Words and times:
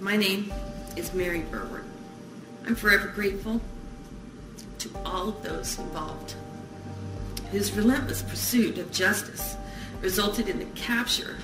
My 0.00 0.16
name 0.16 0.52
is 0.96 1.12
Mary 1.12 1.40
Burward. 1.40 1.84
I'm 2.64 2.76
forever 2.76 3.08
grateful 3.08 3.60
to 4.78 4.90
all 5.04 5.30
of 5.30 5.42
those 5.42 5.76
involved 5.76 6.36
whose 7.50 7.72
relentless 7.72 8.22
pursuit 8.22 8.78
of 8.78 8.92
justice 8.92 9.56
resulted 10.00 10.48
in 10.48 10.60
the 10.60 10.66
capture 10.76 11.38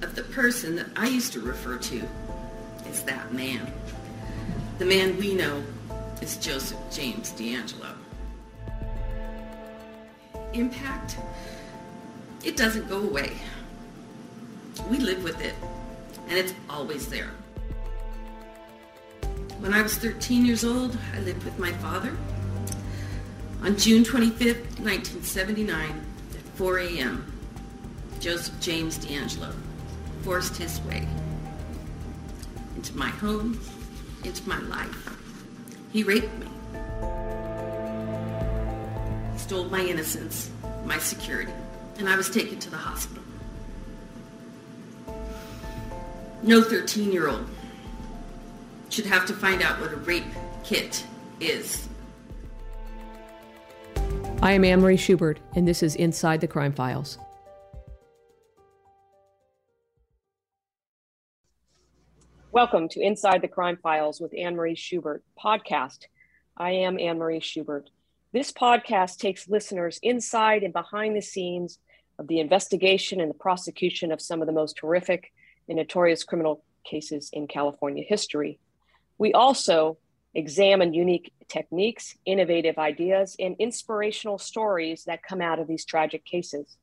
of 0.00 0.14
the 0.14 0.22
person 0.22 0.74
that 0.76 0.86
I 0.96 1.08
used 1.08 1.34
to 1.34 1.40
refer 1.40 1.76
to 1.76 2.02
as 2.86 3.02
that 3.02 3.34
man. 3.34 3.70
The 4.78 4.86
man 4.86 5.18
we 5.18 5.34
know 5.34 5.62
is 6.22 6.38
Joseph 6.38 6.78
James 6.90 7.30
DeAngelo. 7.32 7.94
Impact, 10.54 11.18
it 12.42 12.56
doesn't 12.56 12.88
go 12.88 13.02
away. 13.02 13.32
We 14.88 14.96
live 14.96 15.22
with 15.22 15.42
it, 15.42 15.54
and 16.28 16.38
it's 16.38 16.54
always 16.70 17.08
there. 17.10 17.32
When 19.60 19.74
I 19.74 19.82
was 19.82 19.94
13 19.96 20.46
years 20.46 20.64
old, 20.64 20.96
I 21.14 21.20
lived 21.20 21.44
with 21.44 21.58
my 21.58 21.70
father. 21.74 22.16
On 23.62 23.76
June 23.76 24.02
25, 24.02 24.56
1979, 24.80 26.06
at 26.34 26.40
4 26.56 26.78
a.m., 26.78 27.30
Joseph 28.20 28.58
James 28.60 28.98
DeAngelo 28.98 29.54
forced 30.22 30.56
his 30.56 30.80
way 30.82 31.06
into 32.74 32.96
my 32.96 33.10
home, 33.10 33.60
into 34.24 34.48
my 34.48 34.58
life. 34.60 35.18
He 35.92 36.04
raped 36.04 36.32
me. 36.38 36.46
He 39.34 39.38
stole 39.38 39.64
my 39.64 39.82
innocence, 39.82 40.50
my 40.86 40.96
security, 40.96 41.52
and 41.98 42.08
I 42.08 42.16
was 42.16 42.30
taken 42.30 42.58
to 42.60 42.70
the 42.70 42.78
hospital. 42.78 43.22
No 46.42 46.62
13-year-old 46.62 47.46
should 48.90 49.06
have 49.06 49.24
to 49.24 49.32
find 49.32 49.62
out 49.62 49.80
what 49.80 49.92
a 49.92 49.96
rape 49.96 50.24
kit 50.64 51.06
is. 51.38 51.88
I 54.42 54.52
am 54.52 54.64
Anne 54.64 54.80
Marie 54.80 54.96
Schubert, 54.96 55.38
and 55.54 55.66
this 55.66 55.82
is 55.82 55.94
Inside 55.94 56.40
the 56.40 56.48
Crime 56.48 56.72
Files. 56.72 57.18
Welcome 62.50 62.88
to 62.88 63.00
Inside 63.00 63.42
the 63.42 63.48
Crime 63.48 63.78
Files 63.80 64.20
with 64.20 64.34
Anne 64.36 64.56
Marie 64.56 64.74
Schubert 64.74 65.22
podcast. 65.42 66.06
I 66.56 66.72
am 66.72 66.98
Anne 66.98 67.18
Marie 67.18 67.38
Schubert. 67.38 67.90
This 68.32 68.50
podcast 68.50 69.18
takes 69.18 69.48
listeners 69.48 70.00
inside 70.02 70.64
and 70.64 70.72
behind 70.72 71.14
the 71.14 71.22
scenes 71.22 71.78
of 72.18 72.26
the 72.26 72.40
investigation 72.40 73.20
and 73.20 73.30
the 73.30 73.34
prosecution 73.34 74.10
of 74.10 74.20
some 74.20 74.40
of 74.40 74.46
the 74.46 74.52
most 74.52 74.80
horrific 74.80 75.32
and 75.68 75.78
notorious 75.78 76.24
criminal 76.24 76.64
cases 76.84 77.30
in 77.32 77.46
California 77.46 78.04
history. 78.06 78.58
We 79.20 79.34
also 79.34 79.98
examine 80.32 80.94
unique 80.94 81.34
techniques, 81.46 82.16
innovative 82.24 82.78
ideas, 82.78 83.36
and 83.38 83.54
inspirational 83.58 84.38
stories 84.38 85.04
that 85.04 85.22
come 85.22 85.42
out 85.42 85.58
of 85.58 85.68
these 85.68 85.84
tragic 85.84 86.24
cases. 86.24 86.78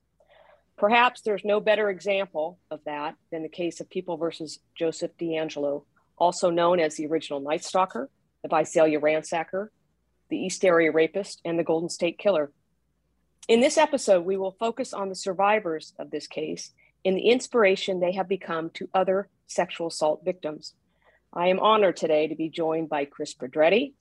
Perhaps 0.78 1.22
there's 1.22 1.44
no 1.44 1.60
better 1.60 1.90
example 1.90 2.60
of 2.70 2.82
that 2.86 3.16
than 3.32 3.42
the 3.42 3.50
case 3.50 3.80
of 3.80 3.90
People 3.90 4.18
versus 4.18 4.60
Joseph 4.76 5.18
DeAngelo, 5.20 5.86
also 6.16 6.52
known 6.52 6.80
as 6.80 6.96
the 6.96 7.08
original 7.08 7.40
Night 7.40 7.64
Stalker, 7.64 8.08
the 8.44 8.50
Visalia 8.50 9.00
Ransacker, 9.00 9.70
the 10.30 10.38
East 10.38 10.64
Area 10.64 10.92
Rapist, 10.92 11.42
and 11.44 11.58
the 11.58 11.64
Golden 11.64 11.90
State 11.90 12.20
Killer. 12.20 12.52
In 13.48 13.62
this 13.62 13.80
episode, 13.80 14.26
we 14.26 14.38
will 14.38 14.56
focus 14.60 14.94
on 14.94 15.10
the 15.10 15.16
survivors 15.16 15.96
of 15.98 16.12
this 16.12 16.28
case 16.28 16.72
and 17.04 17.18
the 17.18 17.32
inspiration 17.32 18.00
they 18.00 18.12
have 18.12 18.30
become 18.30 18.70
to 18.76 18.88
other 18.94 19.28
sexual 19.48 19.88
assault 19.88 20.24
victims. 20.24 20.76
I 21.38 21.50
am 21.50 21.60
honored 21.60 21.98
today 21.98 22.28
to 22.30 22.36
be 22.36 22.50
joined 22.50 22.90
by 22.90 23.06
Chris 23.06 23.36
Pedretti, 23.36 23.94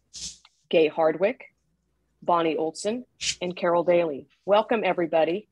Gay 0.70 0.88
Hardwick, 0.88 1.54
Bonnie 2.22 2.56
Olson, 2.56 3.04
and 3.42 3.54
Carol 3.54 3.84
Daly. 3.84 4.26
Welcome, 4.46 4.80
everybody. 4.82 5.46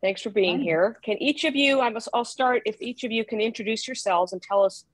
Thanks 0.00 0.22
for 0.22 0.30
being 0.30 0.58
Hi. 0.58 0.64
here. 0.64 0.98
Can 1.04 1.22
each 1.22 1.44
of 1.44 1.54
you, 1.54 1.80
I 1.80 1.90
must, 1.90 2.08
I'll 2.12 2.24
start 2.24 2.62
if 2.66 2.82
each 2.82 3.04
of 3.04 3.12
you 3.12 3.24
can 3.24 3.40
introduce 3.40 3.86
yourselves 3.86 4.32
and 4.32 4.42
tell 4.42 4.64
us 4.64 4.84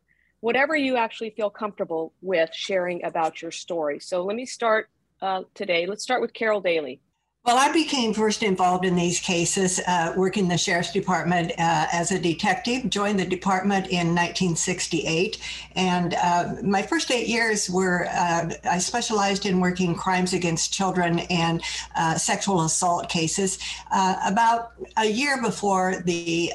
whatever 0.41 0.77
you 0.77 0.99
actually 0.99 1.31
feel 1.31 1.49
comfortable 1.49 2.12
with 2.21 2.50
sharing 2.53 3.03
about 3.06 3.41
your 3.41 3.50
story. 3.50 3.99
So 3.99 4.25
let 4.25 4.37
me 4.37 4.44
start 4.44 4.91
uh, 5.22 5.44
today. 5.55 5.87
Let's 5.87 6.03
start 6.03 6.21
with 6.21 6.34
Carol 6.34 6.61
Daly. 6.61 7.00
Well, 7.44 7.58
I 7.58 7.72
became 7.72 8.14
first 8.14 8.44
involved 8.44 8.84
in 8.84 8.94
these 8.94 9.19
cases 9.19 9.80
uh, 9.88 10.12
working 10.16 10.44
in 10.44 10.48
the 10.48 10.56
sheriff's 10.56 10.92
department 10.92 11.50
uh, 11.58 11.88
as 11.92 12.12
a 12.12 12.19
detective. 12.19 12.88
Joined 12.88 13.19
the 13.19 13.26
department 13.26 13.86
in 13.88 14.14
1968, 14.14 15.38
and 15.75 16.14
uh, 16.14 16.54
my 16.62 16.82
first 16.82 17.10
eight 17.10 17.26
years 17.26 17.69
were 17.69 18.06
uh, 18.12 18.52
I 18.62 18.78
specialized 18.78 19.44
in 19.44 19.58
working 19.58 19.97
crimes 19.97 20.34
against 20.34 20.72
children 20.72 21.19
and 21.31 21.60
uh, 21.97 22.14
sexual 22.14 22.62
assault 22.62 23.08
cases. 23.08 23.58
Uh, 23.91 24.14
about 24.25 24.75
a 24.97 25.06
year 25.06 25.42
before 25.42 26.00
the 26.04 26.52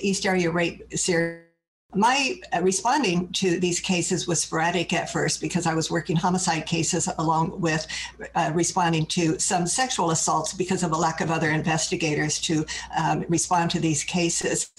East 0.00 0.26
Area 0.26 0.48
Rape 0.48 0.96
series 0.96 1.49
my 1.94 2.40
uh, 2.54 2.62
responding 2.62 3.32
to 3.32 3.58
these 3.58 3.80
cases 3.80 4.26
was 4.26 4.40
sporadic 4.40 4.92
at 4.92 5.10
first 5.10 5.40
because 5.40 5.66
I 5.66 5.74
was 5.74 5.90
working 5.90 6.16
homicide 6.16 6.66
cases 6.66 7.08
along 7.18 7.60
with 7.60 7.86
uh, 8.34 8.52
responding 8.54 9.06
to 9.06 9.38
some 9.38 9.66
sexual 9.66 10.10
assaults 10.10 10.52
because 10.52 10.82
of 10.82 10.92
a 10.92 10.96
lack 10.96 11.20
of 11.20 11.30
other 11.30 11.50
investigators 11.50 12.40
to 12.42 12.64
um, 12.96 13.24
respond 13.28 13.70
to 13.72 13.80
these 13.80 14.04
cases. 14.04 14.70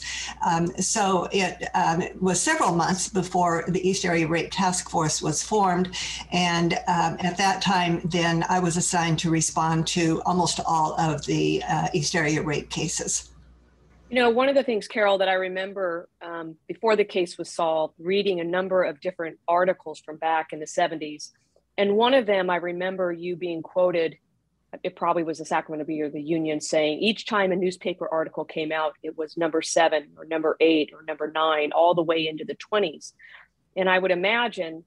Um, 0.45 0.67
so 0.77 1.27
it 1.31 1.69
um, 1.73 2.03
was 2.19 2.41
several 2.41 2.73
months 2.73 3.09
before 3.09 3.65
the 3.67 3.87
East 3.87 4.05
Area 4.05 4.27
Rape 4.27 4.51
Task 4.51 4.89
Force 4.89 5.21
was 5.21 5.43
formed. 5.43 5.95
And 6.31 6.73
um, 6.87 7.17
at 7.19 7.37
that 7.37 7.61
time, 7.61 8.01
then 8.05 8.45
I 8.47 8.59
was 8.59 8.77
assigned 8.77 9.19
to 9.19 9.29
respond 9.29 9.87
to 9.87 10.21
almost 10.25 10.59
all 10.65 10.99
of 10.99 11.25
the 11.25 11.61
uh, 11.67 11.87
East 11.93 12.15
Area 12.15 12.41
rape 12.41 12.69
cases. 12.69 13.30
You 14.11 14.19
know, 14.19 14.29
one 14.29 14.49
of 14.49 14.55
the 14.55 14.63
things, 14.63 14.89
Carol, 14.89 15.19
that 15.19 15.29
I 15.29 15.35
remember 15.35 16.09
um, 16.21 16.57
before 16.67 16.97
the 16.97 17.05
case 17.05 17.37
was 17.37 17.49
solved, 17.49 17.93
reading 17.97 18.41
a 18.41 18.43
number 18.43 18.83
of 18.83 18.99
different 18.99 19.39
articles 19.47 20.01
from 20.01 20.17
back 20.17 20.51
in 20.51 20.59
the 20.59 20.65
70s. 20.65 21.31
And 21.77 21.95
one 21.95 22.13
of 22.13 22.25
them, 22.25 22.49
I 22.49 22.57
remember 22.57 23.13
you 23.13 23.37
being 23.37 23.61
quoted, 23.61 24.17
it 24.83 24.97
probably 24.97 25.23
was 25.23 25.37
the 25.37 25.45
Sacramento 25.45 25.85
Bee 25.85 26.01
or 26.01 26.09
the 26.09 26.21
Union, 26.21 26.59
saying 26.59 26.99
each 26.99 27.25
time 27.25 27.53
a 27.53 27.55
newspaper 27.55 28.05
article 28.11 28.43
came 28.43 28.73
out, 28.73 28.95
it 29.01 29.17
was 29.17 29.37
number 29.37 29.61
seven 29.61 30.09
or 30.17 30.25
number 30.25 30.57
eight 30.59 30.91
or 30.93 31.03
number 31.03 31.31
nine, 31.31 31.71
all 31.71 31.95
the 31.95 32.03
way 32.03 32.27
into 32.27 32.43
the 32.43 32.55
20s. 32.55 33.13
And 33.77 33.89
I 33.89 33.97
would 33.97 34.11
imagine 34.11 34.83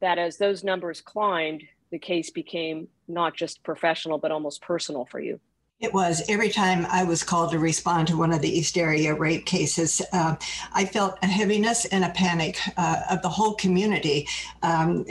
that 0.00 0.18
as 0.18 0.36
those 0.36 0.62
numbers 0.62 1.00
climbed, 1.00 1.62
the 1.90 1.98
case 1.98 2.28
became 2.28 2.88
not 3.08 3.34
just 3.34 3.62
professional, 3.62 4.18
but 4.18 4.30
almost 4.30 4.60
personal 4.60 5.06
for 5.06 5.20
you. 5.20 5.40
It 5.80 5.94
was 5.94 6.24
every 6.28 6.48
time 6.48 6.86
I 6.86 7.04
was 7.04 7.22
called 7.22 7.52
to 7.52 7.60
respond 7.60 8.08
to 8.08 8.16
one 8.16 8.32
of 8.32 8.42
the 8.42 8.50
East 8.50 8.76
Area 8.76 9.14
rape 9.14 9.46
cases, 9.46 10.02
uh, 10.12 10.34
I 10.72 10.84
felt 10.84 11.16
a 11.22 11.26
heaviness 11.26 11.84
and 11.84 12.04
a 12.04 12.08
panic 12.08 12.58
uh, 12.76 13.02
of 13.08 13.22
the 13.22 13.28
whole 13.28 13.54
community. 13.54 14.26
Um, 14.64 15.06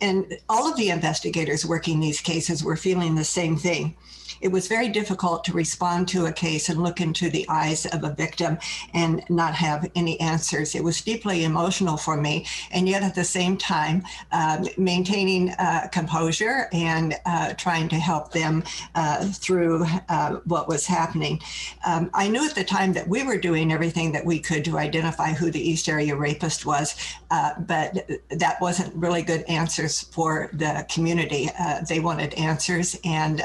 and 0.00 0.36
all 0.48 0.68
of 0.68 0.76
the 0.76 0.90
investigators 0.90 1.64
working 1.64 2.00
these 2.00 2.20
cases 2.20 2.64
were 2.64 2.74
feeling 2.74 3.14
the 3.14 3.24
same 3.24 3.56
thing 3.56 3.96
it 4.40 4.48
was 4.48 4.68
very 4.68 4.88
difficult 4.88 5.44
to 5.44 5.52
respond 5.52 6.08
to 6.08 6.26
a 6.26 6.32
case 6.32 6.68
and 6.68 6.82
look 6.82 7.00
into 7.00 7.30
the 7.30 7.46
eyes 7.48 7.86
of 7.86 8.04
a 8.04 8.14
victim 8.14 8.58
and 8.92 9.22
not 9.28 9.54
have 9.54 9.90
any 9.94 10.18
answers. 10.20 10.74
It 10.74 10.84
was 10.84 11.00
deeply 11.00 11.44
emotional 11.44 11.96
for 11.96 12.16
me, 12.16 12.46
and 12.70 12.88
yet 12.88 13.02
at 13.02 13.14
the 13.14 13.24
same 13.24 13.56
time, 13.56 14.04
uh, 14.32 14.64
maintaining 14.76 15.50
uh, 15.50 15.88
composure 15.92 16.68
and 16.72 17.14
uh, 17.26 17.54
trying 17.54 17.88
to 17.88 17.96
help 17.96 18.32
them 18.32 18.62
uh, 18.94 19.24
through 19.26 19.84
uh, 20.08 20.36
what 20.44 20.68
was 20.68 20.86
happening. 20.86 21.40
Um, 21.86 22.10
I 22.14 22.28
knew 22.28 22.44
at 22.44 22.54
the 22.54 22.64
time 22.64 22.92
that 22.94 23.08
we 23.08 23.22
were 23.24 23.38
doing 23.38 23.72
everything 23.72 24.12
that 24.12 24.24
we 24.24 24.38
could 24.38 24.64
to 24.64 24.78
identify 24.78 25.32
who 25.32 25.50
the 25.50 25.60
East 25.60 25.88
Area 25.88 26.16
rapist 26.16 26.66
was, 26.66 26.96
uh, 27.30 27.52
but 27.60 28.08
that 28.30 28.60
wasn't 28.60 28.94
really 28.94 29.22
good 29.22 29.42
answers 29.42 30.02
for 30.02 30.50
the 30.52 30.86
community. 30.90 31.48
they 31.88 32.00
wanted 32.00 32.34
answers, 32.34 32.98
and 33.04 33.42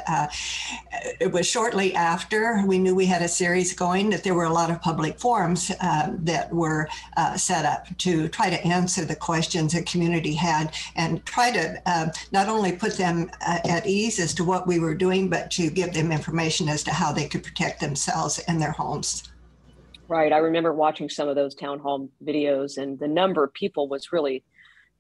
it 0.92 1.32
was 1.32 1.48
shortly 1.48 1.94
after 1.94 2.64
we 2.66 2.80
knew 2.80 2.96
we 2.96 3.06
had 3.06 3.22
a 3.22 3.28
series 3.28 3.74
going 3.74 4.10
that 4.10 4.24
there 4.24 4.34
were 4.34 4.46
a 4.46 4.54
lot 4.54 4.72
of 4.72 4.82
public 4.82 5.20
forums 5.20 5.72
uh, 5.82 6.14
that 6.20 6.52
were 6.54 6.88
uh, 7.18 7.38
set 7.38 7.66
up 7.66 7.86
to 8.00 8.28
try 8.30 8.50
to 8.50 8.62
answer 8.66 9.06
the 9.06 9.16
questions 9.16 9.74
the 9.74 9.84
community 9.84 10.34
had 10.34 10.74
and 10.96 11.26
try 11.26 11.52
to 11.52 11.82
uh, 11.86 12.08
not 12.32 12.50
only 12.50 12.72
put 12.72 12.98
them 12.98 13.30
uh, 13.46 13.60
at 13.66 13.86
ease 13.86 14.20
as 14.20 14.34
to 14.34 14.44
what 14.44 14.68
we 14.68 14.80
were 14.80 14.96
doing, 14.96 15.30
but 15.30 15.52
to 15.52 15.70
give 15.70 15.94
them 15.94 16.12
information 16.12 16.68
as 16.68 16.84
to 16.84 16.92
how 16.92 17.12
they 17.12 17.28
could 17.28 17.44
protect 17.44 17.80
themselves 17.80 18.40
and 18.48 18.62
their 18.62 18.72
homes. 18.72 19.24
Right. 20.08 20.34
I 20.34 20.38
remember 20.38 20.74
watching 20.74 21.08
some 21.08 21.28
of 21.28 21.36
those 21.36 21.54
town 21.54 21.80
hall 21.80 22.10
videos, 22.24 22.78
and 22.78 22.98
the 22.98 23.08
number 23.08 23.44
of 23.44 23.54
people 23.54 23.88
was 23.88 24.12
really 24.12 24.44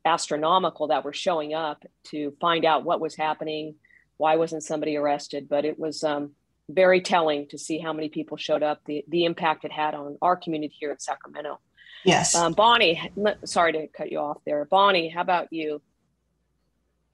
astronomical 0.06 0.88
that 0.88 1.04
were 1.04 1.14
showing 1.14 1.54
up 1.54 1.84
to 2.06 2.34
find 2.40 2.64
out 2.64 2.84
what 2.84 3.02
was 3.02 3.16
happening 3.16 3.76
why 4.20 4.36
wasn't 4.36 4.64
somebody 4.64 4.98
arrested? 4.98 5.48
But 5.50 5.64
it 5.66 5.80
was 5.80 6.04
um, 6.04 6.32
very 6.68 7.02
telling 7.02 7.48
to 7.48 7.58
see 7.58 7.80
how 7.80 7.94
many 7.94 8.10
people 8.10 8.38
showed 8.38 8.62
up, 8.62 8.82
the, 8.86 9.04
the 9.08 9.24
impact 9.24 9.64
it 9.64 9.72
had 9.72 9.96
on 9.96 10.18
our 10.22 10.36
community 10.36 10.76
here 10.78 10.92
in 10.92 11.00
Sacramento. 11.00 11.60
Yes. 12.04 12.36
Um, 12.36 12.52
Bonnie, 12.54 13.12
sorry 13.46 13.74
to 13.74 13.88
cut 13.88 14.12
you 14.12 14.20
off 14.20 14.38
there. 14.46 14.66
Bonnie, 14.66 15.08
how 15.08 15.22
about 15.22 15.52
you? 15.52 15.82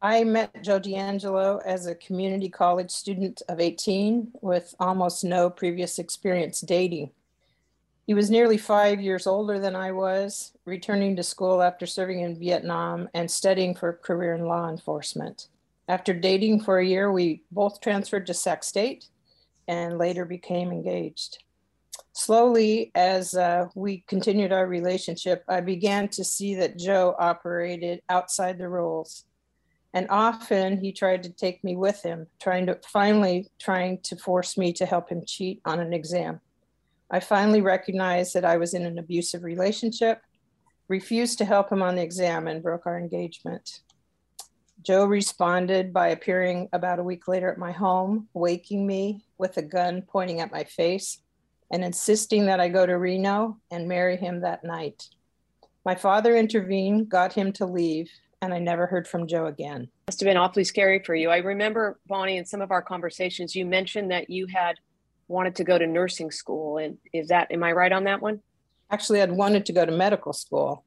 I 0.02 0.24
met 0.24 0.64
Joe 0.64 0.80
DeAngelo 0.80 1.62
as 1.64 1.86
a 1.86 1.96
community 1.96 2.50
college 2.50 2.92
student 2.92 3.44
of 3.48 3.60
18 3.60 4.32
with 4.42 4.74
almost 4.80 5.24
no 5.24 5.50
previous 5.50 6.00
experience 6.00 6.62
dating. 6.62 7.12
He 8.08 8.16
was 8.16 8.30
nearly 8.32 8.58
five 8.58 9.00
years 9.00 9.26
older 9.26 9.60
than 9.60 9.76
I 9.76 9.92
was, 9.92 10.54
returning 10.66 11.16
to 11.16 11.24
school 11.24 11.62
after 11.62 11.86
serving 11.86 12.20
in 12.22 12.40
Vietnam 12.40 13.10
and 13.14 13.30
studying 13.30 13.76
for 13.76 13.90
a 13.90 13.94
career 13.94 14.36
in 14.36 14.46
law 14.46 14.70
enforcement. 14.70 15.48
After 15.88 16.14
dating 16.14 16.62
for 16.62 16.80
a 16.80 16.86
year, 16.86 17.12
we 17.12 17.44
both 17.52 17.82
transferred 17.82 18.28
to 18.28 18.34
Sac 18.34 18.64
State 18.64 19.06
and 19.68 19.98
later 19.98 20.26
became 20.26 20.72
engaged. 20.72 21.44
Slowly, 22.14 22.92
as 22.96 23.36
uh, 23.36 23.68
we 23.76 24.04
continued 24.08 24.52
our 24.52 24.68
relationship, 24.68 25.44
I 25.48 25.62
began 25.62 26.08
to 26.10 26.24
see 26.24 26.56
that 26.56 26.78
Joe 26.78 27.16
operated 27.20 28.02
outside 28.10 28.58
the 28.58 28.70
rules 28.70 29.26
and 29.96 30.08
often 30.10 30.78
he 30.78 30.92
tried 30.92 31.24
to 31.24 31.30
take 31.30 31.64
me 31.64 31.78
with 31.78 32.04
him, 32.04 32.28
trying 32.42 32.66
to 32.66 32.78
finally 32.86 33.48
trying 33.58 34.00
to 34.02 34.18
force 34.18 34.58
me 34.58 34.74
to 34.74 34.86
help 34.86 35.10
him 35.10 35.24
cheat 35.26 35.62
on 35.64 35.80
an 35.80 35.94
exam. 35.94 36.42
I 37.10 37.22
finally 37.22 37.62
recognized 37.62 38.34
that 38.34 38.44
I 38.44 38.58
was 38.58 38.74
in 38.74 38.86
an 38.86 39.00
abusive 39.00 39.44
relationship, 39.44 40.22
refused 40.90 41.38
to 41.38 41.46
help 41.46 41.72
him 41.72 41.82
on 41.82 41.96
the 41.96 42.02
exam, 42.02 42.48
and 42.48 42.62
broke 42.62 42.86
our 42.86 43.00
engagement. 43.00 43.84
Joe 44.86 45.06
responded 45.06 45.92
by 45.92 46.10
appearing 46.10 46.70
about 46.72 47.00
a 47.00 47.04
week 47.04 47.28
later 47.28 47.52
at 47.52 47.58
my 47.58 47.72
home, 47.72 48.28
waking 48.36 48.86
me 48.86 49.26
with 49.40 49.58
a 49.58 49.64
gun 49.64 50.04
pointing 50.04 50.42
at 50.42 50.52
my 50.52 50.64
face 50.64 51.22
and 51.72 51.84
insisting 51.84 52.46
that 52.46 52.60
I 52.60 52.70
go 52.70 52.86
to 52.86 52.94
Reno 52.94 53.58
and 53.72 53.88
marry 53.88 54.16
him 54.16 54.42
that 54.42 54.64
night. 54.64 55.10
My 55.86 55.96
father 55.96 56.36
intervened, 56.36 57.10
got 57.10 57.34
him 57.34 57.52
to 57.54 57.66
leave, 57.66 58.12
and 58.44 58.54
I 58.54 58.60
never 58.60 58.86
heard 58.86 59.08
from 59.08 59.28
Joe 59.28 59.48
again. 59.48 59.90
Must 60.08 60.20
have 60.20 60.28
been 60.28 60.38
awfully 60.38 60.64
scary 60.64 61.02
for 61.04 61.16
you. 61.16 61.32
I 61.32 61.38
remember, 61.38 62.00
Bonnie, 62.08 62.38
in 62.38 62.46
some 62.46 62.62
of 62.62 62.70
our 62.70 62.84
conversations, 62.84 63.56
you 63.56 63.66
mentioned 63.66 64.12
that 64.12 64.30
you 64.30 64.46
had 64.46 64.76
wanted 65.28 65.56
to 65.56 65.64
go 65.64 65.80
to 65.80 65.88
nursing 65.88 66.30
school. 66.30 66.78
And 66.78 67.00
is 67.12 67.30
that, 67.30 67.52
am 67.52 67.64
I 67.64 67.72
right 67.72 67.92
on 67.92 68.04
that 68.04 68.22
one? 68.22 68.40
Actually, 68.92 69.24
I'd 69.24 69.32
wanted 69.32 69.66
to 69.66 69.74
go 69.74 69.84
to 69.84 69.92
medical 69.92 70.34
school. 70.34 70.84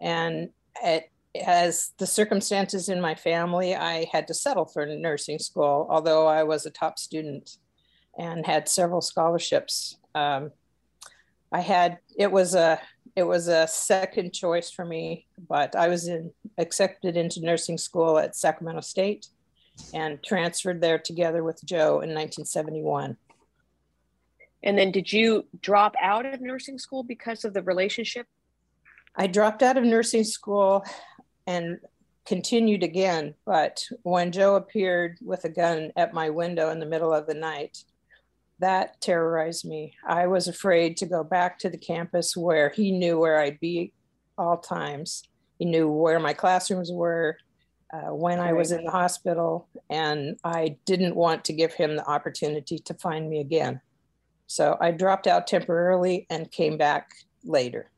And 0.00 0.50
it, 0.82 1.10
as 1.34 1.92
the 1.98 2.06
circumstances 2.06 2.88
in 2.88 3.00
my 3.00 3.14
family, 3.14 3.74
I 3.74 4.06
had 4.12 4.26
to 4.28 4.34
settle 4.34 4.66
for 4.66 4.84
nursing 4.86 5.38
school, 5.38 5.86
although 5.88 6.26
I 6.26 6.42
was 6.42 6.66
a 6.66 6.70
top 6.70 6.98
student 6.98 7.56
and 8.18 8.44
had 8.44 8.68
several 8.68 9.00
scholarships. 9.00 9.96
Um, 10.14 10.50
I 11.50 11.60
had, 11.60 11.98
it 12.18 12.30
was 12.30 12.54
a, 12.54 12.80
it 13.16 13.22
was 13.22 13.48
a 13.48 13.66
second 13.66 14.32
choice 14.32 14.70
for 14.70 14.84
me, 14.84 15.26
but 15.48 15.74
I 15.74 15.88
was 15.88 16.08
in, 16.08 16.32
accepted 16.58 17.16
into 17.16 17.40
nursing 17.40 17.78
school 17.78 18.18
at 18.18 18.36
Sacramento 18.36 18.80
State 18.82 19.26
and 19.94 20.22
transferred 20.22 20.80
there 20.80 20.98
together 20.98 21.42
with 21.42 21.64
Joe 21.64 22.00
in 22.00 22.10
1971. 22.14 23.16
And 24.62 24.78
then 24.78 24.92
did 24.92 25.12
you 25.12 25.46
drop 25.60 25.94
out 26.00 26.26
of 26.26 26.40
nursing 26.40 26.78
school 26.78 27.02
because 27.02 27.44
of 27.44 27.54
the 27.54 27.62
relationship? 27.62 28.26
I 29.16 29.26
dropped 29.26 29.62
out 29.62 29.76
of 29.76 29.84
nursing 29.84 30.24
school 30.24 30.84
and 31.52 31.78
continued 32.24 32.82
again, 32.82 33.34
but 33.44 33.84
when 34.04 34.32
Joe 34.32 34.54
appeared 34.56 35.18
with 35.20 35.44
a 35.44 35.50
gun 35.50 35.92
at 35.96 36.14
my 36.14 36.30
window 36.30 36.70
in 36.70 36.80
the 36.80 36.86
middle 36.86 37.12
of 37.12 37.26
the 37.26 37.34
night, 37.34 37.84
that 38.58 39.00
terrorized 39.00 39.64
me. 39.64 39.94
I 40.06 40.28
was 40.28 40.48
afraid 40.48 40.96
to 40.98 41.06
go 41.06 41.24
back 41.24 41.58
to 41.58 41.68
the 41.68 41.76
campus 41.76 42.36
where 42.36 42.70
he 42.70 42.90
knew 42.92 43.18
where 43.18 43.38
I'd 43.38 43.60
be 43.60 43.92
all 44.38 44.56
times. 44.56 45.24
He 45.58 45.64
knew 45.66 45.88
where 45.88 46.20
my 46.20 46.32
classrooms 46.32 46.90
were, 46.90 47.36
uh, 47.92 48.14
when 48.14 48.40
I 48.40 48.52
was 48.54 48.72
in 48.72 48.84
the 48.84 48.90
hospital, 48.90 49.68
and 49.90 50.38
I 50.42 50.76
didn't 50.86 51.16
want 51.16 51.44
to 51.46 51.52
give 51.52 51.74
him 51.74 51.96
the 51.96 52.08
opportunity 52.08 52.78
to 52.78 52.94
find 52.94 53.28
me 53.28 53.40
again. 53.40 53.80
So 54.46 54.78
I 54.80 54.92
dropped 54.92 55.26
out 55.26 55.46
temporarily 55.46 56.26
and 56.30 56.50
came 56.50 56.78
back 56.78 57.10
later. 57.44 57.91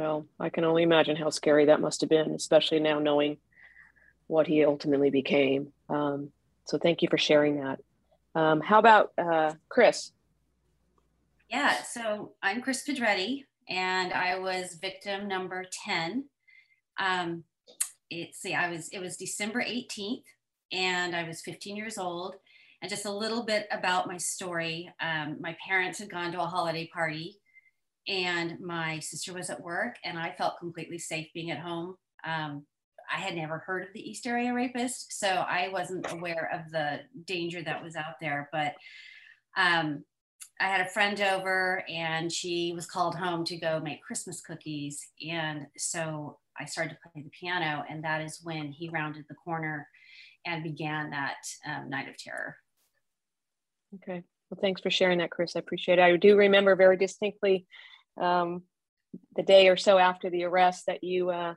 Well, 0.00 0.24
I 0.40 0.48
can 0.48 0.64
only 0.64 0.82
imagine 0.82 1.14
how 1.14 1.28
scary 1.28 1.66
that 1.66 1.82
must 1.82 2.00
have 2.00 2.08
been, 2.08 2.30
especially 2.30 2.80
now 2.80 3.00
knowing 3.00 3.36
what 4.28 4.46
he 4.46 4.64
ultimately 4.64 5.10
became. 5.10 5.74
Um, 5.90 6.30
so 6.64 6.78
thank 6.78 7.02
you 7.02 7.08
for 7.10 7.18
sharing 7.18 7.60
that. 7.60 7.80
Um, 8.34 8.62
how 8.62 8.78
about 8.78 9.12
uh, 9.18 9.52
Chris? 9.68 10.12
Yeah, 11.50 11.82
so 11.82 12.32
I'm 12.42 12.62
Chris 12.62 12.82
Pedretti, 12.88 13.44
and 13.68 14.14
I 14.14 14.38
was 14.38 14.78
victim 14.80 15.28
number 15.28 15.66
10. 15.84 16.24
Um, 16.98 17.44
it's 18.08 18.40
see, 18.40 18.54
I 18.54 18.70
was 18.70 18.88
it 18.94 19.00
was 19.00 19.18
December 19.18 19.62
18th, 19.62 20.24
and 20.72 21.14
I 21.14 21.28
was 21.28 21.42
15 21.42 21.76
years 21.76 21.98
old. 21.98 22.36
And 22.80 22.88
just 22.88 23.04
a 23.04 23.12
little 23.12 23.44
bit 23.44 23.68
about 23.70 24.06
my 24.06 24.16
story. 24.16 24.90
Um, 24.98 25.36
my 25.40 25.54
parents 25.68 25.98
had 25.98 26.10
gone 26.10 26.32
to 26.32 26.40
a 26.40 26.46
holiday 26.46 26.88
party, 26.90 27.36
and 28.08 28.58
my 28.60 28.98
sister 28.98 29.32
was 29.32 29.50
at 29.50 29.60
work, 29.60 29.96
and 30.04 30.18
I 30.18 30.32
felt 30.32 30.58
completely 30.58 30.98
safe 30.98 31.28
being 31.34 31.50
at 31.50 31.58
home. 31.58 31.96
Um, 32.24 32.66
I 33.12 33.18
had 33.18 33.34
never 33.34 33.58
heard 33.58 33.82
of 33.82 33.92
the 33.92 34.08
East 34.08 34.26
Area 34.26 34.54
Rapist, 34.54 35.18
so 35.18 35.26
I 35.26 35.68
wasn't 35.72 36.10
aware 36.12 36.50
of 36.52 36.70
the 36.70 37.00
danger 37.24 37.62
that 37.62 37.82
was 37.82 37.96
out 37.96 38.20
there. 38.20 38.48
But 38.52 38.74
um, 39.56 40.04
I 40.60 40.68
had 40.68 40.80
a 40.80 40.90
friend 40.90 41.20
over, 41.20 41.82
and 41.88 42.30
she 42.30 42.72
was 42.74 42.86
called 42.86 43.16
home 43.16 43.44
to 43.46 43.56
go 43.56 43.80
make 43.80 44.02
Christmas 44.02 44.40
cookies, 44.40 45.08
and 45.28 45.66
so 45.76 46.38
I 46.58 46.66
started 46.66 46.90
to 46.90 47.10
play 47.10 47.22
the 47.22 47.30
piano, 47.30 47.84
and 47.88 48.04
that 48.04 48.20
is 48.20 48.40
when 48.42 48.70
he 48.70 48.90
rounded 48.90 49.24
the 49.28 49.34
corner 49.34 49.88
and 50.46 50.62
began 50.62 51.10
that 51.10 51.36
um, 51.66 51.90
night 51.90 52.08
of 52.08 52.16
terror. 52.16 52.56
Okay. 53.96 54.24
Well, 54.50 54.58
thanks 54.60 54.80
for 54.80 54.90
sharing 54.90 55.18
that, 55.18 55.30
Chris. 55.30 55.54
I 55.54 55.60
appreciate 55.60 55.98
it. 55.98 56.02
I 56.02 56.16
do 56.16 56.36
remember 56.36 56.74
very 56.74 56.96
distinctly 56.96 57.66
um, 58.20 58.62
the 59.36 59.42
day 59.42 59.68
or 59.68 59.76
so 59.76 59.98
after 59.98 60.28
the 60.28 60.44
arrest 60.44 60.86
that 60.86 61.04
you 61.04 61.30
uh, 61.30 61.54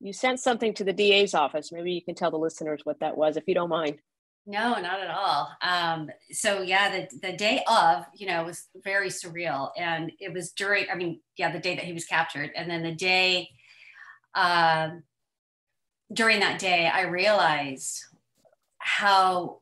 you 0.00 0.12
sent 0.12 0.40
something 0.40 0.74
to 0.74 0.84
the 0.84 0.92
DA's 0.92 1.34
office. 1.34 1.70
Maybe 1.72 1.92
you 1.92 2.02
can 2.02 2.14
tell 2.14 2.30
the 2.30 2.38
listeners 2.38 2.80
what 2.84 3.00
that 3.00 3.16
was, 3.16 3.36
if 3.36 3.44
you 3.46 3.54
don't 3.54 3.68
mind. 3.68 3.98
No, 4.46 4.78
not 4.80 5.00
at 5.00 5.10
all. 5.10 5.50
Um, 5.62 6.10
so 6.30 6.60
yeah, 6.60 6.90
the 6.90 7.18
the 7.22 7.36
day 7.36 7.62
of, 7.66 8.04
you 8.14 8.26
know, 8.26 8.44
was 8.44 8.68
very 8.82 9.08
surreal, 9.08 9.70
and 9.76 10.12
it 10.20 10.32
was 10.32 10.52
during. 10.52 10.86
I 10.90 10.94
mean, 10.94 11.20
yeah, 11.36 11.52
the 11.52 11.58
day 11.58 11.74
that 11.76 11.84
he 11.84 11.94
was 11.94 12.04
captured, 12.04 12.50
and 12.54 12.70
then 12.70 12.82
the 12.82 12.94
day, 12.94 13.48
um, 14.34 15.02
during 16.12 16.40
that 16.40 16.58
day, 16.58 16.86
I 16.86 17.02
realized 17.02 18.04
how 18.78 19.60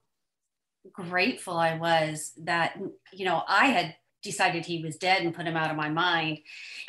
grateful 0.90 1.56
I 1.56 1.76
was 1.78 2.32
that 2.38 2.78
you 3.12 3.24
know 3.24 3.42
I 3.46 3.66
had 3.66 3.94
decided 4.22 4.64
he 4.64 4.82
was 4.82 4.96
dead 4.96 5.22
and 5.22 5.34
put 5.34 5.46
him 5.46 5.56
out 5.56 5.70
of 5.70 5.76
my 5.76 5.88
mind. 5.88 6.38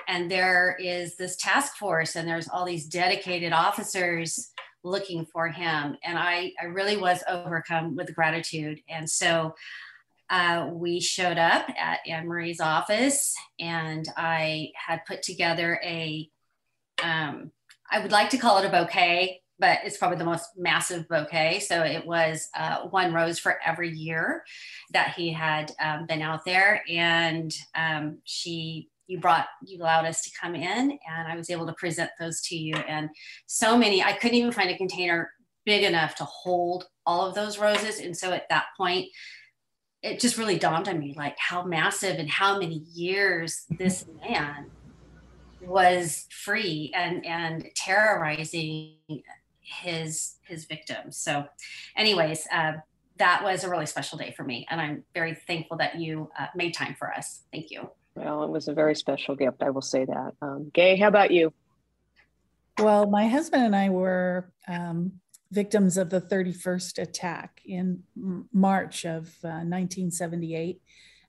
And 0.07 0.29
there 0.29 0.77
is 0.79 1.17
this 1.17 1.35
task 1.35 1.75
force, 1.75 2.15
and 2.15 2.27
there's 2.27 2.47
all 2.47 2.65
these 2.65 2.85
dedicated 2.85 3.53
officers 3.53 4.51
looking 4.83 5.25
for 5.25 5.47
him. 5.47 5.97
And 6.03 6.17
I, 6.17 6.51
I 6.61 6.65
really 6.65 6.97
was 6.97 7.23
overcome 7.27 7.95
with 7.95 8.13
gratitude. 8.13 8.81
And 8.89 9.09
so 9.09 9.55
uh, 10.29 10.69
we 10.71 10.99
showed 10.99 11.37
up 11.37 11.67
at 11.77 11.99
Anne 12.07 12.27
Marie's 12.27 12.61
office, 12.61 13.35
and 13.59 14.07
I 14.15 14.71
had 14.75 15.05
put 15.05 15.23
together 15.23 15.79
a 15.83 16.29
um, 17.03 17.51
I 17.91 17.99
would 17.99 18.11
like 18.11 18.29
to 18.31 18.37
call 18.37 18.57
it 18.59 18.65
a 18.65 18.69
bouquet 18.69 19.42
but 19.63 19.79
it's 19.85 19.95
probably 19.95 20.17
the 20.17 20.25
most 20.25 20.49
massive 20.57 21.07
bouquet. 21.07 21.61
So 21.61 21.83
it 21.83 22.05
was 22.05 22.49
uh, 22.53 22.81
one 22.89 23.13
rose 23.13 23.39
for 23.39 23.61
every 23.65 23.89
year 23.89 24.43
that 24.91 25.13
he 25.15 25.31
had 25.31 25.71
um, 25.81 26.05
been 26.05 26.21
out 26.21 26.43
there. 26.43 26.83
And 26.89 27.49
um, 27.73 28.17
she, 28.25 28.89
you 29.07 29.21
brought, 29.21 29.45
you 29.65 29.81
allowed 29.81 30.03
us 30.03 30.21
to 30.23 30.31
come 30.37 30.53
in 30.53 30.99
and 31.07 31.27
I 31.29 31.37
was 31.37 31.49
able 31.49 31.65
to 31.67 31.73
present 31.75 32.09
those 32.19 32.41
to 32.41 32.57
you. 32.57 32.75
And 32.75 33.09
so 33.45 33.77
many, 33.77 34.03
I 34.03 34.11
couldn't 34.11 34.35
even 34.35 34.51
find 34.51 34.69
a 34.69 34.75
container 34.77 35.31
big 35.65 35.83
enough 35.85 36.15
to 36.15 36.25
hold 36.25 36.89
all 37.05 37.25
of 37.25 37.33
those 37.33 37.57
roses. 37.57 38.01
And 38.01 38.17
so 38.17 38.33
at 38.33 38.49
that 38.49 38.65
point, 38.75 39.07
it 40.01 40.19
just 40.19 40.37
really 40.37 40.59
dawned 40.59 40.89
on 40.89 40.99
me 40.99 41.13
like 41.15 41.37
how 41.39 41.63
massive 41.63 42.19
and 42.19 42.29
how 42.29 42.59
many 42.59 42.83
years 42.93 43.63
this 43.69 44.03
man 44.27 44.69
was 45.61 46.27
free 46.29 46.91
and 46.93 47.25
and 47.25 47.69
terrorizing 47.73 48.97
his 49.63 50.35
his 50.43 50.65
victims. 50.65 51.17
So, 51.17 51.45
anyways, 51.97 52.47
uh, 52.51 52.73
that 53.17 53.43
was 53.43 53.63
a 53.63 53.69
really 53.69 53.85
special 53.85 54.17
day 54.17 54.33
for 54.35 54.43
me, 54.43 54.67
and 54.69 54.79
I'm 54.79 55.03
very 55.13 55.35
thankful 55.47 55.77
that 55.77 55.99
you 55.99 56.29
uh, 56.37 56.47
made 56.55 56.73
time 56.73 56.95
for 56.97 57.11
us. 57.11 57.41
Thank 57.51 57.71
you. 57.71 57.89
Well, 58.15 58.43
it 58.43 58.49
was 58.49 58.67
a 58.67 58.73
very 58.73 58.95
special 58.95 59.35
gift. 59.35 59.63
I 59.63 59.71
will 59.71 59.81
say 59.81 60.05
that. 60.05 60.33
Um, 60.41 60.69
Gay, 60.73 60.97
how 60.97 61.07
about 61.07 61.31
you? 61.31 61.53
Well, 62.79 63.07
my 63.07 63.27
husband 63.27 63.63
and 63.63 63.75
I 63.75 63.89
were 63.89 64.51
um, 64.67 65.13
victims 65.51 65.97
of 65.97 66.09
the 66.09 66.21
31st 66.21 67.01
attack 67.01 67.61
in 67.65 68.03
March 68.51 69.05
of 69.05 69.27
uh, 69.43 69.61
1978. 69.65 70.81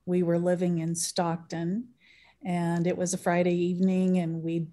We 0.06 0.22
were 0.22 0.38
living 0.38 0.78
in 0.78 0.94
Stockton 0.94 1.88
And 2.44 2.86
it 2.86 2.96
was 2.96 3.14
a 3.14 3.18
Friday 3.18 3.54
evening, 3.54 4.18
and 4.18 4.42
we 4.42 4.66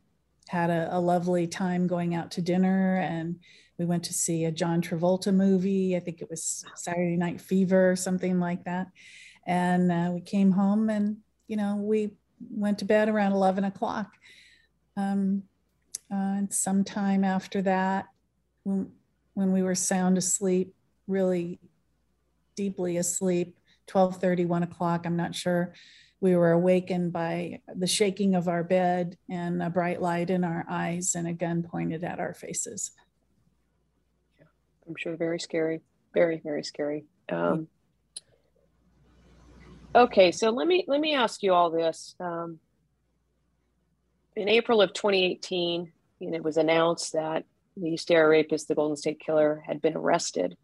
had 0.51 0.69
a, 0.69 0.97
a 0.97 0.99
lovely 0.99 1.47
time 1.47 1.87
going 1.87 2.13
out 2.13 2.31
to 2.31 2.41
dinner. 2.41 2.97
And 2.97 3.39
we 3.79 3.85
went 3.85 4.03
to 4.03 4.13
see 4.13 4.43
a 4.43 4.51
John 4.51 4.81
Travolta 4.81 5.33
movie. 5.33 5.95
I 5.95 6.01
think 6.01 6.21
it 6.21 6.29
was 6.29 6.65
Saturday 6.75 7.15
Night 7.15 7.39
Fever 7.39 7.91
or 7.91 7.95
something 7.95 8.37
like 8.37 8.65
that. 8.65 8.87
And 9.47 9.89
uh, 9.91 10.11
we 10.13 10.19
came 10.19 10.51
home, 10.51 10.89
and 10.89 11.17
you 11.47 11.55
know, 11.55 11.77
we 11.77 12.11
went 12.49 12.79
to 12.79 12.85
bed 12.85 13.07
around 13.07 13.31
11 13.31 13.63
o'clock. 13.63 14.11
Um, 14.97 15.43
uh, 16.11 16.35
and 16.37 16.53
sometime 16.53 17.23
after 17.23 17.61
that, 17.61 18.07
when, 18.63 18.91
when 19.33 19.53
we 19.53 19.63
were 19.63 19.73
sound 19.73 20.17
asleep, 20.17 20.75
really 21.07 21.59
deeply 22.55 22.97
asleep, 22.97 23.57
12:30, 23.87 24.45
1 24.47 24.63
o'clock, 24.63 25.05
I'm 25.05 25.15
not 25.15 25.33
sure. 25.33 25.73
We 26.21 26.35
were 26.35 26.51
awakened 26.51 27.11
by 27.11 27.61
the 27.67 27.87
shaking 27.87 28.35
of 28.35 28.47
our 28.47 28.63
bed 28.63 29.17
and 29.29 29.61
a 29.61 29.69
bright 29.69 30.01
light 30.01 30.29
in 30.29 30.43
our 30.43 30.65
eyes 30.69 31.15
and 31.15 31.27
a 31.27 31.33
gun 31.33 31.63
pointed 31.63 32.03
at 32.03 32.19
our 32.19 32.33
faces. 32.33 32.91
I'm 34.87 34.95
sure 34.95 35.15
very 35.15 35.39
scary, 35.39 35.81
very 36.13 36.39
very 36.43 36.63
scary. 36.63 37.05
Um, 37.29 37.67
okay, 39.95 40.31
so 40.31 40.51
let 40.51 40.67
me 40.67 40.85
let 40.87 41.01
me 41.01 41.15
ask 41.15 41.41
you 41.43 41.53
all 41.53 41.71
this. 41.71 42.15
Um, 42.19 42.59
in 44.35 44.47
April 44.47 44.81
of 44.81 44.93
2018, 44.93 45.91
you 46.19 46.29
know, 46.29 46.35
it 46.35 46.43
was 46.43 46.57
announced 46.57 47.13
that 47.13 47.45
the 47.75 47.89
East 47.89 48.11
Area 48.11 48.41
rapist, 48.41 48.67
the 48.67 48.75
Golden 48.75 48.97
State 48.97 49.19
Killer, 49.19 49.63
had 49.65 49.81
been 49.81 49.95
arrested. 49.95 50.57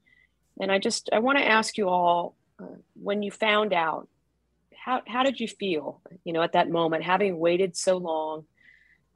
And 0.60 0.72
I 0.72 0.80
just 0.80 1.10
I 1.12 1.20
want 1.20 1.38
to 1.38 1.48
ask 1.48 1.78
you 1.78 1.90
all 1.90 2.36
uh, 2.62 2.66
when 3.02 3.24
you 3.24 3.32
found 3.32 3.74
out, 3.74 4.08
how 4.88 5.01
how 5.06 5.24
did 5.24 5.39
you 5.39 5.50
feel? 5.50 6.01
You 6.24 6.32
know, 6.32 6.41
at 6.41 6.53
that 6.53 6.70
moment, 6.70 7.03
having 7.03 7.38
waited 7.38 7.75
so 7.75 7.98
long, 7.98 8.46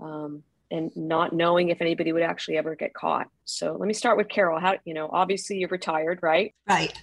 um, 0.01 0.44
and 0.70 0.92
not 0.98 1.32
knowing 1.32 1.70
if 1.70 1.82
anybody 1.82 2.12
would 2.12 2.24
actually 2.24 2.58
ever 2.58 2.75
get 2.75 2.94
caught. 2.94 3.28
So 3.46 3.78
let 3.80 3.88
me 3.88 3.94
start 3.94 4.18
with 4.18 4.28
Carol. 4.28 4.60
How 4.60 4.75
you 4.84 4.94
know? 4.94 5.10
Obviously, 5.12 5.58
you're 5.58 5.70
retired, 5.70 6.20
right? 6.22 6.54
Right. 6.68 6.94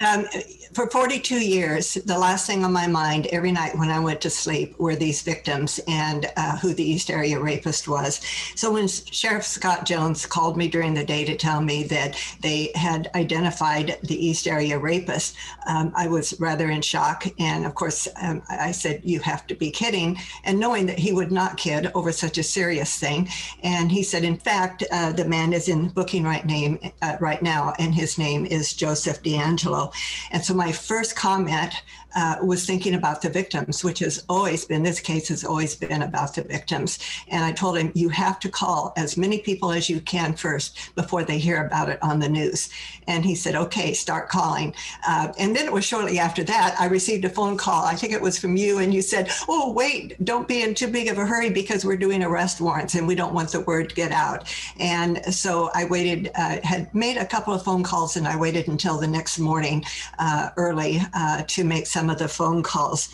Um, 0.00 0.26
for 0.72 0.88
42 0.88 1.44
years, 1.44 1.94
the 1.94 2.18
last 2.18 2.46
thing 2.46 2.64
on 2.64 2.72
my 2.72 2.86
mind 2.86 3.26
every 3.26 3.52
night 3.52 3.76
when 3.76 3.90
I 3.90 3.98
went 3.98 4.20
to 4.22 4.30
sleep 4.30 4.78
were 4.78 4.94
these 4.94 5.22
victims 5.22 5.80
and 5.88 6.26
uh, 6.36 6.56
who 6.58 6.72
the 6.72 6.88
East 6.88 7.10
Area 7.10 7.40
rapist 7.40 7.88
was. 7.88 8.20
So 8.54 8.72
when 8.72 8.86
Sheriff 8.88 9.44
Scott 9.44 9.84
Jones 9.84 10.26
called 10.26 10.56
me 10.56 10.68
during 10.68 10.94
the 10.94 11.04
day 11.04 11.24
to 11.24 11.36
tell 11.36 11.60
me 11.60 11.82
that 11.84 12.16
they 12.40 12.70
had 12.74 13.10
identified 13.14 13.98
the 14.02 14.14
East 14.14 14.46
Area 14.46 14.78
rapist, 14.78 15.36
um, 15.66 15.92
I 15.96 16.08
was 16.08 16.38
rather 16.40 16.70
in 16.70 16.82
shock. 16.82 17.26
And 17.38 17.66
of 17.66 17.74
course, 17.74 18.06
um, 18.22 18.42
I 18.48 18.72
said, 18.72 19.02
You 19.04 19.20
have 19.20 19.46
to 19.48 19.54
be 19.54 19.70
kidding. 19.70 20.18
And 20.44 20.60
knowing 20.60 20.86
that 20.86 20.98
he 20.98 21.12
would 21.12 21.32
not 21.32 21.56
kid 21.56 21.90
over 21.94 22.12
such 22.12 22.38
a 22.38 22.42
serious 22.42 22.98
thing. 22.98 23.28
And 23.62 23.90
he 23.90 24.02
said, 24.02 24.24
In 24.24 24.36
fact, 24.36 24.84
uh, 24.92 25.12
the 25.12 25.24
man 25.24 25.52
is 25.52 25.68
in 25.68 25.88
booking 25.88 26.24
right 26.24 26.46
name 26.46 26.78
uh, 27.02 27.16
right 27.20 27.42
now, 27.42 27.74
and 27.78 27.94
his 27.94 28.18
name 28.18 28.46
is 28.46 28.72
Joseph 28.72 29.09
DeAngelo. 29.18 29.92
And 30.30 30.44
so 30.44 30.54
my 30.54 30.72
first 30.72 31.16
comment 31.16 31.74
uh, 32.14 32.36
was 32.42 32.66
thinking 32.66 32.94
about 32.94 33.22
the 33.22 33.28
victims, 33.28 33.84
which 33.84 34.00
has 34.00 34.24
always 34.28 34.64
been, 34.64 34.82
this 34.82 35.00
case 35.00 35.28
has 35.28 35.44
always 35.44 35.74
been 35.74 36.02
about 36.02 36.34
the 36.34 36.42
victims. 36.42 36.98
And 37.28 37.44
I 37.44 37.52
told 37.52 37.78
him, 37.78 37.92
you 37.94 38.08
have 38.08 38.40
to 38.40 38.48
call 38.48 38.92
as 38.96 39.16
many 39.16 39.38
people 39.38 39.70
as 39.70 39.88
you 39.88 40.00
can 40.00 40.34
first 40.34 40.94
before 40.94 41.24
they 41.24 41.38
hear 41.38 41.64
about 41.64 41.88
it 41.88 42.02
on 42.02 42.18
the 42.18 42.28
news. 42.28 42.70
And 43.06 43.24
he 43.24 43.34
said, 43.34 43.54
okay, 43.54 43.92
start 43.92 44.28
calling. 44.28 44.74
Uh, 45.06 45.32
and 45.38 45.54
then 45.54 45.66
it 45.66 45.72
was 45.72 45.84
shortly 45.84 46.18
after 46.18 46.44
that, 46.44 46.76
I 46.78 46.86
received 46.86 47.24
a 47.24 47.30
phone 47.30 47.56
call. 47.56 47.84
I 47.84 47.94
think 47.94 48.12
it 48.12 48.22
was 48.22 48.38
from 48.38 48.56
you. 48.56 48.78
And 48.78 48.92
you 48.92 49.02
said, 49.02 49.30
oh, 49.48 49.72
wait, 49.72 50.22
don't 50.24 50.48
be 50.48 50.62
in 50.62 50.74
too 50.74 50.88
big 50.88 51.08
of 51.08 51.18
a 51.18 51.26
hurry 51.26 51.50
because 51.50 51.84
we're 51.84 51.96
doing 51.96 52.22
arrest 52.22 52.60
warrants 52.60 52.94
and 52.94 53.06
we 53.06 53.14
don't 53.14 53.34
want 53.34 53.50
the 53.50 53.60
word 53.60 53.90
to 53.90 53.94
get 53.94 54.12
out. 54.12 54.52
And 54.78 55.24
so 55.34 55.70
I 55.74 55.84
waited, 55.84 56.30
uh, 56.34 56.58
had 56.62 56.92
made 56.94 57.16
a 57.16 57.26
couple 57.26 57.54
of 57.54 57.62
phone 57.62 57.82
calls 57.82 58.16
and 58.16 58.26
I 58.26 58.36
waited 58.36 58.68
until 58.68 58.98
the 58.98 59.06
next 59.06 59.38
morning 59.38 59.84
uh, 60.18 60.50
early 60.56 61.00
uh, 61.14 61.42
to 61.46 61.64
make 61.64 61.86
some 61.86 61.99
of 62.08 62.18
the 62.18 62.28
phone 62.28 62.62
calls. 62.62 63.08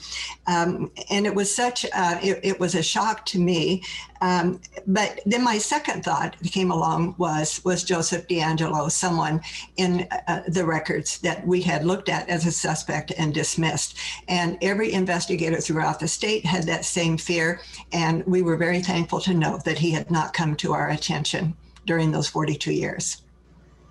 Um, 0.47 0.90
and 1.11 1.26
it 1.26 1.35
was 1.35 1.55
such, 1.55 1.85
uh, 1.93 2.19
it, 2.23 2.40
it, 2.43 2.61
was 2.61 2.75
a 2.75 2.83
shock 2.83 3.26
to 3.26 3.38
me. 3.38 3.83
Um, 4.21 4.61
but 4.87 5.21
then 5.26 5.43
my 5.43 5.59
second 5.59 6.05
thought 6.05 6.37
came 6.43 6.71
along 6.71 7.16
was, 7.19 7.64
was 7.64 7.83
Joseph 7.83 8.28
DeAngelo, 8.28 8.90
someone 8.90 9.40
in 9.76 10.07
uh, 10.28 10.43
the 10.47 10.64
records 10.64 11.19
that 11.19 11.47
we 11.47 11.62
had 11.62 11.85
looked 11.85 12.09
at 12.09 12.28
as 12.28 12.47
a 12.47 12.52
suspect 12.52 13.12
and 13.19 13.35
dismissed. 13.35 13.99
And 14.28 14.59
every 14.62 14.93
investigator 14.93 15.61
throughout 15.61 16.00
the 16.00 16.09
state 16.09 16.45
had 16.45 16.64
that 16.64 16.85
same 16.85 17.19
fear. 17.19 17.61
And 17.93 18.25
we 18.26 18.43
were 18.43 18.57
very 18.57 18.81
thankful 18.81 19.21
to 19.23 19.35
know 19.35 19.59
that 19.64 19.78
he 19.78 19.90
had 19.90 20.11
not 20.11 20.33
come 20.33 20.55
to 20.57 20.73
our 20.73 20.90
attention 20.90 21.57
during 21.87 22.12
those 22.12 22.28
42 22.28 22.73
years. 22.73 23.23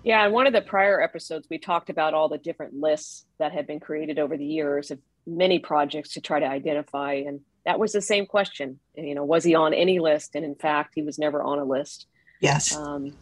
Yeah, 0.06 0.24
in 0.24 0.32
one 0.32 0.46
of 0.46 0.52
the 0.52 0.62
prior 0.62 1.02
episodes, 1.02 1.48
we 1.50 1.58
talked 1.58 1.90
about 1.90 2.14
all 2.14 2.28
the 2.28 2.38
different 2.38 2.74
lists 2.74 3.24
that 3.40 3.50
had 3.50 3.66
been 3.66 3.80
created 3.80 4.20
over 4.20 4.36
the 4.36 4.46
years 4.46 4.92
of 4.92 5.00
many 5.26 5.58
projects 5.58 6.10
to 6.10 6.20
try 6.20 6.38
to 6.38 6.46
identify. 6.46 7.14
And 7.14 7.40
that 7.64 7.80
was 7.80 7.90
the 7.90 8.00
same 8.00 8.24
question. 8.24 8.78
You 8.94 9.16
know, 9.16 9.24
was 9.24 9.42
he 9.42 9.56
on 9.56 9.74
any 9.74 9.98
list? 9.98 10.36
And 10.36 10.44
in 10.44 10.54
fact, 10.54 10.92
he 10.94 11.02
was 11.02 11.18
never 11.18 11.42
on 11.42 11.58
a 11.58 11.64
list. 11.64 12.06
Yes. 12.40 12.72
Um, 12.72 13.14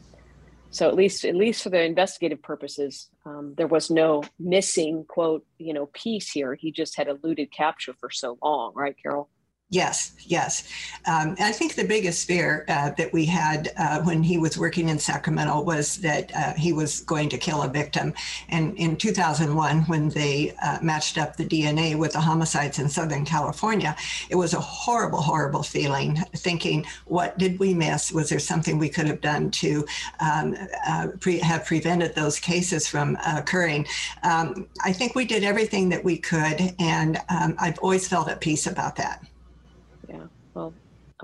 so 0.69 0.87
at 0.87 0.95
least, 0.95 1.25
at 1.25 1.35
least 1.35 1.63
for 1.63 1.71
the 1.71 1.83
investigative 1.83 2.43
purposes, 2.43 3.09
um, 3.25 3.55
there 3.57 3.67
was 3.67 3.91
no 3.91 4.23
missing 4.39 5.07
quote, 5.09 5.47
you 5.57 5.73
know, 5.73 5.87
piece 5.95 6.33
here. 6.33 6.55
He 6.55 6.71
just 6.71 6.99
had 6.99 7.09
eluded 7.09 7.51
capture 7.51 7.95
for 7.99 8.11
so 8.11 8.37
long, 8.43 8.75
right, 8.77 8.95
Carol? 9.03 9.31
Yes, 9.75 10.13
yes. 10.21 10.69
Um, 11.05 11.35
I 11.41 11.51
think 11.51 11.75
the 11.75 11.85
biggest 11.85 12.29
fear 12.29 12.65
uh, 12.69 12.91
that 12.91 13.13
we 13.13 13.25
had 13.25 13.73
uh, 13.77 14.03
when 14.03 14.23
he 14.23 14.39
was 14.39 14.57
working 14.57 14.89
in 14.89 15.01
Sacramento 15.01 15.63
was 15.63 15.97
that 15.97 16.31
uh, 16.33 16.53
he 16.53 16.73
was 16.73 17.01
going 17.01 17.29
to 17.31 17.39
kill 17.39 17.61
a 17.61 17.69
victim. 17.69 18.15
And 18.49 18.77
in 18.79 18.97
2001, 18.97 19.83
when 19.87 20.11
they 20.11 20.55
uh, 20.63 20.79
matched 20.81 21.19
up 21.19 21.35
the 21.35 21.45
DNA 21.45 21.99
with 21.99 22.13
the 22.13 22.21
homicides 22.21 22.79
in 22.79 22.89
Southern 22.89 23.25
California, 23.25 23.97
it 24.31 24.37
was 24.37 24.55
a 24.55 24.61
horrible, 24.61 25.21
horrible 25.21 25.65
feeling 25.65 26.19
thinking, 26.37 26.87
what 27.07 27.37
did 27.37 27.59
we 27.59 27.75
miss? 27.75 28.13
Was 28.13 28.29
there 28.29 28.39
something 28.39 28.79
we 28.79 28.89
could 28.89 29.09
have 29.09 29.21
done 29.21 29.51
to 29.51 29.85
um, 30.21 30.57
uh, 30.87 31.09
pre- 31.19 31.41
have 31.41 31.65
prevented 31.65 32.15
those 32.15 32.39
cases 32.39 32.87
from 32.87 33.19
occurring? 33.27 33.89
Um, 34.23 34.69
I 34.85 34.93
think 34.93 35.17
we 35.17 35.25
did 35.25 35.43
everything 35.43 35.89
that 35.89 36.05
we 36.05 36.17
could, 36.17 36.77
and 36.79 37.19
um, 37.29 37.57
I've 37.59 37.81
always 37.81 38.07
felt 38.07 38.29
at 38.29 38.41
peace 38.41 38.69
about 38.69 38.95
that. 38.97 39.21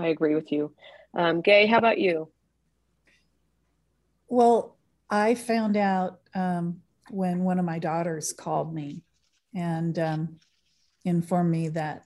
I 0.00 0.08
agree 0.08 0.34
with 0.34 0.50
you. 0.50 0.72
Um, 1.14 1.40
Gay, 1.40 1.66
how 1.66 1.78
about 1.78 1.98
you? 1.98 2.28
Well, 4.28 4.76
I 5.08 5.34
found 5.34 5.76
out 5.76 6.20
um, 6.34 6.82
when 7.10 7.44
one 7.44 7.58
of 7.58 7.64
my 7.64 7.78
daughters 7.78 8.32
called 8.32 8.72
me 8.72 9.02
and 9.54 9.98
um, 9.98 10.36
informed 11.04 11.50
me 11.50 11.68
that 11.70 12.04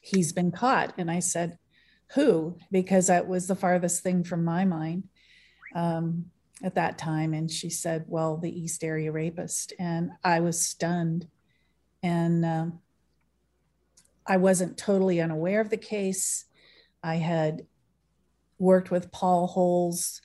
he's 0.00 0.32
been 0.32 0.50
caught. 0.50 0.94
And 0.98 1.10
I 1.10 1.20
said, 1.20 1.58
Who? 2.14 2.56
Because 2.72 3.08
that 3.08 3.28
was 3.28 3.46
the 3.46 3.54
farthest 3.54 4.02
thing 4.02 4.24
from 4.24 4.44
my 4.44 4.64
mind 4.64 5.04
um, 5.74 6.26
at 6.62 6.74
that 6.76 6.98
time. 6.98 7.34
And 7.34 7.50
she 7.50 7.68
said, 7.68 8.04
Well, 8.08 8.38
the 8.38 8.58
East 8.58 8.82
Area 8.82 9.12
rapist. 9.12 9.74
And 9.78 10.12
I 10.24 10.40
was 10.40 10.60
stunned. 10.60 11.28
And 12.02 12.44
um, 12.44 12.80
I 14.26 14.38
wasn't 14.38 14.78
totally 14.78 15.20
unaware 15.20 15.60
of 15.60 15.70
the 15.70 15.76
case. 15.76 16.46
I 17.02 17.16
had 17.16 17.66
worked 18.58 18.90
with 18.90 19.12
Paul 19.12 19.46
Holes 19.46 20.20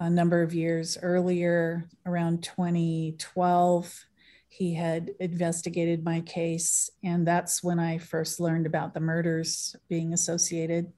a 0.00 0.08
number 0.08 0.42
of 0.42 0.54
years 0.54 0.96
earlier, 1.02 1.88
around 2.06 2.42
2012. 2.42 4.04
He 4.48 4.74
had 4.74 5.10
investigated 5.20 6.04
my 6.04 6.20
case, 6.20 6.90
and 7.04 7.26
that's 7.26 7.62
when 7.62 7.78
I 7.78 7.98
first 7.98 8.40
learned 8.40 8.66
about 8.66 8.94
the 8.94 9.00
murders 9.00 9.76
being 9.88 10.12
associated. 10.12 10.92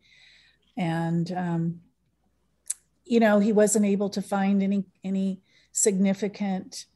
And 0.76 1.32
um, 1.32 1.80
you 3.04 3.18
know, 3.18 3.40
he 3.40 3.52
wasn't 3.52 3.86
able 3.86 4.08
to 4.10 4.22
find 4.22 4.62
any 4.62 4.84
any 5.02 5.40
significant 5.72 6.86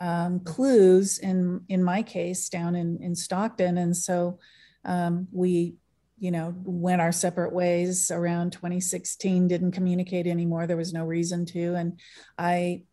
um, 0.00 0.40
clues 0.40 1.18
in 1.18 1.62
in 1.68 1.82
my 1.82 2.02
case 2.02 2.48
down 2.48 2.76
in 2.76 3.02
in 3.02 3.16
Stockton, 3.16 3.76
and 3.78 3.96
so 3.96 4.38
um, 4.86 5.26
we, 5.32 5.74
you 6.18 6.30
know, 6.30 6.54
went 6.64 7.00
our 7.00 7.12
separate 7.12 7.52
ways 7.52 8.10
around 8.10 8.52
2016, 8.52 9.48
didn't 9.48 9.72
communicate 9.72 10.26
anymore. 10.26 10.66
There 10.66 10.76
was 10.76 10.92
no 10.92 11.04
reason 11.04 11.44
to. 11.46 11.74
And 11.74 12.00
I, 12.38 12.84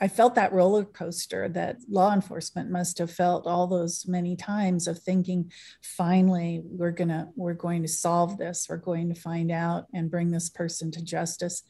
I 0.00 0.08
felt 0.08 0.34
that 0.34 0.52
roller 0.52 0.84
coaster 0.84 1.48
that 1.50 1.76
law 1.88 2.12
enforcement 2.12 2.70
must 2.70 2.98
have 2.98 3.10
felt 3.10 3.46
all 3.46 3.68
those 3.68 4.04
many 4.08 4.34
times 4.34 4.88
of 4.88 4.98
thinking, 4.98 5.52
finally, 5.80 6.60
we're 6.64 6.90
gonna, 6.90 7.28
we're 7.36 7.54
going 7.54 7.82
to 7.82 7.88
solve 7.88 8.36
this. 8.36 8.66
We're 8.68 8.78
going 8.78 9.14
to 9.14 9.20
find 9.20 9.52
out 9.52 9.86
and 9.94 10.10
bring 10.10 10.32
this 10.32 10.50
person 10.50 10.90
to 10.92 11.04
justice. 11.04 11.62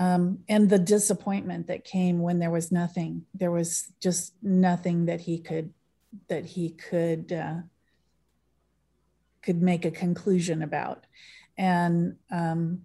Um, 0.00 0.40
and 0.48 0.70
the 0.70 0.78
disappointment 0.78 1.66
that 1.68 1.84
came 1.84 2.20
when 2.20 2.38
there 2.38 2.52
was 2.52 2.70
nothing 2.70 3.24
there 3.34 3.50
was 3.50 3.92
just 4.00 4.32
nothing 4.42 5.06
that 5.06 5.20
he 5.20 5.40
could 5.40 5.72
that 6.28 6.44
he 6.44 6.70
could 6.70 7.32
uh, 7.32 7.56
could 9.48 9.62
make 9.62 9.86
a 9.86 9.90
conclusion 9.90 10.62
about. 10.62 11.06
And 11.56 12.16
um, 12.30 12.82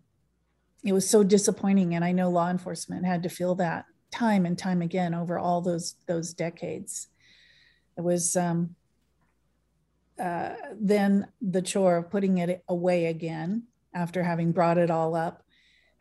it 0.82 0.94
was 0.94 1.10
so 1.10 1.22
disappointing. 1.22 1.94
And 1.94 2.06
I 2.06 2.14
know 2.14 2.30
law 2.30 2.50
enforcement 2.50 3.06
had 3.06 3.24
to 3.24 3.30
feel 3.30 3.56
that 3.56 3.84
time 4.12 4.46
and 4.46 4.58
time 4.58 4.82
again 4.82 5.14
over 5.14 5.38
all 5.38 5.60
those 5.60 5.96
those 6.08 6.34
decades. 6.34 7.10
It 7.98 8.02
was 8.02 8.38
um, 8.38 8.78
uh, 10.18 10.54
then 10.80 11.28
the 11.42 11.62
chore 11.62 11.98
of 11.98 12.10
putting 12.10 12.38
it 12.38 12.64
away 12.70 13.08
again 13.08 13.64
after 13.94 14.24
having 14.24 14.54
brought 14.54 14.78
it 14.78 14.90
all 14.90 15.16
up. 15.16 15.44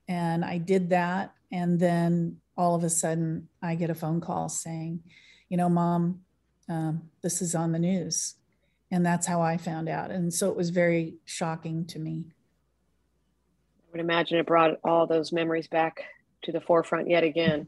And 0.06 0.44
I 0.44 0.58
did 0.58 0.90
that. 0.90 1.34
And 1.50 1.80
then 1.80 2.36
all 2.56 2.76
of 2.76 2.84
a 2.84 2.90
sudden, 2.90 3.48
I 3.60 3.74
get 3.74 3.90
a 3.90 3.96
phone 3.96 4.20
call 4.20 4.48
saying, 4.48 5.00
you 5.48 5.56
know, 5.56 5.68
mom, 5.68 6.20
um, 6.68 7.10
this 7.20 7.42
is 7.42 7.56
on 7.56 7.72
the 7.72 7.80
news. 7.80 8.36
And 8.92 9.04
that's 9.06 9.26
how 9.26 9.40
I 9.40 9.56
found 9.56 9.88
out. 9.88 10.10
And 10.10 10.32
so 10.32 10.50
it 10.50 10.56
was 10.56 10.68
very 10.68 11.14
shocking 11.24 11.86
to 11.86 11.98
me. 11.98 12.26
I 12.28 13.84
would 13.90 14.00
imagine 14.02 14.38
it 14.38 14.46
brought 14.46 14.78
all 14.84 15.06
those 15.06 15.32
memories 15.32 15.66
back 15.66 16.04
to 16.42 16.52
the 16.52 16.60
forefront 16.60 17.08
yet 17.08 17.24
again. 17.24 17.66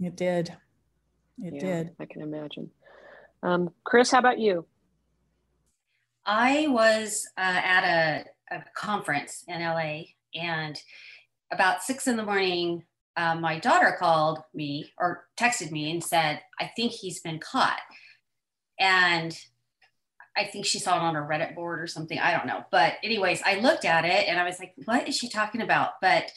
It 0.00 0.16
did. 0.16 0.48
It 1.40 1.54
Yeah, 1.54 1.60
did. 1.60 1.90
I 2.00 2.06
can 2.06 2.22
imagine. 2.22 2.70
Um, 3.44 3.70
Chris, 3.84 4.10
how 4.10 4.18
about 4.18 4.40
you? 4.40 4.66
I 6.26 6.66
was 6.68 7.24
uh, 7.38 7.40
at 7.40 7.84
a, 7.84 8.56
a 8.56 8.64
conference 8.74 9.44
in 9.46 9.60
LA, 9.60 10.02
and 10.34 10.76
about 11.52 11.84
six 11.84 12.08
in 12.08 12.16
the 12.16 12.24
morning, 12.24 12.82
uh, 13.16 13.36
my 13.36 13.60
daughter 13.60 13.94
called 13.96 14.40
me 14.52 14.92
or 14.98 15.26
texted 15.36 15.70
me 15.70 15.92
and 15.92 16.02
said, 16.02 16.40
I 16.58 16.72
think 16.74 16.90
he's 16.90 17.20
been 17.20 17.38
caught. 17.38 17.78
And 18.80 19.38
I 20.36 20.44
think 20.44 20.66
she 20.66 20.78
saw 20.78 20.96
it 20.96 21.02
on 21.02 21.16
a 21.16 21.20
Reddit 21.20 21.54
board 21.54 21.80
or 21.80 21.86
something. 21.86 22.18
I 22.18 22.36
don't 22.36 22.46
know. 22.46 22.64
But, 22.70 22.94
anyways, 23.02 23.42
I 23.44 23.60
looked 23.60 23.84
at 23.84 24.04
it 24.04 24.28
and 24.28 24.38
I 24.38 24.44
was 24.44 24.58
like, 24.58 24.74
what 24.84 25.08
is 25.08 25.16
she 25.16 25.28
talking 25.28 25.62
about? 25.62 25.92
But 26.00 26.30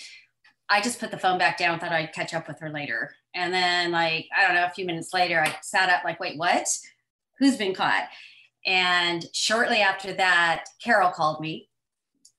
I 0.70 0.82
just 0.82 1.00
put 1.00 1.12
the 1.12 1.18
phone 1.18 1.38
back 1.38 1.58
down, 1.58 1.80
thought 1.80 1.92
I'd 1.92 2.14
catch 2.14 2.34
up 2.34 2.48
with 2.48 2.60
her 2.60 2.70
later. 2.70 3.16
And 3.34 3.54
then, 3.54 3.92
like, 3.92 4.28
I 4.38 4.46
don't 4.46 4.56
know, 4.56 4.66
a 4.66 4.70
few 4.72 4.86
minutes 4.86 5.14
later, 5.14 5.42
I 5.42 5.56
sat 5.62 5.90
up, 5.90 6.04
like, 6.04 6.20
wait, 6.20 6.38
what? 6.38 6.68
Who's 7.40 7.58
been 7.58 7.74
caught? 7.74 8.04
And 8.66 9.26
shortly 9.34 9.78
after 9.78 10.14
that, 10.14 10.66
Carol 10.84 11.12
called 11.12 11.40
me 11.40 11.70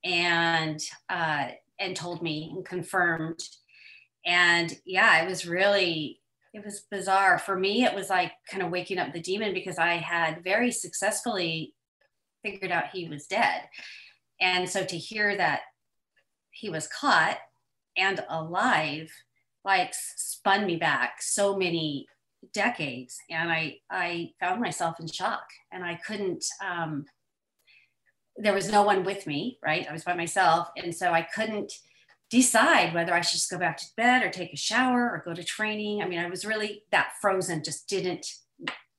and 0.04 0.80
uh, 1.08 1.48
and 1.78 1.96
told 1.96 2.22
me 2.22 2.52
and 2.54 2.64
confirmed. 2.64 3.40
And 4.26 4.76
yeah, 4.84 5.22
it 5.22 5.28
was 5.28 5.46
really 5.46 6.20
it 6.54 6.64
was 6.64 6.86
bizarre 6.90 7.38
for 7.38 7.56
me. 7.56 7.84
It 7.84 7.94
was 7.94 8.10
like 8.10 8.32
kind 8.50 8.62
of 8.62 8.70
waking 8.70 8.98
up 8.98 9.12
the 9.12 9.20
demon 9.20 9.52
because 9.52 9.78
I 9.78 9.94
had 9.94 10.42
very 10.42 10.70
successfully 10.70 11.74
figured 12.42 12.70
out 12.70 12.90
he 12.92 13.08
was 13.08 13.26
dead. 13.26 13.62
And 14.40 14.68
so 14.68 14.84
to 14.84 14.96
hear 14.96 15.36
that 15.36 15.60
he 16.50 16.70
was 16.70 16.88
caught 16.88 17.38
and 17.96 18.24
alive, 18.28 19.10
like 19.64 19.92
spun 19.92 20.66
me 20.66 20.76
back 20.76 21.20
so 21.20 21.56
many 21.56 22.06
decades 22.52 23.18
and 23.30 23.50
i 23.50 23.74
i 23.90 24.30
found 24.40 24.60
myself 24.60 25.00
in 25.00 25.06
shock 25.06 25.44
and 25.72 25.84
i 25.84 25.94
couldn't 26.06 26.44
um 26.64 27.04
there 28.36 28.54
was 28.54 28.70
no 28.70 28.82
one 28.82 29.04
with 29.04 29.26
me 29.26 29.58
right 29.62 29.86
i 29.88 29.92
was 29.92 30.04
by 30.04 30.14
myself 30.14 30.68
and 30.76 30.94
so 30.94 31.12
i 31.12 31.20
couldn't 31.20 31.72
decide 32.30 32.94
whether 32.94 33.14
i 33.14 33.20
should 33.20 33.38
just 33.38 33.50
go 33.50 33.58
back 33.58 33.76
to 33.76 33.86
bed 33.96 34.22
or 34.22 34.30
take 34.30 34.52
a 34.52 34.56
shower 34.56 35.10
or 35.10 35.22
go 35.24 35.34
to 35.34 35.44
training 35.44 36.02
i 36.02 36.06
mean 36.06 36.18
i 36.18 36.28
was 36.28 36.44
really 36.44 36.82
that 36.90 37.12
frozen 37.20 37.62
just 37.62 37.88
didn't 37.88 38.26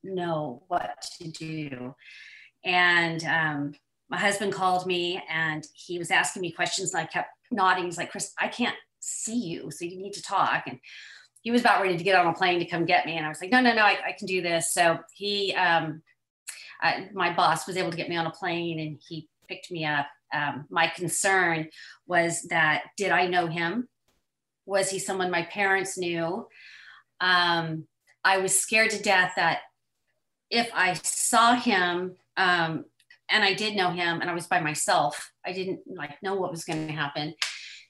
know 0.03 0.63
what 0.67 1.01
to 1.19 1.27
do 1.29 1.93
and 2.63 3.23
um 3.25 3.73
my 4.09 4.17
husband 4.17 4.51
called 4.51 4.87
me 4.87 5.21
and 5.29 5.67
he 5.73 5.99
was 5.99 6.09
asking 6.09 6.41
me 6.41 6.51
questions 6.51 6.93
and 6.93 7.01
i 7.01 7.05
kept 7.05 7.29
nodding 7.51 7.85
he's 7.85 7.97
like 7.97 8.11
chris 8.11 8.33
i 8.39 8.47
can't 8.47 8.75
see 8.99 9.37
you 9.37 9.69
so 9.71 9.85
you 9.85 9.97
need 9.97 10.13
to 10.13 10.21
talk 10.21 10.63
and 10.67 10.79
he 11.41 11.51
was 11.51 11.61
about 11.61 11.81
ready 11.81 11.97
to 11.97 12.03
get 12.03 12.15
on 12.15 12.27
a 12.27 12.33
plane 12.33 12.59
to 12.59 12.65
come 12.65 12.85
get 12.85 13.05
me. 13.05 13.15
And 13.15 13.25
I 13.25 13.29
was 13.29 13.41
like, 13.41 13.51
no, 13.51 13.61
no, 13.61 13.73
no, 13.73 13.83
I, 13.83 13.97
I 14.07 14.11
can 14.17 14.27
do 14.27 14.41
this. 14.41 14.73
So 14.73 14.99
he, 15.13 15.53
um, 15.53 16.01
I, 16.81 17.09
my 17.13 17.33
boss 17.33 17.67
was 17.67 17.77
able 17.77 17.91
to 17.91 17.97
get 17.97 18.09
me 18.09 18.17
on 18.17 18.25
a 18.25 18.31
plane 18.31 18.79
and 18.79 18.99
he 19.07 19.27
picked 19.47 19.71
me 19.71 19.85
up. 19.85 20.07
Um, 20.33 20.65
my 20.69 20.87
concern 20.87 21.69
was 22.07 22.43
that 22.49 22.83
did 22.97 23.11
I 23.11 23.27
know 23.27 23.47
him? 23.47 23.87
Was 24.65 24.89
he 24.89 24.99
someone 24.99 25.31
my 25.31 25.43
parents 25.43 25.97
knew? 25.97 26.47
Um, 27.21 27.87
I 28.23 28.37
was 28.37 28.59
scared 28.59 28.91
to 28.91 29.01
death 29.01 29.33
that 29.35 29.59
if 30.49 30.69
I 30.73 30.93
saw 30.93 31.55
him 31.55 32.15
um, 32.37 32.85
and 33.29 33.43
I 33.43 33.53
did 33.53 33.75
know 33.75 33.91
him 33.91 34.21
and 34.21 34.29
I 34.29 34.33
was 34.33 34.47
by 34.47 34.59
myself, 34.59 35.31
I 35.45 35.53
didn't 35.53 35.81
like 35.87 36.21
know 36.21 36.35
what 36.35 36.51
was 36.51 36.63
going 36.63 36.87
to 36.87 36.93
happen. 36.93 37.33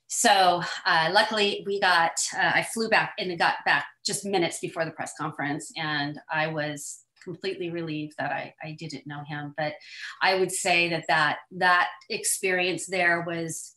So 0.08 0.63
uh, 0.86 1.10
luckily, 1.13 1.63
we 1.67 1.80
got. 1.80 2.13
Uh, 2.36 2.52
I 2.56 2.63
flew 2.73 2.89
back 2.89 3.13
and 3.19 3.38
got 3.38 3.58
back 3.63 3.86
just 4.04 4.25
minutes 4.25 4.60
before 4.60 4.84
the 4.84 4.91
press 4.91 5.13
conference, 5.19 5.71
and 5.78 6.19
I 6.32 6.47
was 6.47 7.04
completely 7.23 7.69
relieved 7.69 8.15
that 8.17 8.32
I, 8.32 8.53
I 8.63 8.75
didn't 8.77 9.08
know 9.08 9.23
him. 9.27 9.53
But 9.58 9.73
I 10.21 10.36
would 10.36 10.51
say 10.51 10.89
that 10.89 11.05
that 11.08 11.38
that 11.51 11.89
experience 12.10 12.86
there 12.86 13.23
was. 13.25 13.75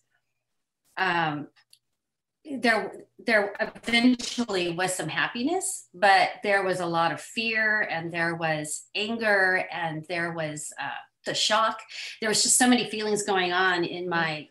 Um, 0.97 1.49
there 2.59 3.05
there 3.25 3.55
eventually 3.61 4.73
was 4.73 4.93
some 4.93 5.09
happiness 5.09 5.87
but 5.95 6.31
there 6.43 6.65
was 6.65 6.81
a 6.81 6.87
lot 6.87 7.13
of 7.13 7.21
fear 7.21 7.83
and 7.83 8.13
there 8.13 8.35
was 8.35 8.87
anger 8.97 9.65
and 9.71 10.05
there 10.09 10.33
was 10.33 10.73
uh, 10.83 10.91
the 11.25 11.35
shock 11.35 11.79
there 12.21 12.29
was 12.29 12.43
just 12.43 12.59
so 12.59 12.67
many 12.67 12.91
feelings 12.91 13.23
going 13.23 13.53
on 13.53 13.85
in 13.85 14.09
my 14.09 14.49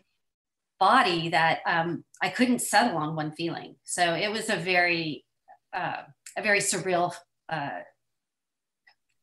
body 0.82 1.28
that 1.28 1.60
um, 1.64 2.02
I 2.20 2.28
couldn't 2.28 2.58
settle 2.58 2.96
on 2.96 3.14
one 3.14 3.30
feeling. 3.30 3.76
So 3.84 4.14
it 4.14 4.32
was 4.32 4.50
a 4.50 4.56
very, 4.56 5.24
uh, 5.72 6.02
a 6.36 6.42
very 6.42 6.58
surreal 6.58 7.14
uh, 7.48 7.82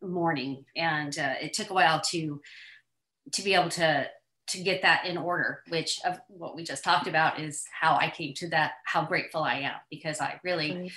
morning, 0.02 0.66
and 0.76 1.18
uh, 1.18 1.36
it 1.42 1.54
took 1.54 1.70
a 1.70 1.74
while 1.74 2.02
to 2.12 2.42
to 3.34 3.42
be 3.42 3.54
able 3.54 3.70
to 3.70 4.08
to 4.50 4.64
get 4.64 4.82
that 4.82 5.06
in 5.06 5.18
order. 5.18 5.64
Which 5.70 6.00
of 6.06 6.20
what 6.28 6.56
we 6.56 6.64
just 6.64 6.84
talked 6.84 7.08
about 7.08 7.40
is 7.40 7.64
how 7.80 7.96
I 7.96 8.10
came 8.10 8.34
to 8.36 8.50
that. 8.50 8.74
How 8.86 9.06
grateful 9.06 9.44
I 9.44 9.56
am 9.60 9.76
because 9.90 10.20
I 10.20 10.40
really 10.44 10.76
right. 10.76 10.92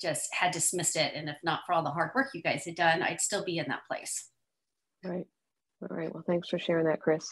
just 0.00 0.32
had 0.32 0.52
dismissed 0.52 0.96
it, 0.96 1.12
and 1.14 1.28
if 1.28 1.36
not 1.42 1.60
for 1.66 1.72
all 1.72 1.82
the 1.82 1.90
hard 1.90 2.10
work 2.14 2.28
you 2.34 2.42
guys 2.42 2.64
had 2.64 2.76
done, 2.76 3.02
I'd 3.02 3.20
still 3.20 3.44
be 3.44 3.58
in 3.58 3.66
that 3.68 3.86
place. 3.88 4.30
Right. 5.04 5.26
All 5.82 5.96
right. 5.96 6.12
Well, 6.12 6.24
thanks 6.26 6.48
for 6.48 6.58
sharing 6.58 6.86
that, 6.86 7.00
Chris. 7.00 7.28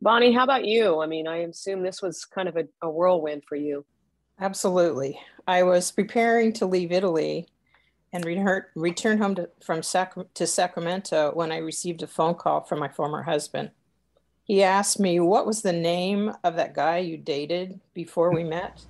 Bonnie, 0.00 0.32
how 0.32 0.42
about 0.42 0.64
you? 0.64 1.00
I 1.00 1.06
mean, 1.06 1.28
I 1.28 1.38
assume 1.38 1.82
this 1.82 2.02
was 2.02 2.24
kind 2.24 2.48
of 2.48 2.56
a, 2.56 2.64
a 2.82 2.90
whirlwind 2.90 3.44
for 3.48 3.54
you. 3.54 3.84
Absolutely. 4.40 5.20
I 5.46 5.62
was 5.62 5.92
preparing 5.92 6.52
to 6.54 6.66
leave 6.66 6.90
Italy 6.90 7.46
and 8.12 8.24
return, 8.24 8.64
return 8.74 9.18
home 9.18 9.34
to, 9.36 9.48
from 9.64 9.82
Sac- 9.82 10.16
to 10.34 10.46
Sacramento 10.46 11.32
when 11.34 11.50
I 11.50 11.58
received 11.58 12.02
a 12.02 12.06
phone 12.06 12.34
call 12.34 12.62
from 12.62 12.78
my 12.78 12.88
former 12.88 13.22
husband. 13.22 13.70
He 14.44 14.62
asked 14.62 15.00
me, 15.00 15.20
What 15.20 15.46
was 15.46 15.62
the 15.62 15.72
name 15.72 16.32
of 16.44 16.56
that 16.56 16.74
guy 16.74 16.98
you 16.98 17.16
dated 17.16 17.80
before 17.94 18.34
we 18.34 18.44
met? 18.44 18.84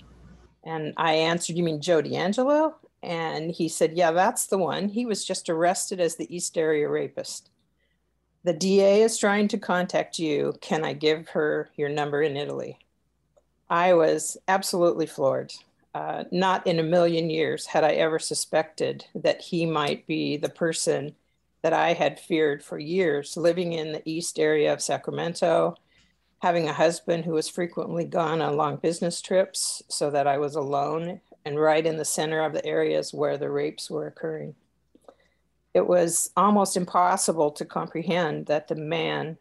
And 0.65 0.95
I 0.97 1.15
answered, 1.15 1.57
You 1.57 1.63
mean 1.63 1.81
Joe 1.81 2.03
DeAngelo? 2.03 2.75
And 3.03 3.51
he 3.51 3.69
said, 3.69 3.97
Yeah, 3.97 4.13
that's 4.13 4.47
the 4.47 4.59
one. 4.59 4.89
He 4.89 5.07
was 5.07 5.25
just 5.25 5.49
arrested 5.49 6.01
as 6.01 6.17
the 6.17 6.35
East 6.35 6.57
Area 6.57 6.89
rapist. 6.89 7.51
The 8.45 8.53
DA 8.53 9.03
is 9.03 9.19
trying 9.19 9.47
to 9.49 9.59
contact 9.59 10.19
you. 10.19 10.55
Can 10.61 10.85
I 10.85 10.95
give 10.95 11.29
her 11.29 11.71
your 11.77 11.89
number 11.89 12.23
in 12.23 12.37
Italy? 12.37 12.79
I 13.71 13.95
was 13.95 14.37
absolutely 14.49 15.07
floored. 15.07 15.53
Uh, 15.95 16.25
not 16.31 16.67
in 16.67 16.79
a 16.79 16.83
million 16.83 17.29
years 17.29 17.67
had 17.67 17.85
I 17.85 17.93
ever 17.93 18.19
suspected 18.19 19.05
that 19.15 19.43
he 19.43 19.67
might 19.67 20.07
be 20.07 20.39
the 20.39 20.49
person 20.49 21.15
that 21.63 21.75
I 21.75 21.93
had 21.93 22.19
feared 22.19 22.65
for 22.65 22.79
years, 22.79 23.37
living 23.37 23.75
in 23.75 23.93
the 23.93 24.03
east 24.05 24.39
area 24.39 24.73
of 24.73 24.81
Sacramento, 24.81 25.77
having 26.41 26.69
a 26.69 26.73
husband 26.73 27.25
who 27.25 27.33
was 27.33 27.49
frequently 27.49 28.05
gone 28.05 28.41
on 28.41 28.57
long 28.57 28.77
business 28.77 29.21
trips 29.21 29.83
so 29.89 30.11
that 30.11 30.27
I 30.27 30.39
was 30.39 30.57
alone 30.57 31.21
and 31.45 31.61
right 31.61 31.85
in 31.85 31.99
the 31.99 32.05
center 32.05 32.41
of 32.43 32.53
the 32.53 32.65
areas 32.65 33.13
where 33.13 33.37
the 33.37 33.51
rapes 33.51 33.91
were 33.91 34.07
occurring. 34.07 34.55
It 35.75 35.87
was 35.87 36.31
almost 36.37 36.77
impossible 36.77 37.51
to 37.53 37.65
comprehend 37.65 38.47
that 38.47 38.69
the 38.69 38.75
man 38.75 39.39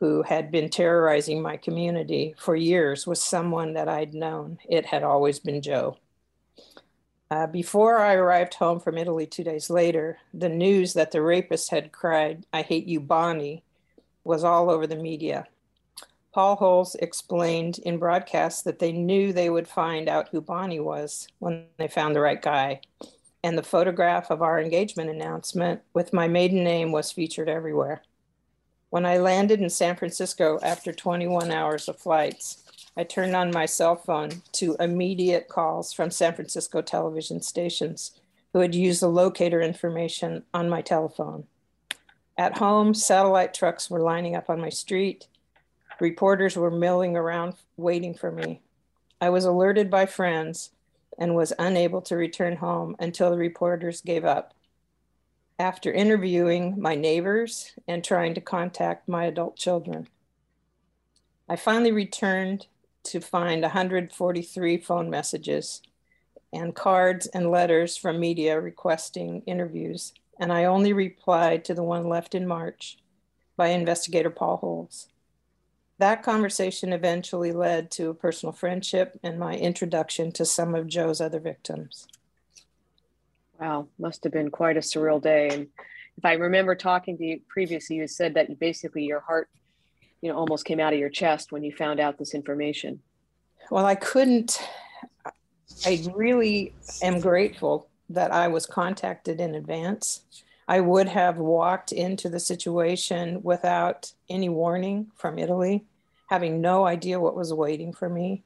who 0.00 0.22
had 0.22 0.50
been 0.50 0.68
terrorizing 0.68 1.40
my 1.40 1.56
community 1.56 2.34
for 2.38 2.56
years 2.56 3.06
was 3.06 3.22
someone 3.22 3.74
that 3.74 3.88
I'd 3.88 4.14
known. 4.14 4.58
It 4.68 4.86
had 4.86 5.02
always 5.02 5.38
been 5.38 5.62
Joe. 5.62 5.96
Uh, 7.30 7.46
before 7.46 7.98
I 7.98 8.14
arrived 8.14 8.54
home 8.54 8.80
from 8.80 8.98
Italy 8.98 9.26
two 9.26 9.44
days 9.44 9.70
later, 9.70 10.18
the 10.32 10.48
news 10.48 10.92
that 10.92 11.10
the 11.10 11.22
rapist 11.22 11.70
had 11.70 11.92
cried, 11.92 12.44
I 12.52 12.62
hate 12.62 12.86
you, 12.86 13.00
Bonnie, 13.00 13.62
was 14.24 14.44
all 14.44 14.70
over 14.70 14.86
the 14.86 14.96
media. 14.96 15.46
Paul 16.32 16.56
Holes 16.56 16.96
explained 16.96 17.78
in 17.78 17.98
broadcast 17.98 18.64
that 18.64 18.80
they 18.80 18.92
knew 18.92 19.32
they 19.32 19.50
would 19.50 19.68
find 19.68 20.08
out 20.08 20.28
who 20.28 20.40
Bonnie 20.40 20.80
was 20.80 21.28
when 21.38 21.66
they 21.78 21.88
found 21.88 22.14
the 22.14 22.20
right 22.20 22.42
guy 22.42 22.80
and 23.44 23.58
the 23.58 23.62
photograph 23.62 24.30
of 24.30 24.40
our 24.40 24.58
engagement 24.58 25.10
announcement 25.10 25.82
with 25.92 26.14
my 26.14 26.26
maiden 26.26 26.64
name 26.64 26.92
was 26.92 27.12
featured 27.12 27.48
everywhere. 27.48 28.02
When 28.94 29.06
I 29.06 29.18
landed 29.18 29.60
in 29.60 29.70
San 29.70 29.96
Francisco 29.96 30.60
after 30.62 30.92
21 30.92 31.50
hours 31.50 31.88
of 31.88 31.98
flights, 31.98 32.62
I 32.96 33.02
turned 33.02 33.34
on 33.34 33.50
my 33.50 33.66
cell 33.66 33.96
phone 33.96 34.42
to 34.52 34.76
immediate 34.78 35.48
calls 35.48 35.92
from 35.92 36.12
San 36.12 36.32
Francisco 36.32 36.80
television 36.80 37.42
stations 37.42 38.12
who 38.52 38.60
had 38.60 38.72
used 38.72 39.02
the 39.02 39.08
locator 39.08 39.60
information 39.60 40.44
on 40.54 40.68
my 40.68 40.80
telephone. 40.80 41.48
At 42.38 42.58
home, 42.58 42.94
satellite 42.94 43.52
trucks 43.52 43.90
were 43.90 43.98
lining 43.98 44.36
up 44.36 44.48
on 44.48 44.60
my 44.60 44.68
street. 44.68 45.26
Reporters 45.98 46.56
were 46.56 46.70
milling 46.70 47.16
around 47.16 47.54
waiting 47.76 48.14
for 48.14 48.30
me. 48.30 48.60
I 49.20 49.28
was 49.28 49.44
alerted 49.44 49.90
by 49.90 50.06
friends 50.06 50.70
and 51.18 51.34
was 51.34 51.52
unable 51.58 52.00
to 52.02 52.14
return 52.14 52.58
home 52.58 52.94
until 53.00 53.32
the 53.32 53.38
reporters 53.38 54.00
gave 54.00 54.24
up. 54.24 54.54
After 55.58 55.92
interviewing 55.92 56.80
my 56.80 56.96
neighbors 56.96 57.74
and 57.86 58.02
trying 58.02 58.34
to 58.34 58.40
contact 58.40 59.08
my 59.08 59.26
adult 59.26 59.56
children, 59.56 60.08
I 61.48 61.54
finally 61.54 61.92
returned 61.92 62.66
to 63.04 63.20
find 63.20 63.62
143 63.62 64.78
phone 64.78 65.10
messages 65.10 65.80
and 66.52 66.74
cards 66.74 67.26
and 67.28 67.52
letters 67.52 67.96
from 67.96 68.18
media 68.18 68.60
requesting 68.60 69.42
interviews, 69.46 70.12
and 70.40 70.52
I 70.52 70.64
only 70.64 70.92
replied 70.92 71.64
to 71.66 71.74
the 71.74 71.84
one 71.84 72.08
left 72.08 72.34
in 72.34 72.48
March 72.48 72.98
by 73.56 73.68
investigator 73.68 74.30
Paul 74.30 74.56
Holes. 74.56 75.08
That 75.98 76.24
conversation 76.24 76.92
eventually 76.92 77.52
led 77.52 77.92
to 77.92 78.10
a 78.10 78.14
personal 78.14 78.52
friendship 78.52 79.20
and 79.22 79.38
my 79.38 79.54
introduction 79.54 80.32
to 80.32 80.44
some 80.44 80.74
of 80.74 80.88
Joe's 80.88 81.20
other 81.20 81.38
victims. 81.38 82.08
Wow, 83.64 83.88
must 83.98 84.24
have 84.24 84.32
been 84.34 84.50
quite 84.50 84.76
a 84.76 84.80
surreal 84.80 85.22
day. 85.22 85.48
And 85.48 85.68
if 86.18 86.24
I 86.24 86.34
remember 86.34 86.74
talking 86.74 87.16
to 87.16 87.24
you 87.24 87.40
previously, 87.48 87.96
you 87.96 88.06
said 88.06 88.34
that 88.34 88.58
basically 88.58 89.04
your 89.04 89.20
heart, 89.20 89.48
you 90.20 90.30
know, 90.30 90.36
almost 90.36 90.66
came 90.66 90.80
out 90.80 90.92
of 90.92 90.98
your 90.98 91.08
chest 91.08 91.50
when 91.50 91.64
you 91.64 91.72
found 91.72 91.98
out 91.98 92.18
this 92.18 92.34
information. 92.34 93.00
Well, 93.70 93.86
I 93.86 93.94
couldn't, 93.94 94.60
I 95.86 96.04
really 96.14 96.74
am 97.02 97.20
grateful 97.20 97.88
that 98.10 98.32
I 98.32 98.48
was 98.48 98.66
contacted 98.66 99.40
in 99.40 99.54
advance. 99.54 100.20
I 100.68 100.80
would 100.80 101.08
have 101.08 101.38
walked 101.38 101.90
into 101.90 102.28
the 102.28 102.40
situation 102.40 103.42
without 103.42 104.12
any 104.28 104.50
warning 104.50 105.10
from 105.16 105.38
Italy, 105.38 105.86
having 106.28 106.60
no 106.60 106.84
idea 106.84 107.18
what 107.18 107.34
was 107.34 107.54
waiting 107.54 107.94
for 107.94 108.10
me, 108.10 108.42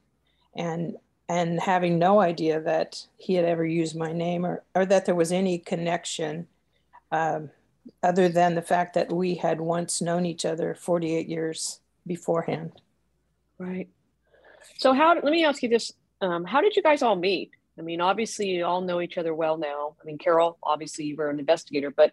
and 0.55 0.97
and 1.29 1.61
having 1.61 1.99
no 1.99 2.21
idea 2.21 2.61
that 2.61 3.07
he 3.19 3.35
had 3.35 3.45
ever 3.45 3.65
used 3.65 3.97
my 3.97 4.13
name 4.13 4.47
or, 4.47 4.63
or 4.75 4.87
that 4.87 5.05
there 5.05 5.15
was 5.15 5.31
any 5.31 5.59
connection 5.59 6.47
um, 7.13 7.51
other 8.03 8.29
than 8.29 8.55
the 8.55 8.63
fact 8.63 8.95
that 8.95 9.13
we 9.13 9.35
had 9.35 9.61
once 9.61 10.01
known 10.01 10.25
each 10.25 10.45
other 10.45 10.75
48 10.75 11.29
years 11.29 11.81
beforehand. 12.07 12.73
Right. 13.59 13.89
So 14.79 14.93
how? 14.93 15.15
Let 15.15 15.25
me 15.25 15.45
ask 15.45 15.63
you 15.63 15.69
this: 15.69 15.93
um, 16.21 16.45
How 16.45 16.61
did 16.61 16.77
you 16.77 16.83
guys 16.83 17.03
all 17.03 17.17
meet? 17.17 17.51
I 17.79 17.83
mean, 17.83 18.01
obviously, 18.01 18.49
you 18.49 18.65
all 18.65 18.81
know 18.81 19.01
each 19.01 19.19
other 19.19 19.35
well 19.35 19.57
now. 19.57 19.95
I 20.01 20.05
mean, 20.05 20.19
Carol, 20.19 20.59
obviously, 20.63 21.05
you 21.05 21.17
were 21.17 21.31
an 21.31 21.39
investigator, 21.39 21.91
but, 21.91 22.13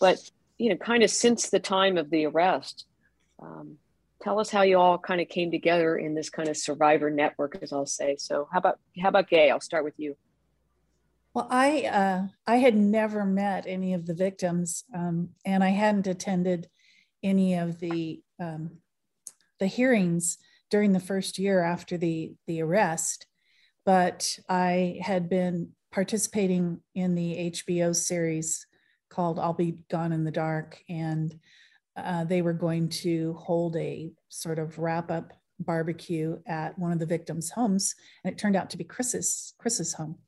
but 0.00 0.18
you 0.58 0.70
know, 0.70 0.76
kind 0.76 1.02
of 1.02 1.10
since 1.10 1.50
the 1.50 1.60
time 1.60 1.96
of 1.98 2.10
the 2.10 2.26
arrest, 2.26 2.86
um, 3.40 3.78
tell 4.28 4.40
us 4.40 4.50
how 4.50 4.62
you 4.62 4.78
all 4.78 4.98
kind 4.98 5.20
of 5.20 5.28
came 5.28 5.50
together 5.50 5.96
in 5.96 6.14
this 6.14 6.28
kind 6.28 6.48
of 6.48 6.56
survivor 6.56 7.10
network, 7.10 7.58
as 7.62 7.72
I'll 7.72 7.86
say. 7.86 8.16
So, 8.18 8.46
how 8.52 8.58
about 8.58 8.78
how 9.00 9.08
about 9.08 9.30
Gay? 9.30 9.50
I'll 9.50 9.60
start 9.60 9.84
with 9.84 9.94
you. 9.96 10.16
Well, 11.32 11.48
I 11.50 11.84
uh, 11.84 12.26
I 12.46 12.56
had 12.56 12.76
never 12.76 13.24
met 13.24 13.64
any 13.66 13.94
of 13.94 14.06
the 14.06 14.14
victims, 14.14 14.84
um, 14.94 15.30
and 15.46 15.64
I 15.64 15.70
hadn't 15.70 16.06
attended 16.06 16.68
any 17.22 17.54
of 17.54 17.80
the 17.80 18.20
um, 18.38 18.78
the 19.58 19.66
hearings 19.66 20.36
during 20.70 20.92
the 20.92 21.00
first 21.00 21.38
year 21.38 21.62
after 21.62 21.96
the 21.96 22.34
the 22.46 22.60
arrest 22.60 23.26
but 23.88 24.38
I 24.50 24.98
had 25.00 25.30
been 25.30 25.70
participating 25.90 26.82
in 26.94 27.14
the 27.14 27.50
HBO 27.54 27.96
series 27.96 28.66
called 29.08 29.38
I'll 29.38 29.54
Be 29.54 29.78
Gone 29.90 30.12
in 30.12 30.24
the 30.24 30.30
Dark. 30.30 30.78
And 30.90 31.34
uh, 32.04 32.24
they 32.24 32.42
were 32.42 32.52
going 32.52 32.88
to 32.88 33.34
hold 33.34 33.76
a 33.76 34.10
sort 34.28 34.58
of 34.58 34.78
wrap 34.78 35.10
up 35.10 35.32
barbecue 35.60 36.38
at 36.46 36.78
one 36.78 36.92
of 36.92 36.98
the 36.98 37.06
victims' 37.06 37.50
homes. 37.50 37.94
And 38.24 38.32
it 38.32 38.38
turned 38.38 38.56
out 38.56 38.70
to 38.70 38.76
be 38.76 38.84
Chris's, 38.84 39.54
Chris's 39.58 39.92
home. 39.92 40.18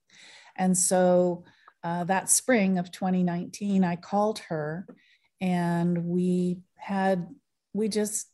And 0.57 0.77
so 0.77 1.45
uh, 1.85 2.05
that 2.05 2.29
spring 2.29 2.79
of 2.79 2.91
2019, 2.91 3.85
I 3.85 3.97
called 3.97 4.41
her 4.49 4.87
and 5.41 6.05
we 6.05 6.61
had, 6.77 7.29
we 7.73 7.89
just 7.89 8.29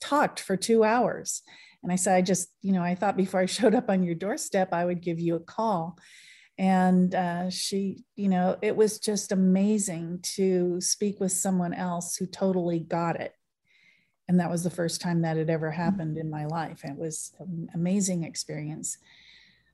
talked 0.00 0.40
for 0.40 0.56
two 0.56 0.84
hours 0.84 1.42
and 1.82 1.92
I 1.92 1.96
said, 1.96 2.16
I 2.16 2.22
just, 2.22 2.48
you 2.62 2.72
know, 2.72 2.82
I 2.82 2.94
thought 2.94 3.16
before 3.16 3.40
I 3.40 3.46
showed 3.46 3.74
up 3.74 3.90
on 3.90 4.02
your 4.02 4.14
doorstep, 4.14 4.72
I 4.72 4.84
would 4.84 5.00
give 5.00 5.18
you 5.18 5.36
a 5.36 5.40
call. 5.40 5.98
And 6.60 7.14
uh, 7.14 7.48
she, 7.48 8.04
you 8.16 8.28
know, 8.28 8.58
it 8.60 8.76
was 8.76 8.98
just 8.98 9.32
amazing 9.32 10.18
to 10.34 10.78
speak 10.78 11.18
with 11.18 11.32
someone 11.32 11.72
else 11.72 12.16
who 12.16 12.26
totally 12.26 12.80
got 12.80 13.18
it. 13.18 13.34
And 14.28 14.38
that 14.38 14.50
was 14.50 14.62
the 14.62 14.68
first 14.68 15.00
time 15.00 15.22
that 15.22 15.38
had 15.38 15.48
ever 15.48 15.70
happened 15.70 16.18
in 16.18 16.28
my 16.28 16.44
life. 16.44 16.84
It 16.84 16.98
was 16.98 17.32
an 17.38 17.70
amazing 17.72 18.24
experience. 18.24 18.98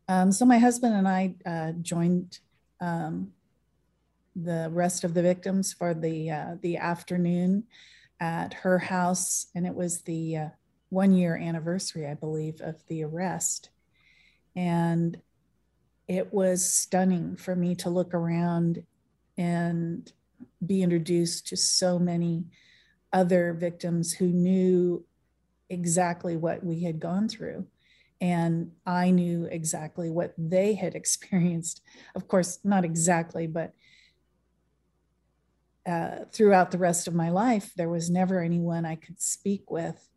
Um, 0.07 0.31
so 0.31 0.45
my 0.45 0.59
husband 0.59 0.95
and 0.95 1.09
I 1.09 1.35
uh, 1.45 1.73
joined 1.83 2.39
um, 2.81 3.33
the 4.37 4.69
rest 4.71 5.03
of 5.03 5.13
the 5.13 5.23
victims 5.23 5.73
for 5.73 5.93
the 5.93 6.31
uh, 6.31 6.55
the 6.61 6.77
afternoon 6.77 7.65
at 8.21 8.55
her 8.55 8.79
house, 8.79 9.49
and 9.57 9.67
it 9.67 9.75
was 9.75 10.03
the 10.03 10.37
uh, 10.37 10.49
one 10.91 11.13
year 11.13 11.37
anniversary, 11.37 12.07
I 12.07 12.15
believe, 12.15 12.61
of 12.61 12.77
the 12.87 13.03
arrest. 13.03 13.71
And 14.55 15.21
it 16.09 16.33
was 16.33 16.65
stunning 16.65 17.37
for 17.37 17.57
me 17.57 17.75
to 17.77 17.91
look 17.91 18.15
around 18.15 18.85
and 19.37 20.13
be 20.65 20.83
introduced 20.83 21.49
to 21.49 21.57
so 21.57 21.99
many 21.99 22.45
other 23.13 23.53
victims 23.53 24.13
who 24.13 24.27
knew 24.27 25.05
exactly 25.69 26.37
what 26.37 26.65
we 26.65 26.83
had 26.83 27.01
gone 27.01 27.29
through. 27.29 27.67
And 28.21 28.73
I 28.87 29.11
knew 29.11 29.45
exactly 29.45 30.11
what 30.11 30.33
they 30.39 30.75
had 30.75 30.95
experienced. 30.95 31.83
Of 32.15 32.29
course, 32.29 32.59
not 32.65 32.85
exactly, 32.85 33.47
but 33.47 33.73
uh, 35.87 36.25
throughout 36.33 36.71
the 36.71 36.79
rest 36.79 37.07
of 37.07 37.15
my 37.15 37.31
life, 37.31 37.73
there 37.77 37.89
was 37.89 38.11
never 38.11 38.43
anyone 38.43 38.85
I 38.85 38.97
could 38.97 39.21
speak 39.21 39.71
with 39.71 40.09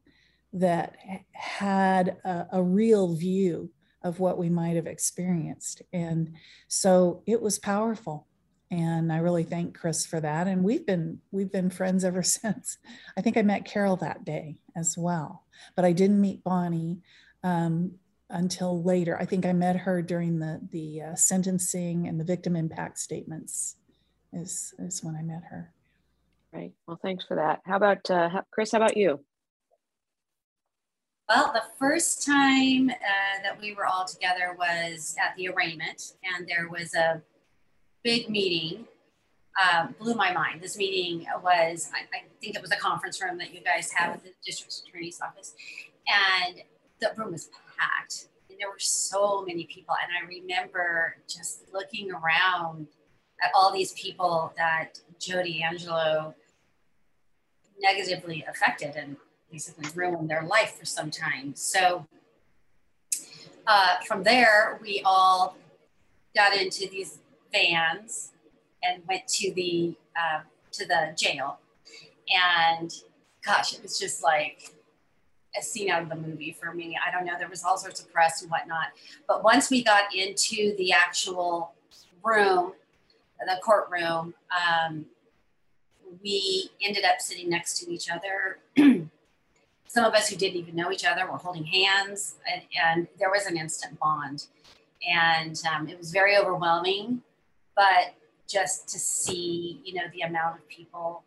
that 0.54 0.96
had 1.32 2.18
a, 2.26 2.48
a, 2.54 2.64
real 2.64 3.14
view 3.14 3.70
of 4.04 4.20
what 4.20 4.38
we 4.38 4.50
might 4.50 4.76
have 4.76 4.88
experienced. 4.88 5.82
And 5.92 6.36
so 6.68 7.22
it 7.26 7.42
was 7.42 7.60
powerful. 7.60 8.28
And 8.72 9.12
I 9.12 9.18
really 9.18 9.44
thank 9.44 9.78
Chris 9.78 10.06
for 10.06 10.20
that. 10.20 10.48
And 10.48 10.64
we've 10.64 10.86
been 10.86 11.20
we've 11.32 11.52
been 11.52 11.70
friends 11.70 12.04
ever 12.06 12.24
since. 12.24 12.78
I 13.18 13.22
think 13.22 13.38
I 13.38 13.42
met 13.42 13.66
Carol 13.66 13.96
that 13.98 14.24
day 14.24 14.58
as 14.76 14.98
well, 14.98 15.44
but 15.76 15.86
I 15.86 15.92
didn't 15.92 16.22
meet 16.22 16.44
Bonnie 16.44 17.00
um, 17.44 17.94
until 18.30 18.84
later. 18.84 19.18
I 19.20 19.26
think 19.26 19.46
I 19.46 19.54
met 19.54 19.78
her 19.78 20.02
during 20.02 20.40
the 20.40 20.62
the 20.72 21.02
uh, 21.02 21.16
sentencing 21.16 22.08
and 22.08 22.20
the 22.20 22.26
victim 22.26 22.56
impact 22.56 23.00
statements. 23.00 23.76
Is 24.32 24.76
is 24.78 25.04
when 25.04 25.16
I 25.16 25.24
met 25.24 25.44
her. 25.50 25.74
Right. 26.54 26.74
Well, 26.88 27.00
thanks 27.02 27.26
for 27.26 27.36
that. 27.38 27.62
How 27.66 27.78
about 27.78 28.10
uh, 28.10 28.42
Chris? 28.52 28.72
How 28.72 28.78
about 28.78 28.98
you? 28.98 29.20
Well, 31.30 31.52
the 31.54 31.62
first 31.78 32.26
time 32.26 32.90
uh, 32.90 33.44
that 33.44 33.62
we 33.62 33.76
were 33.76 33.86
all 33.86 34.04
together 34.04 34.56
was 34.58 35.16
at 35.24 35.36
the 35.38 35.50
arraignment, 35.50 36.14
and 36.24 36.48
there 36.48 36.68
was 36.68 36.96
a 36.96 37.22
big 38.04 38.32
meeting. 38.32 38.88
Uh, 39.62 39.90
blew 40.00 40.16
my 40.16 40.34
mind. 40.34 40.60
This 40.60 40.76
meeting 40.76 41.28
was, 41.44 41.92
I, 41.94 42.00
I, 42.18 42.24
think 42.42 42.56
it 42.56 42.62
was 42.64 42.72
a 42.72 42.78
conference 42.78 43.22
room 43.22 43.38
that 43.38 43.54
you 43.54 43.62
guys 43.62 43.92
have 43.92 44.16
at 44.16 44.24
the 44.24 44.32
district 44.44 44.82
attorney's 44.88 45.22
office, 45.22 45.54
and 46.08 46.64
the 47.00 47.12
room 47.16 47.34
was 47.34 47.52
packed. 47.78 48.30
And 48.50 48.58
there 48.60 48.70
were 48.70 48.80
so 48.80 49.46
many 49.46 49.66
people, 49.66 49.94
and 50.02 50.12
I 50.12 50.28
remember 50.28 51.18
just 51.28 51.72
looking 51.72 52.10
around 52.12 52.88
at 53.44 53.52
all 53.54 53.72
these 53.72 53.94
people 53.94 54.52
that 54.58 55.00
Joe 55.20 55.42
Angelo 55.42 56.34
negatively 57.80 58.44
affected, 58.50 58.96
and 58.96 59.16
basically 59.52 59.90
ruined 59.96 60.30
their 60.30 60.44
life 60.44 60.76
for 60.78 60.86
some 60.86 61.12
time. 61.12 61.56
So 61.56 62.06
uh, 63.68 63.96
from 64.06 64.24
there, 64.24 64.80
we 64.82 65.02
all 65.06 65.58
got 66.36 66.56
into 66.56 66.90
these 66.90 67.20
vans 67.52 68.32
and 68.84 69.04
went 69.08 69.28
to 69.28 69.54
the 69.54 69.96
uh, 70.16 70.42
to 70.72 70.86
the 70.86 71.14
jail. 71.18 71.60
And 72.30 72.94
gosh, 73.46 73.74
it 73.74 73.82
was 73.82 74.00
just 74.00 74.24
like 74.24 74.74
a 75.58 75.62
scene 75.62 75.90
out 75.90 76.04
of 76.04 76.10
the 76.10 76.16
movie 76.16 76.52
for 76.52 76.74
me. 76.74 76.98
I 77.06 77.12
don't 77.12 77.26
know. 77.26 77.34
There 77.38 77.50
was 77.50 77.64
all 77.64 77.78
sorts 77.78 78.00
of 78.00 78.12
press 78.12 78.42
and 78.42 78.52
whatnot. 78.52 78.88
But 79.28 79.44
once 79.44 79.70
we 79.70 79.84
got 79.84 80.14
into 80.16 80.76
the 80.78 80.92
actual 80.92 81.74
room, 82.24 82.74
the 83.40 83.60
courtroom, 83.64 84.34
um, 84.52 85.06
we 86.24 86.70
ended 86.82 87.04
up 87.06 87.20
sitting 87.20 87.50
next 87.50 87.80
to 87.80 87.92
each 87.92 88.10
other. 88.10 88.60
Some 89.90 90.06
of 90.06 90.14
us 90.14 90.30
who 90.30 90.36
didn't 90.36 90.58
even 90.58 90.76
know 90.76 90.92
each 90.92 91.04
other 91.04 91.26
were 91.26 91.40
holding 91.40 91.66
hands, 91.66 92.36
and, 92.54 92.62
and 92.86 93.08
there 93.18 93.32
was 93.32 93.48
an 93.48 93.58
instant 93.58 94.00
bond. 94.00 94.46
And 95.10 95.60
um, 95.74 95.90
it 95.90 95.98
was 95.98 96.12
very 96.12 96.38
overwhelming, 96.38 97.24
but 97.76 98.14
just 98.48 98.88
to 98.90 99.00
see, 99.00 99.82
you 99.84 99.96
know, 99.96 100.04
the 100.14 100.22
amount 100.22 100.58
of 100.58 100.68
people 100.68 101.24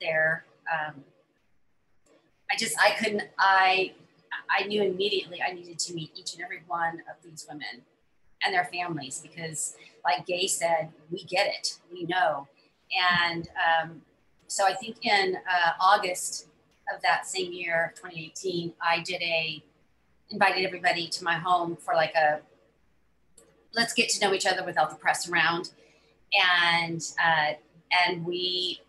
there, 0.00 0.46
um, 0.72 1.04
I 2.50 2.56
just, 2.56 2.74
I 2.80 2.92
couldn't, 2.92 3.24
I, 3.38 3.92
I 4.48 4.64
knew 4.64 4.82
immediately 4.82 5.42
I 5.46 5.52
needed 5.52 5.78
to 5.78 5.92
meet 5.92 6.10
each 6.16 6.32
and 6.32 6.42
every 6.42 6.62
one 6.66 7.02
of 7.10 7.22
these 7.22 7.44
women 7.46 7.84
and 8.42 8.54
their 8.54 8.64
families 8.72 9.20
because, 9.20 9.76
like 10.02 10.24
Gay 10.24 10.46
said, 10.46 10.92
we 11.10 11.24
get 11.24 11.46
it, 11.46 11.78
we 11.92 12.04
know. 12.04 12.48
And 13.22 13.50
um, 13.68 14.00
so 14.46 14.64
I 14.64 14.72
think 14.72 15.04
in 15.04 15.36
uh, 15.36 15.72
August 15.78 16.47
of 16.94 17.02
that 17.02 17.26
same 17.26 17.52
year, 17.52 17.92
2018, 17.96 18.72
I 18.80 19.00
did 19.00 19.22
a 19.22 19.62
invited 20.30 20.64
everybody 20.66 21.08
to 21.08 21.24
my 21.24 21.34
home 21.34 21.76
for 21.76 21.94
like 21.94 22.14
a 22.14 22.40
let's 23.74 23.94
get 23.94 24.08
to 24.10 24.20
know 24.20 24.34
each 24.34 24.46
other 24.46 24.64
without 24.64 24.90
the 24.90 24.96
press 24.96 25.28
around, 25.28 25.70
and 26.32 27.02
uh, 27.22 27.52
and 28.06 28.24
we 28.24 28.80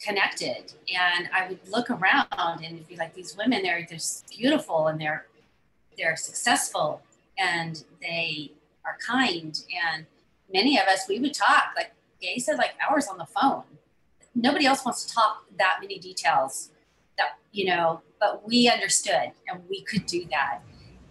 connected. 0.00 0.72
And 0.94 1.28
I 1.32 1.48
would 1.48 1.60
look 1.68 1.90
around 1.90 2.26
and 2.30 2.64
it'd 2.64 2.88
be 2.88 2.96
like 2.96 3.14
these 3.14 3.36
women, 3.36 3.62
they're 3.62 3.86
just 3.88 4.28
beautiful 4.28 4.88
and 4.88 5.00
they're 5.00 5.26
they're 5.96 6.16
successful 6.16 7.02
and 7.38 7.84
they 8.00 8.52
are 8.84 8.98
kind. 9.04 9.58
And 9.92 10.06
many 10.52 10.78
of 10.78 10.86
us, 10.86 11.06
we 11.08 11.18
would 11.20 11.34
talk 11.34 11.72
like 11.76 11.92
Gay 12.20 12.38
said, 12.38 12.58
like 12.58 12.72
hours 12.86 13.06
on 13.06 13.18
the 13.18 13.26
phone. 13.26 13.64
Nobody 14.34 14.66
else 14.66 14.84
wants 14.84 15.04
to 15.04 15.14
talk 15.14 15.44
that 15.58 15.76
many 15.80 15.98
details 15.98 16.70
that, 17.18 17.38
you 17.52 17.66
know, 17.66 18.02
but 18.20 18.46
we 18.46 18.68
understood 18.68 19.32
and 19.48 19.62
we 19.68 19.82
could 19.82 20.06
do 20.06 20.26
that. 20.30 20.60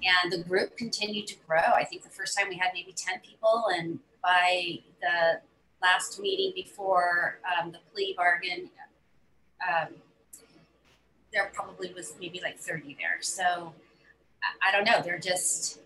And 0.04 0.32
the 0.32 0.44
group 0.44 0.76
continued 0.76 1.28
to 1.28 1.36
grow. 1.48 1.60
I 1.60 1.86
think 1.86 2.04
the 2.04 2.10
first 2.10 2.38
time 2.38 2.50
we 2.50 2.58
had 2.58 2.72
maybe 2.74 2.94
10 2.94 3.22
people, 3.22 3.68
and 3.74 4.00
by 4.22 4.80
the 5.02 5.40
last 5.82 6.20
meeting 6.20 6.52
before 6.54 7.40
um, 7.48 7.72
the 7.72 7.80
plea 7.94 8.14
bargain, 8.18 8.70
um, 9.66 9.94
there 11.32 11.50
probably 11.54 11.94
was 11.94 12.16
maybe 12.20 12.42
like 12.44 12.60
30 12.60 12.98
there. 13.00 13.22
So 13.22 13.74
I, 14.44 14.70
I 14.70 14.72
don't 14.74 14.84
know. 14.84 15.02
They're 15.02 15.20
just, 15.20 15.80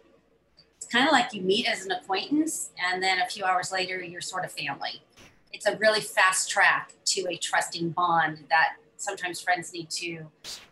it's 0.77 0.87
kind 0.87 1.05
of 1.05 1.11
like 1.11 1.33
you 1.33 1.41
meet 1.43 1.67
as 1.67 1.85
an 1.85 1.91
acquaintance, 1.91 2.71
and 2.91 3.03
then 3.03 3.19
a 3.19 3.27
few 3.27 3.45
hours 3.45 3.71
later, 3.71 4.01
you're 4.01 4.21
sort 4.21 4.45
of 4.45 4.51
family 4.51 5.01
it's 5.53 5.65
a 5.65 5.77
really 5.77 6.01
fast 6.01 6.49
track 6.49 6.93
to 7.05 7.27
a 7.29 7.37
trusting 7.37 7.89
bond 7.91 8.45
that 8.49 8.75
sometimes 8.97 9.39
friends 9.41 9.73
need 9.73 9.89
to 9.89 10.25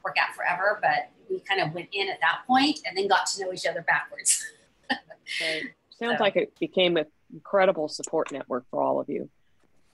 work 0.03 0.15
out 0.19 0.35
forever, 0.35 0.79
but 0.81 1.09
we 1.29 1.39
kind 1.39 1.61
of 1.61 1.73
went 1.73 1.89
in 1.91 2.09
at 2.09 2.19
that 2.21 2.41
point 2.45 2.79
and 2.85 2.97
then 2.97 3.07
got 3.07 3.25
to 3.27 3.43
know 3.43 3.53
each 3.53 3.65
other 3.65 3.81
backwards. 3.81 4.43
right. 4.89 5.63
Sounds 5.89 6.17
so. 6.17 6.23
like 6.23 6.35
it 6.35 6.57
became 6.59 6.97
an 6.97 7.05
incredible 7.33 7.87
support 7.87 8.31
network 8.31 8.65
for 8.69 8.81
all 8.81 8.99
of 8.99 9.09
you. 9.09 9.29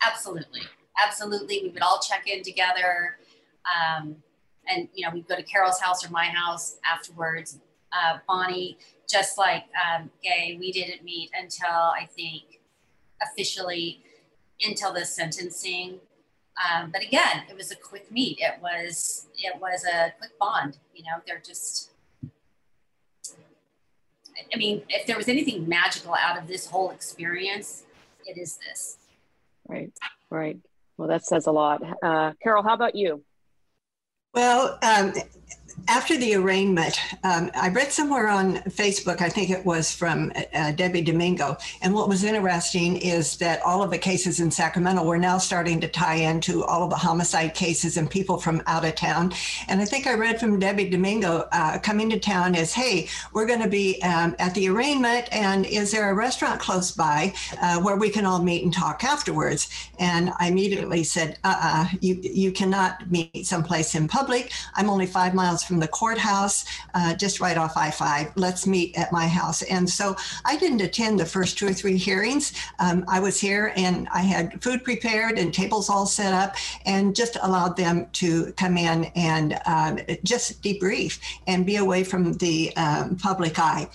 Absolutely. 0.06 0.62
Absolutely. 1.06 1.62
We 1.64 1.70
would 1.70 1.82
all 1.82 2.00
check 2.00 2.28
in 2.28 2.44
together. 2.44 3.18
Um, 3.66 4.18
and, 4.68 4.88
you 4.94 5.06
know, 5.06 5.14
we'd 5.14 5.28
go 5.28 5.36
to 5.36 5.44
Carol's 5.44 5.80
house 5.80 6.06
or 6.06 6.10
my 6.10 6.26
house 6.26 6.78
afterwards. 6.86 7.60
Uh, 7.92 8.20
Bonnie, 8.28 8.78
just 9.10 9.38
like 9.38 9.66
um, 9.86 10.10
Gay, 10.24 10.58
we 10.60 10.72
didn't 10.72 11.04
meet 11.04 11.30
until 11.40 11.70
I 11.70 12.08
think 12.16 12.62
officially 13.22 14.04
until 14.66 14.94
the 14.94 15.06
sentencing. 15.06 16.00
Um, 16.58 16.92
but 16.92 17.04
again, 17.04 17.44
it 17.50 17.56
was 17.56 17.72
a 17.72 17.76
quick 17.76 18.12
meet. 18.12 18.38
It 18.40 18.62
was 18.62 19.28
it 19.38 19.60
was 19.60 19.86
a 19.86 20.14
quick 20.18 20.38
bond. 20.40 20.78
You 20.94 21.04
know, 21.04 21.22
they're 21.26 21.42
just. 21.46 21.90
I 24.54 24.58
mean, 24.58 24.82
if 24.90 25.06
there 25.06 25.18
was 25.18 25.28
anything 25.28 25.68
magical 25.68 26.16
out 26.16 26.38
of 26.38 26.48
this 26.48 26.66
whole 26.68 26.92
experience, 26.92 27.84
it 28.26 28.38
is 28.38 28.58
this. 28.58 28.98
Right, 29.68 29.92
right. 30.30 30.58
Well, 30.98 31.08
that 31.08 31.26
says 31.26 31.48
a 31.48 31.52
lot. 31.52 31.82
Uh, 32.04 32.34
Carol, 32.42 32.64
how 32.64 32.74
about 32.74 32.96
you? 32.96 33.24
Well, 34.34 34.80
um, 34.82 35.14
after 35.88 36.18
the 36.18 36.36
arraignment, 36.36 37.00
um, 37.24 37.52
I 37.56 37.70
read 37.70 37.92
somewhere 37.92 38.28
on 38.28 38.58
Facebook, 38.70 39.22
I 39.22 39.30
think 39.30 39.50
it 39.50 39.66
was 39.66 39.94
from 39.94 40.32
uh, 40.54 40.72
Debbie 40.72 41.02
Domingo. 41.02 41.58
And 41.82 41.94
what 41.94 42.10
was 42.10 42.24
interesting 42.24 42.98
is 42.98 43.38
that 43.38 43.62
all 43.64 43.84
of 43.84 43.92
the 43.92 43.98
cases 43.98 44.40
in 44.40 44.52
Sacramento 44.52 45.04
were 45.04 45.18
now 45.18 45.38
starting 45.38 45.80
to 45.82 45.88
tie 45.88 46.16
into 46.16 46.64
all 46.64 46.84
of 46.84 46.90
the 46.90 46.96
homicide 46.96 47.54
cases 47.54 47.98
and 47.98 48.10
people 48.10 48.38
from 48.38 48.62
out 48.68 48.86
of 48.86 48.96
town. 48.96 49.34
And 49.68 49.82
I 49.82 49.86
think 49.86 50.08
I 50.08 50.14
read 50.14 50.40
from 50.40 50.60
Debbie 50.60 50.90
Domingo 50.90 51.48
uh, 51.52 51.80
coming 51.80 52.10
to 52.10 52.20
town 52.20 52.56
is, 52.56 52.74
hey, 52.74 53.08
we're 53.34 53.48
going 53.48 53.62
to 53.62 53.70
be 53.70 54.02
um, 54.04 54.36
at 54.40 54.54
the 54.54 54.70
arraignment, 54.70 55.28
and 55.32 55.66
is 55.66 55.92
there 55.92 56.10
a 56.10 56.14
restaurant 56.14 56.60
close 56.60 56.92
by 56.92 57.34
uh, 57.62 57.80
where 57.82 57.96
we 57.96 58.10
can 58.10 58.26
all 58.26 58.42
meet 58.42 58.64
and 58.64 58.74
talk 58.74 59.04
afterwards? 59.04 59.70
And 60.00 60.32
I 60.40 60.48
immediately 60.48 61.04
said, 61.04 61.38
uh 61.44 61.60
uh 61.62 61.86
you, 62.02 62.20
you 62.22 62.52
cannot 62.52 63.10
meet 63.12 63.46
someplace 63.46 63.96
in 63.96 64.08
public. 64.08 64.52
I'm 64.76 64.90
only 64.90 65.06
five 65.06 65.34
miles 65.34 65.64
from 65.72 65.80
the 65.80 65.88
courthouse, 65.88 66.66
uh, 66.96 67.16
just 67.16 67.40
right 67.40 67.56
off 67.56 67.78
I 67.78 67.92
5. 67.92 68.34
Let's 68.36 68.68
meet 68.68 68.98
at 68.98 69.10
my 69.14 69.26
house. 69.26 69.62
And 69.62 69.90
so 69.90 70.18
I 70.44 70.58
didn't 70.58 70.82
attend 70.82 71.18
the 71.18 71.26
first 71.26 71.58
two 71.58 71.68
or 71.68 71.74
three 71.74 71.96
hearings. 71.96 72.52
Um, 72.80 73.06
I 73.08 73.22
was 73.22 73.40
here 73.40 73.72
and 73.78 74.06
I 74.14 74.20
had 74.20 74.62
food 74.62 74.84
prepared 74.84 75.40
and 75.40 75.54
tables 75.54 75.90
all 75.90 76.06
set 76.06 76.34
up 76.34 76.58
and 76.86 77.16
just 77.16 77.38
allowed 77.42 77.78
them 77.78 78.08
to 78.14 78.52
come 78.58 78.76
in 78.76 79.06
and 79.16 79.58
um, 79.66 80.00
just 80.26 80.62
debrief 80.62 81.20
and 81.48 81.66
be 81.66 81.78
away 81.78 82.04
from 82.04 82.34
the 82.34 82.76
um, 82.76 83.16
public 83.16 83.58
eye 83.58 83.88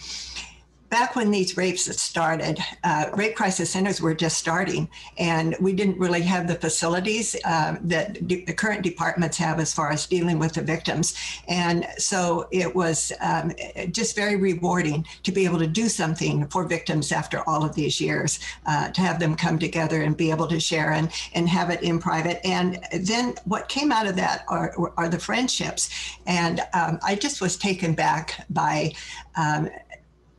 back 0.88 1.16
when 1.16 1.30
these 1.30 1.56
rapes 1.56 1.84
started, 2.00 2.58
uh, 2.84 3.06
rape 3.14 3.34
crisis 3.34 3.70
centers 3.70 4.00
were 4.00 4.14
just 4.14 4.38
starting, 4.38 4.88
and 5.18 5.56
we 5.60 5.72
didn't 5.72 5.98
really 5.98 6.22
have 6.22 6.46
the 6.46 6.54
facilities 6.54 7.36
uh, 7.44 7.76
that 7.82 8.28
the 8.28 8.52
current 8.52 8.82
departments 8.82 9.36
have 9.36 9.58
as 9.58 9.72
far 9.72 9.90
as 9.90 10.06
dealing 10.06 10.38
with 10.38 10.54
the 10.54 10.62
victims. 10.62 11.14
And 11.48 11.86
so 11.98 12.48
it 12.50 12.74
was 12.74 13.12
um, 13.20 13.52
just 13.90 14.14
very 14.14 14.36
rewarding 14.36 15.06
to 15.24 15.32
be 15.32 15.44
able 15.44 15.58
to 15.58 15.66
do 15.66 15.88
something 15.88 16.46
for 16.48 16.64
victims 16.64 17.12
after 17.12 17.42
all 17.48 17.64
of 17.64 17.74
these 17.74 18.00
years, 18.00 18.38
uh, 18.66 18.90
to 18.90 19.00
have 19.00 19.18
them 19.18 19.34
come 19.34 19.58
together 19.58 20.02
and 20.02 20.16
be 20.16 20.30
able 20.30 20.46
to 20.48 20.60
share 20.60 20.92
and, 20.92 21.10
and 21.34 21.48
have 21.48 21.70
it 21.70 21.82
in 21.82 21.98
private. 21.98 22.40
And 22.44 22.78
then 22.92 23.34
what 23.44 23.68
came 23.68 23.90
out 23.90 24.06
of 24.06 24.16
that 24.16 24.44
are, 24.48 24.74
are 24.96 25.08
the 25.08 25.18
friendships. 25.18 25.90
And 26.26 26.60
um, 26.74 26.98
I 27.04 27.14
just 27.14 27.40
was 27.40 27.56
taken 27.56 27.94
back 27.94 28.46
by 28.50 28.92
um, 29.36 29.68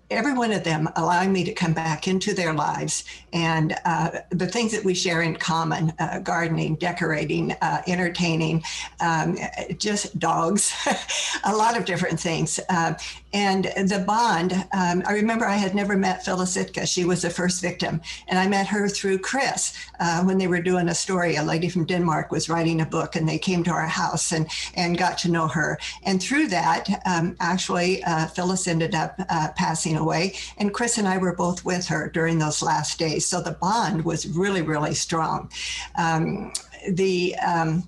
every 0.10 0.34
one 0.34 0.52
of 0.52 0.63
them 0.63 0.88
allowing 0.96 1.34
me 1.34 1.43
to 1.43 1.54
come 1.54 1.74
back 1.74 2.08
into 2.08 2.34
their 2.34 2.54
lives. 2.54 3.04
And 3.34 3.76
uh, 3.86 4.12
the 4.30 4.48
things 4.48 4.72
that 4.72 4.84
we 4.84 4.93
share 4.93 5.22
in 5.22 5.36
common 5.36 5.93
uh, 6.00 6.20
gardening 6.20 6.76
decorating 6.76 7.52
uh, 7.62 7.82
entertaining 7.88 8.63
um, 9.02 9.38
just 9.78 10.17
dogs 10.17 10.74
a 11.43 11.56
lot 11.56 11.78
of 11.78 11.86
different 11.86 12.20
things. 12.20 12.60
Uh, 12.70 12.93
and 13.34 13.65
the 13.65 14.04
bond 14.08 14.54
um, 14.72 15.04
i 15.06 15.12
remember 15.12 15.46
i 15.46 15.58
had 15.58 15.76
never 15.76 15.98
met 15.98 16.24
phyllis 16.24 16.56
Zitka 16.56 16.88
she 16.88 17.04
was 17.04 17.22
the 17.22 17.30
first 17.30 17.62
victim. 17.62 18.00
And 18.28 18.39
i 18.39 18.48
met 18.48 18.67
her 18.67 18.88
through 18.88 19.20
chris 19.20 19.78
uh, 20.00 20.24
when 20.24 20.38
they 20.38 20.48
were 20.48 20.62
doing 20.62 20.88
a 20.88 20.96
story. 20.96 21.36
A 21.36 21.43
lady 21.43 21.67
from 21.67 21.86
denmark 21.86 22.32
was 22.32 22.48
writing 22.50 22.82
a 22.82 22.86
book 22.86 23.15
and 23.15 23.28
they 23.28 23.38
came 23.38 23.63
to 23.65 23.72
our 23.72 23.88
house 23.88 24.32
and, 24.32 24.48
and 24.76 24.98
got 24.98 25.17
to 25.20 25.32
know 25.32 25.48
her. 25.48 25.78
And 26.04 26.22
through 26.24 26.48
that 26.48 26.88
um, 27.06 27.36
actually 27.39 28.04
uh, 28.04 28.28
phyllis 28.28 28.67
ended 28.67 28.96
up 28.96 29.17
passing 29.56 29.96
away. 29.97 30.36
And 30.57 30.73
Chris 30.73 30.97
and 30.97 31.07
I 31.07 31.17
were 31.17 31.36
both 31.36 31.65
with 31.65 31.88
her 31.88 32.10
during 32.10 32.39
those 32.39 32.62
last 32.62 32.99
days. 32.99 33.25
So 33.25 33.41
the 33.41 33.51
bond 33.51 34.05
was 34.05 34.27
really, 34.27 34.62
really 34.62 34.93
strong. 34.93 35.51
Um, 35.95 36.53
the 36.89 37.36
um, 37.38 37.88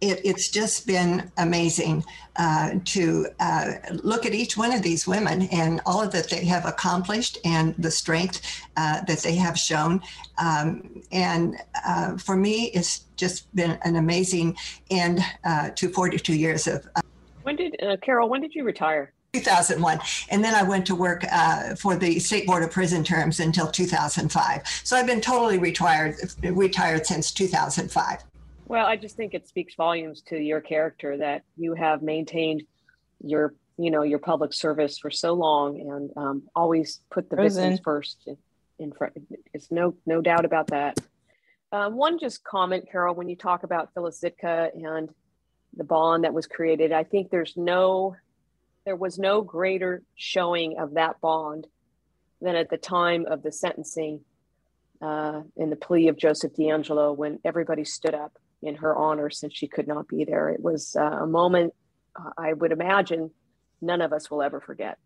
it, 0.00 0.20
it's 0.24 0.48
just 0.48 0.86
been 0.86 1.30
amazing 1.38 2.04
uh, 2.36 2.74
to 2.84 3.26
uh, 3.40 3.72
look 4.02 4.26
at 4.26 4.34
each 4.34 4.56
one 4.56 4.72
of 4.72 4.82
these 4.82 5.06
women 5.06 5.42
and 5.50 5.80
all 5.86 6.02
of 6.02 6.12
that 6.12 6.28
they 6.28 6.44
have 6.44 6.66
accomplished 6.66 7.38
and 7.44 7.74
the 7.78 7.90
strength 7.90 8.42
uh, 8.76 9.02
that 9.04 9.20
they 9.20 9.34
have 9.34 9.58
shown. 9.58 10.02
Um, 10.36 11.02
and 11.10 11.56
uh, 11.86 12.18
for 12.18 12.36
me, 12.36 12.66
it's 12.74 13.04
just 13.16 13.54
been 13.56 13.78
an 13.82 13.96
amazing 13.96 14.56
end 14.90 15.20
uh, 15.44 15.70
to 15.70 15.88
42 15.88 16.34
years 16.34 16.66
of. 16.66 16.86
Uh, 16.96 17.00
when 17.42 17.56
did 17.56 17.74
Carol? 18.02 18.28
When 18.28 18.40
did 18.40 18.54
you 18.54 18.64
retire? 18.64 19.12
2001 19.34 19.98
and 20.30 20.44
then 20.44 20.54
i 20.54 20.62
went 20.62 20.86
to 20.86 20.94
work 20.94 21.24
uh, 21.30 21.74
for 21.74 21.96
the 21.96 22.18
state 22.18 22.46
board 22.46 22.62
of 22.62 22.70
prison 22.70 23.02
terms 23.04 23.40
until 23.40 23.70
2005 23.70 24.62
so 24.84 24.96
i've 24.96 25.06
been 25.06 25.20
totally 25.20 25.58
retired 25.58 26.16
retired 26.42 27.04
since 27.06 27.32
2005 27.32 28.24
well 28.66 28.86
i 28.86 28.96
just 28.96 29.16
think 29.16 29.34
it 29.34 29.46
speaks 29.46 29.74
volumes 29.74 30.22
to 30.22 30.38
your 30.38 30.60
character 30.60 31.16
that 31.16 31.42
you 31.56 31.74
have 31.74 32.02
maintained 32.02 32.62
your 33.20 33.54
you 33.76 33.90
know 33.90 34.02
your 34.02 34.18
public 34.18 34.52
service 34.52 34.98
for 34.98 35.10
so 35.10 35.32
long 35.32 35.80
and 35.80 36.10
um, 36.16 36.42
always 36.54 37.00
put 37.10 37.28
the 37.28 37.36
prison. 37.36 37.70
victims 37.70 37.80
first 37.84 38.18
in, 38.26 38.36
in 38.78 38.92
front 38.92 39.14
it's 39.52 39.70
no 39.70 39.94
no 40.06 40.20
doubt 40.20 40.44
about 40.44 40.68
that. 40.68 40.98
Um, 41.74 41.96
one 41.96 42.20
just 42.20 42.44
comment, 42.44 42.88
Carol, 42.88 43.16
when 43.16 43.28
you 43.28 43.34
talk 43.34 43.64
about 43.64 43.92
Phyllis 43.94 44.20
Zitka 44.20 44.70
and 44.74 45.08
the 45.76 45.82
bond 45.82 46.22
that 46.22 46.32
was 46.32 46.46
created, 46.46 46.92
I 46.92 47.02
think 47.02 47.30
there's 47.30 47.54
no, 47.56 48.14
there 48.84 48.96
was 48.96 49.18
no 49.18 49.40
greater 49.40 50.02
showing 50.14 50.78
of 50.78 50.94
that 50.94 51.20
bond 51.20 51.66
than 52.40 52.56
at 52.56 52.68
the 52.68 52.76
time 52.76 53.24
of 53.26 53.42
the 53.42 53.52
sentencing 53.52 54.20
uh, 55.00 55.40
in 55.56 55.70
the 55.70 55.76
plea 55.76 56.08
of 56.08 56.16
Joseph 56.16 56.52
DeAngelo 56.54 57.16
when 57.16 57.38
everybody 57.44 57.84
stood 57.84 58.14
up 58.14 58.32
in 58.62 58.76
her 58.76 58.94
honor 58.94 59.30
since 59.30 59.54
she 59.54 59.68
could 59.68 59.86
not 59.86 60.08
be 60.08 60.24
there. 60.24 60.48
It 60.50 60.60
was 60.60 60.96
uh, 60.98 61.02
a 61.02 61.26
moment 61.26 61.74
uh, 62.18 62.30
I 62.36 62.52
would 62.52 62.72
imagine 62.72 63.30
none 63.80 64.00
of 64.00 64.12
us 64.12 64.30
will 64.30 64.42
ever 64.42 64.60
forget. 64.60 64.98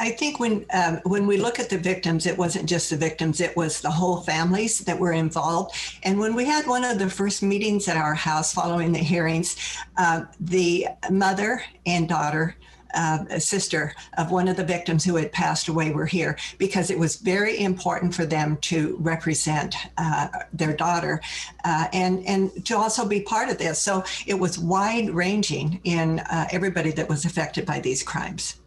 I 0.00 0.10
think 0.10 0.40
when 0.40 0.64
um, 0.72 1.00
when 1.04 1.26
we 1.26 1.36
look 1.36 1.58
at 1.58 1.68
the 1.68 1.76
victims, 1.76 2.24
it 2.24 2.38
wasn't 2.38 2.68
just 2.68 2.88
the 2.88 2.96
victims; 2.96 3.40
it 3.40 3.56
was 3.56 3.80
the 3.80 3.90
whole 3.90 4.22
families 4.22 4.78
that 4.80 4.98
were 4.98 5.12
involved. 5.12 5.74
And 6.02 6.18
when 6.18 6.34
we 6.34 6.46
had 6.46 6.66
one 6.66 6.84
of 6.84 6.98
the 6.98 7.10
first 7.10 7.42
meetings 7.42 7.86
at 7.88 7.96
our 7.96 8.14
house 8.14 8.54
following 8.54 8.92
the 8.92 8.98
hearings, 8.98 9.56
uh, 9.98 10.22
the 10.40 10.86
mother 11.10 11.62
and 11.84 12.08
daughter 12.08 12.56
uh, 12.94 13.38
sister 13.38 13.94
of 14.18 14.30
one 14.30 14.48
of 14.48 14.56
the 14.56 14.64
victims 14.64 15.04
who 15.04 15.16
had 15.16 15.32
passed 15.32 15.68
away 15.68 15.92
were 15.92 16.06
here 16.06 16.36
because 16.58 16.90
it 16.90 16.98
was 16.98 17.16
very 17.16 17.60
important 17.60 18.14
for 18.14 18.26
them 18.26 18.56
to 18.58 18.96
represent 19.00 19.74
uh, 19.98 20.28
their 20.52 20.74
daughter 20.74 21.20
uh, 21.64 21.86
and 21.92 22.24
and 22.26 22.64
to 22.64 22.76
also 22.76 23.06
be 23.06 23.20
part 23.20 23.48
of 23.48 23.58
this. 23.58 23.78
So 23.78 24.04
it 24.26 24.38
was 24.38 24.58
wide 24.58 25.10
ranging 25.10 25.80
in 25.84 26.20
uh, 26.20 26.48
everybody 26.50 26.90
that 26.92 27.08
was 27.08 27.24
affected 27.24 27.66
by 27.66 27.80
these 27.80 28.02
crimes. 28.02 28.59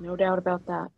No 0.00 0.16
doubt 0.16 0.38
about 0.38 0.66
that. 0.66 0.88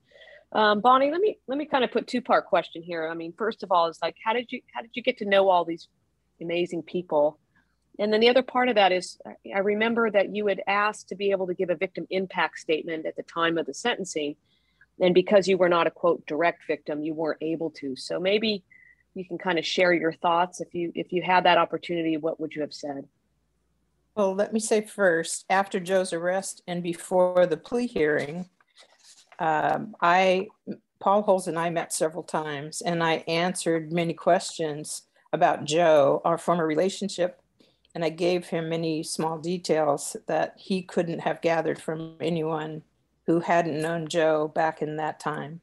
Um, 0.53 0.81
Bonnie, 0.81 1.11
let 1.11 1.21
me 1.21 1.39
let 1.47 1.59
me 1.59 1.67
kind 1.67 1.85
of 1.85 1.93
put 1.93 2.07
two 2.07 2.21
part 2.21 2.47
question 2.47 2.83
here. 2.83 3.09
I 3.09 3.15
mean, 3.15 3.33
first 3.37 3.63
of 3.63 3.71
all, 3.71 3.89
is 3.89 3.99
like 4.03 4.17
how 4.25 4.33
did 4.33 4.51
you 4.51 4.61
how 4.75 4.83
did 4.83 4.91
you 4.95 5.03
get 5.03 5.19
to 5.19 5.25
know 5.25 5.49
all 5.49 5.65
these 5.65 5.89
amazing 6.41 6.83
people? 6.83 7.39
And 7.99 8.13
then 8.13 8.21
the 8.21 8.29
other 8.29 8.43
part 8.43 8.69
of 8.69 8.75
that 8.77 8.93
is 8.93 9.19
I 9.55 9.59
remember 9.59 10.11
that 10.11 10.35
you 10.35 10.47
had 10.47 10.63
asked 10.67 11.09
to 11.11 11.15
be 11.15 11.31
able 11.31 11.47
to 11.47 11.55
give 11.55 11.71
a 11.71 11.77
victim 11.77 12.07
impact 12.11 12.59
statement 12.59 13.07
at 13.07 13.17
the 13.17 13.23
time 13.23 13.59
of 13.59 13.67
the 13.67 13.75
sentencing. 13.75 14.37
And 15.01 15.15
because 15.15 15.47
you 15.47 15.57
were 15.57 15.69
not 15.69 15.87
a 15.87 15.91
quote 15.91 16.27
direct 16.27 16.67
victim, 16.67 17.03
you 17.03 17.15
weren't 17.15 17.43
able 17.43 17.71
to. 17.73 17.95
So 17.97 18.19
maybe 18.19 18.65
you 19.15 19.25
can 19.25 19.39
kind 19.39 19.59
of 19.59 19.65
share 19.65 19.93
your 19.93 20.13
thoughts. 20.13 20.61
If 20.61 20.75
you 20.75 20.93
if 20.95 21.13
you 21.13 21.23
had 21.23 21.45
that 21.45 21.59
opportunity, 21.59 22.17
what 22.17 22.41
would 22.41 22.55
you 22.55 22.63
have 22.63 22.75
said? 22.75 23.07
Well, 24.17 24.35
let 24.35 24.53
me 24.53 24.61
say 24.61 24.81
first, 24.81 25.45
after 25.49 25.79
Joe's 25.79 26.13
arrest 26.13 26.63
and 26.67 26.83
before 26.83 27.47
the 27.47 27.57
plea 27.57 27.87
hearing, 27.87 28.49
um, 29.41 29.97
I 30.01 30.49
Paul 31.01 31.23
Holes 31.23 31.49
and 31.49 31.59
I 31.59 31.71
met 31.71 31.93
several 31.93 32.23
times, 32.23 32.83
and 32.83 33.03
I 33.03 33.25
answered 33.27 33.91
many 33.91 34.13
questions 34.13 35.03
about 35.33 35.65
Joe, 35.65 36.21
our 36.25 36.37
former 36.37 36.67
relationship, 36.67 37.41
and 37.95 38.05
I 38.05 38.11
gave 38.11 38.47
him 38.47 38.69
many 38.69 39.03
small 39.03 39.39
details 39.39 40.15
that 40.27 40.55
he 40.59 40.83
couldn't 40.83 41.21
have 41.21 41.41
gathered 41.41 41.81
from 41.81 42.17
anyone 42.21 42.83
who 43.27 43.41
hadn't 43.41 43.81
known 43.81 44.09
Joe 44.09 44.49
back 44.49 44.83
in 44.83 44.97
that 44.97 45.19
time. 45.19 45.63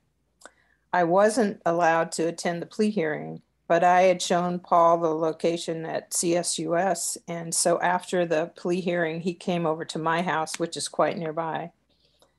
I 0.91 1.03
wasn't 1.03 1.61
allowed 1.65 2.11
to 2.13 2.27
attend 2.27 2.61
the 2.61 2.65
plea 2.65 2.89
hearing, 2.89 3.41
but 3.67 3.83
I 3.83 4.03
had 4.03 4.21
shown 4.21 4.59
Paul 4.59 4.99
the 4.99 5.09
location 5.09 5.85
at 5.85 6.11
CSUS. 6.11 7.17
And 7.27 7.53
so 7.53 7.79
after 7.81 8.25
the 8.25 8.51
plea 8.55 8.81
hearing, 8.81 9.21
he 9.21 9.33
came 9.33 9.65
over 9.65 9.85
to 9.85 9.99
my 9.99 10.21
house, 10.21 10.57
which 10.57 10.77
is 10.77 10.87
quite 10.87 11.17
nearby, 11.17 11.71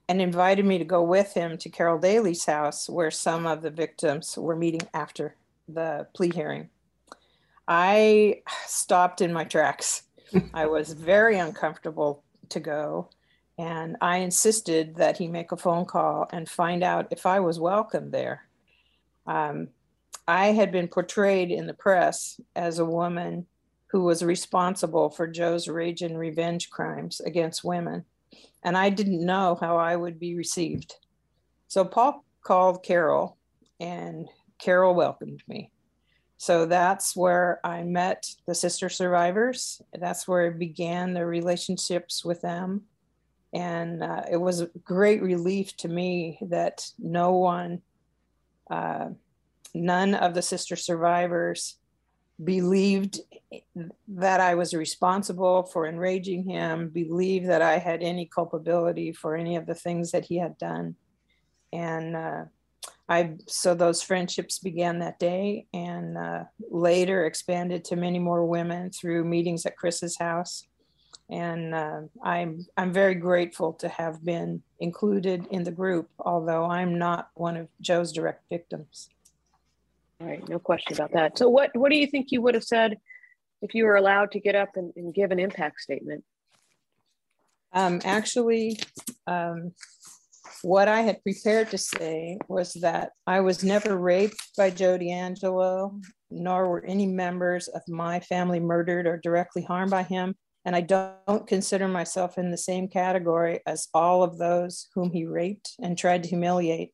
and 0.09 0.23
invited 0.23 0.65
me 0.65 0.79
to 0.79 0.85
go 0.85 1.03
with 1.03 1.35
him 1.35 1.59
to 1.59 1.69
Carol 1.69 1.99
Daly's 1.99 2.45
house, 2.47 2.89
where 2.89 3.11
some 3.11 3.47
of 3.47 3.63
the 3.63 3.71
victims 3.71 4.37
were 4.39 4.57
meeting 4.57 4.89
after 4.95 5.37
the 5.69 6.07
plea 6.15 6.31
hearing. 6.31 6.71
I 7.67 8.43
stopped 8.67 9.21
in 9.21 9.33
my 9.33 9.45
tracks. 9.45 10.05
I 10.55 10.67
was 10.67 10.95
very 10.95 11.39
uncomfortable 11.39 12.25
to 12.49 12.61
go. 12.61 13.11
And 13.59 13.97
I 14.01 14.19
insisted 14.19 14.97
that 14.97 15.19
he 15.19 15.27
make 15.27 15.53
a 15.53 15.57
phone 15.57 15.85
call 15.85 16.29
and 16.33 16.49
find 16.49 16.83
out 16.83 17.09
if 17.11 17.27
I 17.27 17.41
was 17.41 17.59
welcome 17.59 18.11
there. 18.11 18.47
Um, 19.27 19.69
I 20.27 20.49
had 20.49 20.71
been 20.71 20.89
portrayed 20.89 21.51
in 21.51 21.67
the 21.67 21.75
press 21.75 22.41
as 22.55 22.79
a 22.79 22.85
woman 22.85 23.47
who 23.89 24.05
was 24.05 24.23
responsible 24.23 25.11
for 25.11 25.27
Joe's 25.27 25.67
rage 25.67 26.03
and 26.03 26.19
revenge 26.19 26.71
crimes 26.71 27.21
against 27.21 27.65
women. 27.65 28.05
And 28.69 28.77
I 28.77 28.91
didn't 28.91 29.25
know 29.25 29.57
how 29.59 29.79
I 29.79 29.97
would 29.97 30.21
be 30.21 30.37
received. 30.37 30.97
So 31.69 31.87
Paul 31.87 32.23
called 32.43 32.83
Carol, 32.83 33.39
and 33.81 34.29
Carol 34.59 34.95
welcomed 34.95 35.43
me. 35.49 35.71
So 36.37 36.67
that's 36.67 37.17
where 37.17 37.61
I 37.65 37.83
met 37.85 38.27
the 38.47 38.55
sister 38.55 38.91
survivors. 38.91 39.81
That's 39.99 40.29
where 40.29 40.49
I 40.49 40.51
began 40.51 41.15
the 41.15 41.25
relationships 41.25 42.27
with 42.27 42.43
them. 42.43 42.83
And 43.55 44.03
uh, 44.05 44.25
it 44.31 44.37
was 44.37 44.61
a 44.61 44.71
great 44.85 45.23
relief 45.23 45.75
to 45.79 45.89
me 45.89 46.39
that 46.43 46.91
no 46.99 47.33
one, 47.33 47.81
uh, 48.71 49.09
none 49.73 50.15
of 50.15 50.35
the 50.35 50.43
sister 50.43 50.77
survivors 50.77 51.78
believed 52.43 53.21
that 54.09 54.41
I 54.41 54.55
was 54.55 54.75
responsible 54.75 55.65
for 55.65 55.87
enraging 55.87 56.45
him, 56.45 56.89
believed 56.89 57.49
that 57.49 57.63
I 57.63 57.79
had 57.79 58.03
any 58.03 58.27
culpability 58.27 59.13
for 59.13 59.35
any 59.35 59.57
of 59.57 59.67
the 59.67 59.75
things 59.75 60.13
that 60.13 60.27
he 60.27 60.37
had 60.39 60.59
done. 60.59 60.97
And 61.73 62.17
uh, 62.17 62.45
I 63.09 63.35
so 63.47 63.75
those 63.75 64.03
friendships 64.03 64.59
began 64.59 64.99
that 64.99 65.19
day 65.19 65.67
and 65.73 66.17
uh, 66.17 66.45
later 66.71 67.25
expanded 67.25 67.85
to 67.87 67.97
many 67.97 68.19
more 68.19 68.45
women 68.45 68.91
through 68.91 69.25
meetings 69.25 69.65
at 69.67 69.77
Chris's 69.77 70.19
house. 70.19 70.65
And 71.31 71.75
uh, 71.75 72.01
I'm 72.23 72.67
I'm 72.77 72.93
very 72.93 73.15
grateful 73.15 73.73
to 73.75 73.89
have 73.89 74.25
been 74.25 74.63
included 74.81 75.47
in 75.51 75.65
the 75.65 75.71
group, 75.71 76.09
although 76.19 76.65
I'm 76.65 76.99
not 76.99 77.31
one 77.35 77.57
of 77.57 77.69
Joe's 77.81 78.13
direct 78.13 78.45
victims. 78.49 79.09
All 80.21 80.27
right, 80.27 80.47
no 80.49 80.59
question 80.59 80.95
about 80.95 81.13
that. 81.13 81.39
So 81.39 81.49
what 81.49 81.71
what 81.77 81.91
do 81.91 81.97
you 81.97 82.07
think 82.07 82.33
you 82.33 82.43
would 82.43 82.55
have 82.55 82.65
said 82.65 82.99
if 83.63 83.75
you 83.75 83.85
were 83.85 83.97
allowed 83.97 84.33
to 84.33 84.41
get 84.41 84.55
up 84.55 84.71
and, 84.75 84.93
and 84.97 85.15
give 85.15 85.31
an 85.31 85.39
impact 85.39 85.81
statement? 85.81 86.25
Um, 87.73 88.01
actually, 88.05 88.81
um, 89.27 89.73
what 90.63 90.89
I 90.89 91.03
had 91.03 91.23
prepared 91.23 91.71
to 91.71 91.79
say 91.79 92.39
was 92.49 92.73
that 92.75 93.13
I 93.27 93.41
was 93.41 93.63
never 93.63 93.97
raped 93.97 94.57
by 94.57 94.71
Joe 94.71 94.99
DeAngelo, 94.99 96.03
nor 96.31 96.69
were 96.69 96.85
any 96.85 97.07
members 97.07 97.69
of 97.69 97.83
my 97.87 98.21
family 98.21 98.59
murdered 98.59 99.07
or 99.07 99.19
directly 99.19 99.63
harmed 99.63 99.91
by 99.91 100.03
him. 100.03 100.35
And 100.65 100.75
I 100.75 100.81
don't 100.81 101.47
consider 101.47 101.89
myself 101.89 102.37
in 102.37 102.51
the 102.51 102.59
same 102.59 102.89
category 102.89 103.61
as 103.67 103.89
all 103.95 104.23
of 104.23 104.39
those 104.39 104.89
whom 104.95 105.13
he 105.13 105.25
raped 105.25 105.73
and 105.81 105.97
tried 105.97 106.25
to 106.25 106.29
humiliate, 106.29 106.91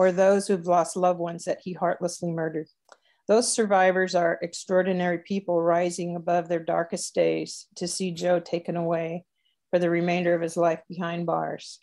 or 0.00 0.10
those 0.10 0.48
who've 0.48 0.66
lost 0.66 0.96
loved 0.96 1.18
ones 1.18 1.44
that 1.44 1.60
he 1.62 1.74
heartlessly 1.74 2.32
murdered. 2.32 2.66
Those 3.28 3.52
survivors 3.52 4.14
are 4.14 4.38
extraordinary 4.40 5.18
people 5.18 5.60
rising 5.60 6.16
above 6.16 6.48
their 6.48 6.64
darkest 6.64 7.14
days 7.14 7.66
to 7.76 7.86
see 7.86 8.10
Joe 8.10 8.40
taken 8.40 8.78
away 8.78 9.26
for 9.68 9.78
the 9.78 9.90
remainder 9.90 10.34
of 10.34 10.40
his 10.40 10.56
life 10.56 10.80
behind 10.88 11.26
bars. 11.26 11.80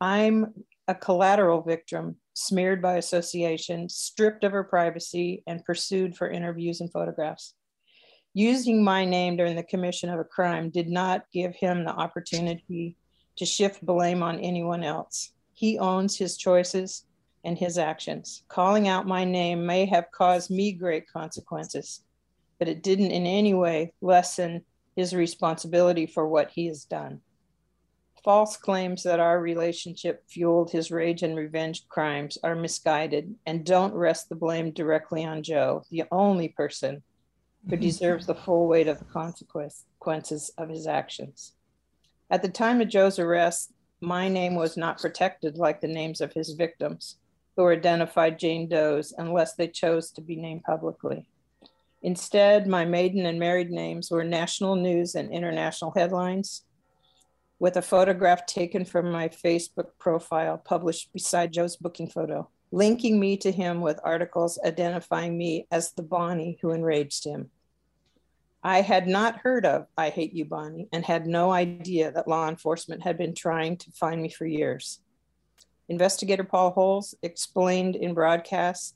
I'm 0.00 0.52
a 0.88 0.94
collateral 0.96 1.62
victim, 1.62 2.16
smeared 2.34 2.82
by 2.82 2.96
association, 2.96 3.88
stripped 3.88 4.42
of 4.42 4.50
her 4.50 4.64
privacy, 4.64 5.44
and 5.46 5.64
pursued 5.64 6.16
for 6.16 6.28
interviews 6.28 6.80
and 6.80 6.90
photographs. 6.90 7.54
Using 8.34 8.82
my 8.82 9.04
name 9.04 9.36
during 9.36 9.54
the 9.54 9.62
commission 9.62 10.10
of 10.10 10.18
a 10.18 10.24
crime 10.24 10.68
did 10.70 10.88
not 10.88 11.26
give 11.32 11.54
him 11.54 11.84
the 11.84 11.94
opportunity 11.94 12.96
to 13.36 13.46
shift 13.46 13.86
blame 13.86 14.20
on 14.20 14.40
anyone 14.40 14.82
else. 14.82 15.30
He 15.54 15.78
owns 15.78 16.16
his 16.16 16.36
choices 16.36 17.04
and 17.44 17.58
his 17.58 17.78
actions. 17.78 18.42
Calling 18.48 18.88
out 18.88 19.06
my 19.06 19.24
name 19.24 19.66
may 19.66 19.86
have 19.86 20.10
caused 20.10 20.50
me 20.50 20.72
great 20.72 21.10
consequences, 21.10 22.02
but 22.58 22.68
it 22.68 22.82
didn't 22.82 23.10
in 23.10 23.26
any 23.26 23.54
way 23.54 23.92
lessen 24.00 24.64
his 24.96 25.14
responsibility 25.14 26.06
for 26.06 26.28
what 26.28 26.50
he 26.50 26.66
has 26.66 26.84
done 26.84 27.20
false 28.24 28.56
claims 28.56 29.02
that 29.02 29.20
our 29.20 29.40
relationship 29.40 30.22
fueled 30.28 30.70
his 30.70 30.90
rage 30.90 31.22
and 31.22 31.36
revenge 31.36 31.88
crimes 31.88 32.38
are 32.42 32.54
misguided 32.54 33.34
and 33.46 33.64
don't 33.64 33.94
rest 33.94 34.28
the 34.28 34.34
blame 34.34 34.70
directly 34.70 35.24
on 35.24 35.42
Joe, 35.42 35.84
the 35.90 36.04
only 36.12 36.48
person 36.48 37.02
who 37.68 37.76
mm-hmm. 37.76 37.82
deserves 37.82 38.26
the 38.26 38.34
full 38.34 38.66
weight 38.68 38.88
of 38.88 38.98
the 38.98 39.04
consequences 39.04 40.52
of 40.56 40.68
his 40.68 40.86
actions. 40.86 41.54
At 42.30 42.42
the 42.42 42.48
time 42.48 42.80
of 42.80 42.88
Joe's 42.88 43.18
arrest, 43.18 43.72
my 44.00 44.28
name 44.28 44.54
was 44.54 44.76
not 44.76 45.00
protected 45.00 45.58
like 45.58 45.80
the 45.80 45.88
names 45.88 46.20
of 46.20 46.32
his 46.32 46.52
victims, 46.52 47.16
who 47.56 47.68
identified 47.68 48.38
Jane 48.38 48.68
Doe's 48.68 49.12
unless 49.16 49.54
they 49.54 49.68
chose 49.68 50.10
to 50.12 50.20
be 50.20 50.36
named 50.36 50.62
publicly. 50.64 51.28
Instead, 52.02 52.66
my 52.66 52.84
maiden 52.84 53.26
and 53.26 53.38
married 53.38 53.70
names 53.70 54.10
were 54.10 54.24
national 54.24 54.74
news 54.74 55.14
and 55.14 55.32
international 55.32 55.92
headlines, 55.94 56.64
with 57.58 57.76
a 57.76 57.82
photograph 57.82 58.44
taken 58.46 58.84
from 58.84 59.12
my 59.12 59.28
Facebook 59.28 59.90
profile 59.98 60.58
published 60.58 61.12
beside 61.12 61.52
Joe's 61.52 61.76
booking 61.76 62.08
photo. 62.08 62.48
linking 62.72 63.20
me 63.20 63.36
to 63.36 63.52
him 63.52 63.82
with 63.82 64.00
articles 64.02 64.58
identifying 64.64 65.36
me 65.36 65.66
as 65.70 65.92
the 65.92 66.02
Bonnie 66.02 66.58
who 66.62 66.70
enraged 66.70 67.24
him. 67.24 67.50
I 68.64 68.80
had 68.80 69.06
not 69.06 69.40
heard 69.40 69.66
of 69.66 69.86
I 69.96 70.08
Hate 70.08 70.32
You, 70.32 70.46
Bonnie, 70.46 70.88
and 70.92 71.04
had 71.04 71.26
no 71.26 71.50
idea 71.50 72.10
that 72.12 72.28
law 72.28 72.48
enforcement 72.48 73.02
had 73.02 73.18
been 73.18 73.34
trying 73.34 73.76
to 73.78 73.90
find 73.92 74.22
me 74.22 74.30
for 74.30 74.46
years. 74.46 75.00
Investigator 75.92 76.42
Paul 76.42 76.70
Holes 76.70 77.14
explained 77.22 77.96
in 77.96 78.14
broadcasts 78.14 78.94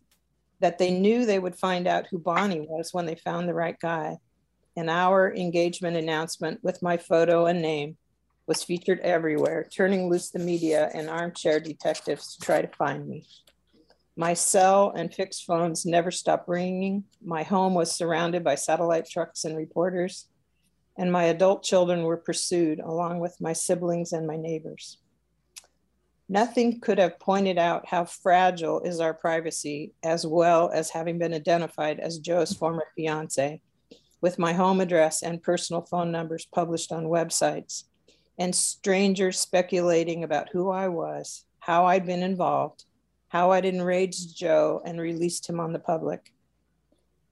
that 0.61 0.79
they 0.79 0.91
knew 0.91 1.27
they 1.27 1.39
would 1.39 1.55
find 1.55 1.87
out 1.87 2.07
who 2.07 2.19
Bonnie 2.19 2.67
was 2.67 2.95
when 2.95 3.05
they 3.05 3.17
found 3.17 3.47
the 3.47 3.53
right 3.53 3.79
guy. 3.79 4.17
And 4.79 4.89
our 4.89 5.31
engagement 5.35 5.99
announcement 5.99 6.65
with 6.65 6.81
my 6.81 6.97
photo 6.97 7.45
and 7.45 7.61
name 7.61 7.99
was 8.47 8.65
featured 8.65 9.01
everywhere, 9.01 9.69
turning 9.71 10.09
loose 10.09 10.31
the 10.31 10.39
media 10.39 10.91
and 10.95 11.11
armchair 11.11 11.61
detectives 11.61 12.35
to 12.35 12.47
try 12.47 12.63
to 12.63 12.77
find 12.79 13.07
me. 13.07 13.27
My 14.17 14.33
cell 14.33 14.95
and 14.97 15.13
fixed 15.13 15.45
phones 15.45 15.85
never 15.85 16.11
stopped 16.11 16.49
ringing. 16.49 17.05
My 17.23 17.43
home 17.43 17.75
was 17.75 17.95
surrounded 17.95 18.43
by 18.43 18.55
satellite 18.55 19.07
trucks 19.07 19.45
and 19.45 19.55
reporters, 19.55 20.29
and 20.97 21.13
my 21.13 21.25
adult 21.25 21.63
children 21.63 22.05
were 22.05 22.17
pursued 22.17 22.81
along 22.81 23.21
with 23.21 23.39
my 23.39 23.53
siblings 23.53 24.15
and 24.15 24.27
my 24.27 24.39
neighbors. 24.39 24.97
Nothing 26.29 26.81
could 26.81 26.99
have 26.99 27.21
pointed 27.21 27.57
out 27.57 27.87
how 27.87 28.05
fragile 28.05 28.81
is 28.81 28.99
our 28.99 29.15
privacy, 29.15 29.93
as 30.03 30.27
well 30.27 30.71
as 30.71 30.91
having 30.91 31.19
been 31.19 31.33
identified 31.33 32.01
as 32.01 32.19
Joe's 32.19 32.53
former 32.53 32.85
fiance, 32.97 33.61
with 34.21 34.39
my 34.39 34.53
home 34.53 34.81
address 34.81 35.23
and 35.23 35.43
personal 35.43 35.83
phone 35.83 36.11
numbers 36.11 36.49
published 36.53 36.91
on 36.91 37.05
websites, 37.05 37.85
and 38.39 38.53
strangers 38.53 39.39
speculating 39.39 40.25
about 40.25 40.49
who 40.51 40.71
I 40.71 40.89
was, 40.89 41.47
how 41.61 41.87
I'd 41.87 42.07
been 42.07 42.25
involved, 42.25 42.87
how 43.29 43.53
I'd 43.53 43.65
enraged 43.65 44.37
Joe 44.37 44.83
and 44.85 45.01
released 45.01 45.49
him 45.49 45.61
on 45.61 45.73
the 45.73 45.79
public. 45.79 46.33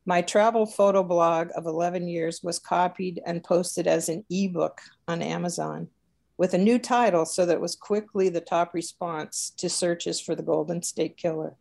My 0.07 0.23
travel 0.23 0.67
photo 0.67 1.03
blog 1.03 1.49
of 1.57 1.67
11 1.67 2.07
years 2.07 2.43
was 2.45 2.61
copied 2.61 3.21
and 3.27 3.43
posted 3.43 3.89
as 3.89 4.09
an 4.09 4.25
ebook 4.31 4.81
on 5.09 5.21
Amazon 5.21 5.89
with 6.37 6.55
a 6.55 6.59
new 6.59 6.79
title 6.79 7.25
so 7.25 7.47
that 7.47 7.61
was 7.61 7.77
quickly 7.77 8.29
the 8.29 8.41
top 8.41 8.75
response 8.75 9.53
to 9.57 9.69
searches 9.69 10.21
for 10.21 10.35
the 10.35 10.43
Golden 10.43 10.83
State 10.83 11.17
Killer. 11.17 11.57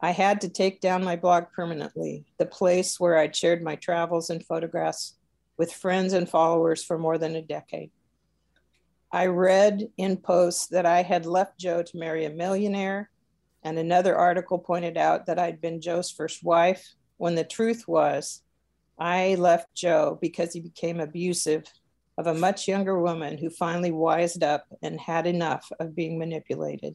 I 0.00 0.10
had 0.12 0.40
to 0.42 0.48
take 0.48 0.80
down 0.80 1.04
my 1.04 1.16
blog 1.16 1.44
permanently, 1.54 2.24
the 2.38 2.46
place 2.46 2.98
where 2.98 3.18
I'd 3.18 3.36
shared 3.36 3.62
my 3.62 3.76
travels 3.76 4.30
and 4.30 4.44
photographs 4.44 5.14
with 5.56 5.72
friends 5.72 6.12
and 6.12 6.28
followers 6.28 6.82
for 6.82 6.98
more 6.98 7.18
than 7.18 7.36
a 7.36 7.42
decade. 7.42 7.90
I 9.12 9.26
read 9.26 9.88
in 9.96 10.16
posts 10.16 10.68
that 10.68 10.86
I 10.86 11.02
had 11.02 11.26
left 11.26 11.58
Joe 11.58 11.82
to 11.82 11.98
marry 11.98 12.24
a 12.24 12.30
millionaire 12.30 13.10
and 13.62 13.78
another 13.78 14.16
article 14.16 14.58
pointed 14.58 14.96
out 14.96 15.26
that 15.26 15.38
I'd 15.38 15.60
been 15.60 15.80
Joe's 15.80 16.10
first 16.10 16.42
wife, 16.42 16.94
when 17.18 17.34
the 17.34 17.44
truth 17.44 17.86
was, 17.86 18.42
I 18.98 19.34
left 19.34 19.74
Joe 19.74 20.18
because 20.20 20.52
he 20.52 20.60
became 20.60 21.00
abusive 21.00 21.64
of 22.18 22.26
a 22.26 22.34
much 22.34 22.68
younger 22.68 22.98
woman 22.98 23.38
who 23.38 23.50
finally 23.50 23.90
wised 23.90 24.42
up 24.42 24.66
and 24.82 25.00
had 25.00 25.26
enough 25.26 25.70
of 25.80 25.94
being 25.94 26.18
manipulated. 26.18 26.94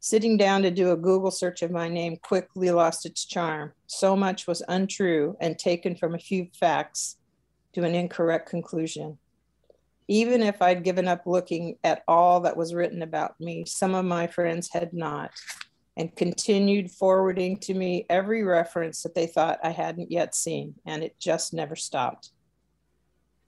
Sitting 0.00 0.36
down 0.36 0.62
to 0.62 0.70
do 0.70 0.92
a 0.92 0.96
Google 0.96 1.30
search 1.30 1.62
of 1.62 1.72
my 1.72 1.88
name 1.88 2.16
quickly 2.22 2.70
lost 2.70 3.04
its 3.04 3.24
charm. 3.24 3.72
So 3.86 4.14
much 4.14 4.46
was 4.46 4.62
untrue 4.68 5.36
and 5.40 5.58
taken 5.58 5.96
from 5.96 6.14
a 6.14 6.20
few 6.20 6.48
facts 6.58 7.16
to 7.74 7.82
an 7.82 7.94
incorrect 7.94 8.48
conclusion. 8.48 9.18
Even 10.06 10.42
if 10.42 10.62
I'd 10.62 10.84
given 10.84 11.08
up 11.08 11.26
looking 11.26 11.76
at 11.84 12.02
all 12.06 12.40
that 12.40 12.56
was 12.56 12.72
written 12.72 13.02
about 13.02 13.38
me, 13.40 13.64
some 13.66 13.94
of 13.94 14.04
my 14.04 14.26
friends 14.26 14.70
had 14.72 14.94
not, 14.94 15.32
and 15.96 16.14
continued 16.14 16.90
forwarding 16.90 17.58
to 17.58 17.74
me 17.74 18.06
every 18.08 18.44
reference 18.44 19.02
that 19.02 19.14
they 19.14 19.26
thought 19.26 19.58
I 19.62 19.70
hadn't 19.70 20.12
yet 20.12 20.34
seen, 20.34 20.76
and 20.86 21.02
it 21.02 21.18
just 21.18 21.52
never 21.52 21.76
stopped. 21.76 22.30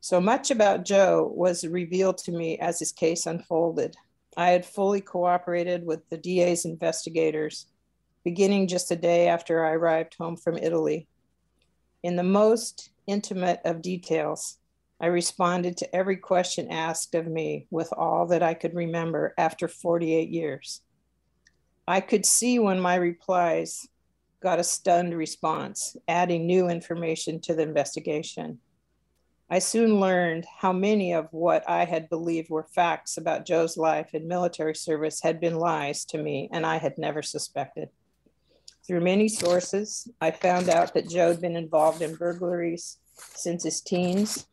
So 0.03 0.19
much 0.19 0.51
about 0.51 0.87
Joe 0.87 1.31
was 1.35 1.67
revealed 1.67 2.17
to 2.19 2.33
me 2.33 2.59
as 2.59 2.79
his 2.79 2.91
case 2.91 3.27
unfolded. 3.27 3.97
I 4.35 4.51
had 4.51 4.65
fully 4.65 5.03
cooperated 5.03 5.85
with 5.85 6.09
the 6.09 6.17
DA's 6.17 6.65
investigators, 6.65 7.67
beginning 8.25 8.69
just 8.69 8.91
a 8.91 8.97
day 8.97 9.29
after 9.29 9.65
I 9.65 9.73
arrived 9.73 10.15
home 10.19 10.37
from 10.37 10.57
Italy. 10.57 11.07
In 12.03 12.17
the 12.17 12.23
most 12.23 12.91
intimate 13.07 13.61
of 13.67 13.83
details, 13.83 14.57
I 15.03 15.07
responded 15.07 15.77
to 15.79 15.95
every 15.95 16.17
question 16.17 16.71
asked 16.71 17.15
of 17.15 17.27
me 17.27 17.67
with 17.71 17.93
all 17.93 18.27
that 18.29 18.43
I 18.43 18.55
could 18.55 18.75
remember 18.75 19.35
after 19.37 19.69
48 19.69 20.31
years. 20.31 20.81
I 21.87 22.01
could 22.01 22.25
see 22.25 22.59
when 22.59 22.81
my 22.81 22.95
replies 22.95 23.87
got 24.43 24.59
a 24.59 24.65
stunned 24.65 25.15
response, 25.15 25.97
adding 26.09 26.47
new 26.47 26.69
information 26.69 27.41
to 27.41 27.55
the 27.55 27.63
investigation. 27.63 28.61
I 29.53 29.59
soon 29.59 29.99
learned 29.99 30.47
how 30.59 30.73
many 30.73 31.13
of 31.13 31.27
what 31.33 31.69
I 31.69 31.85
had 31.85 32.09
believed 32.09 32.51
were 32.51 32.63
facts 32.63 33.17
about 33.17 33.45
Joe's 33.45 33.77
life 33.77 34.11
and 34.15 34.29
military 34.29 34.77
service 34.77 35.21
had 35.21 35.41
been 35.41 35.57
lies 35.57 36.05
to 36.07 36.19
me, 36.19 36.49
and 36.53 36.65
I 36.65 36.77
had 36.77 36.97
never 36.97 37.21
suspected. 37.21 37.89
Through 38.87 39.01
many 39.01 39.27
sources, 39.27 40.09
I 40.21 40.31
found 40.31 40.69
out 40.69 40.95
that 40.95 41.09
Joe 41.09 41.29
had 41.29 41.41
been 41.41 41.57
involved 41.57 42.01
in 42.01 42.15
burglaries 42.15 42.99
since 43.35 43.65
his 43.65 43.81
teens 43.81 44.47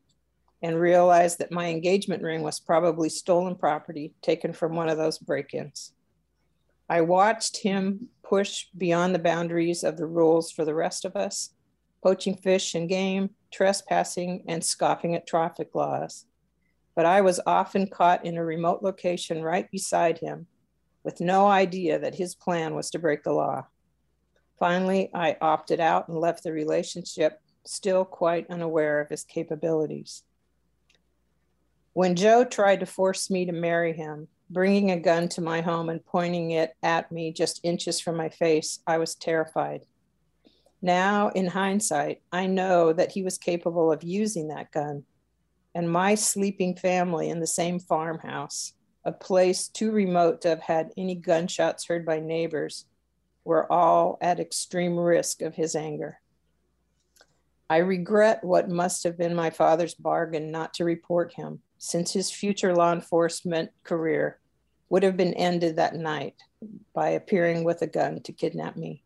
and 0.64 0.80
realized 0.80 1.38
that 1.40 1.52
my 1.52 1.68
engagement 1.68 2.24
ring 2.24 2.42
was 2.42 2.60
probably 2.60 3.10
stolen 3.10 3.56
property 3.56 4.16
taken 4.24 4.52
from 4.52 4.76
one 4.76 4.90
of 4.90 4.98
those 4.98 5.20
break 5.20 5.54
ins. 5.54 5.94
I 6.90 7.02
watched 7.02 7.58
him 7.58 8.10
push 8.24 8.66
beyond 8.76 9.14
the 9.14 9.20
boundaries 9.20 9.84
of 9.84 9.98
the 9.98 10.08
rules 10.08 10.52
for 10.52 10.66
the 10.66 10.74
rest 10.74 11.06
of 11.06 11.16
us, 11.16 11.52
poaching 12.02 12.36
fish 12.36 12.76
and 12.76 12.88
game, 12.90 13.32
trespassing, 13.52 14.44
and 14.48 14.64
scoffing 14.64 15.16
at 15.16 15.28
traffic 15.28 15.70
laws. 15.74 16.26
But 16.96 17.06
I 17.06 17.22
was 17.22 17.40
often 17.46 17.88
caught 17.88 18.26
in 18.26 18.38
a 18.38 18.44
remote 18.44 18.82
location 18.82 19.44
right 19.44 19.70
beside 19.72 20.20
him 20.20 20.48
with 21.04 21.22
no 21.22 21.48
idea 21.48 22.00
that 22.00 22.16
his 22.16 22.36
plan 22.36 22.76
was 22.76 22.90
to 22.92 23.00
break 23.00 23.24
the 23.24 23.32
law. 23.32 23.68
Finally, 24.60 25.10
I 25.14 25.38
opted 25.40 25.80
out 25.80 26.08
and 26.08 26.18
left 26.18 26.44
the 26.44 26.52
relationship, 26.52 27.40
still 27.66 28.04
quite 28.04 28.50
unaware 28.50 29.00
of 29.00 29.10
his 29.10 29.24
capabilities. 29.24 30.24
When 31.94 32.16
Joe 32.16 32.44
tried 32.44 32.80
to 32.82 32.86
force 32.86 33.30
me 33.30 33.46
to 33.46 33.52
marry 33.52 33.94
him, 33.94 34.28
bringing 34.50 34.92
a 34.92 35.00
gun 35.00 35.30
to 35.30 35.42
my 35.42 35.62
home 35.62 35.90
and 35.90 36.06
pointing 36.06 36.52
it 36.52 36.74
at 36.84 37.12
me 37.12 37.32
just 37.32 37.60
inches 37.64 38.00
from 38.00 38.16
my 38.16 38.30
face, 38.30 38.80
I 38.88 38.98
was 38.98 39.16
terrified. 39.16 39.86
Now, 40.82 41.30
in 41.30 41.48
hindsight, 41.48 42.22
I 42.32 42.46
know 42.46 42.94
that 42.94 43.12
he 43.12 43.24
was 43.24 43.38
capable 43.38 43.92
of 43.92 44.04
using 44.04 44.50
that 44.50 44.72
gun. 44.72 45.04
And 45.74 45.92
my 45.92 46.16
sleeping 46.16 46.76
family 46.76 47.30
in 47.30 47.40
the 47.40 47.48
same 47.48 47.80
farmhouse, 47.80 48.74
a 49.04 49.12
place 49.12 49.68
too 49.68 49.92
remote 49.92 50.42
to 50.42 50.50
have 50.50 50.62
had 50.62 50.92
any 50.98 51.16
gunshots 51.16 51.88
heard 51.88 52.06
by 52.06 52.20
neighbors, 52.20 52.86
were 53.44 53.72
all 53.72 54.18
at 54.22 54.40
extreme 54.40 54.98
risk 54.98 55.42
of 55.42 55.56
his 55.56 55.76
anger. 55.76 56.20
I 57.70 57.78
regret 57.78 58.44
what 58.44 58.70
must 58.70 59.04
have 59.04 59.18
been 59.18 59.36
my 59.36 59.50
father's 59.50 59.94
bargain 59.94 60.52
not 60.52 60.74
to 60.76 60.86
report 60.86 61.34
him 61.34 61.62
since 61.78 62.12
his 62.12 62.32
future 62.32 62.76
law 62.76 62.94
enforcement 62.94 63.72
career 63.84 64.40
would 64.90 65.04
have 65.04 65.18
been 65.18 65.34
ended 65.34 65.76
that 65.76 65.96
night 65.96 66.36
by 66.94 67.10
appearing 67.10 67.64
with 67.64 67.82
a 67.82 67.88
gun 67.88 68.22
to 68.22 68.32
kidnap 68.32 68.78
me. 68.78 69.04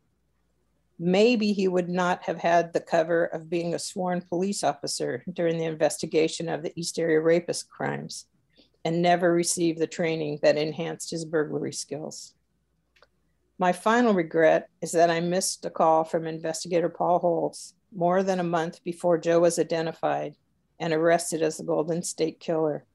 Maybe 1.03 1.51
he 1.51 1.67
would 1.67 1.89
not 1.89 2.21
have 2.25 2.37
had 2.37 2.73
the 2.73 2.79
cover 2.79 3.25
of 3.25 3.49
being 3.49 3.73
a 3.73 3.79
sworn 3.79 4.21
police 4.21 4.63
officer 4.63 5.23
during 5.33 5.57
the 5.57 5.65
investigation 5.65 6.47
of 6.47 6.61
the 6.61 6.71
East 6.79 6.99
Area 6.99 7.19
rapist 7.19 7.67
crimes 7.71 8.27
and 8.85 9.01
never 9.01 9.33
received 9.33 9.79
the 9.79 9.87
training 9.87 10.37
that 10.43 10.59
enhanced 10.59 11.09
his 11.09 11.25
burglary 11.25 11.73
skills. 11.73 12.35
My 13.57 13.71
final 13.71 14.13
regret 14.13 14.69
is 14.79 14.91
that 14.91 15.09
I 15.09 15.21
missed 15.21 15.65
a 15.65 15.71
call 15.71 16.03
from 16.03 16.27
investigator 16.27 16.87
Paul 16.89 17.17
Holes 17.17 17.73
more 17.91 18.21
than 18.21 18.39
a 18.39 18.43
month 18.43 18.83
before 18.83 19.17
Joe 19.17 19.39
was 19.39 19.57
identified 19.57 20.35
and 20.79 20.93
arrested 20.93 21.41
as 21.41 21.57
the 21.57 21.63
Golden 21.63 22.03
State 22.03 22.39
Killer. 22.39 22.85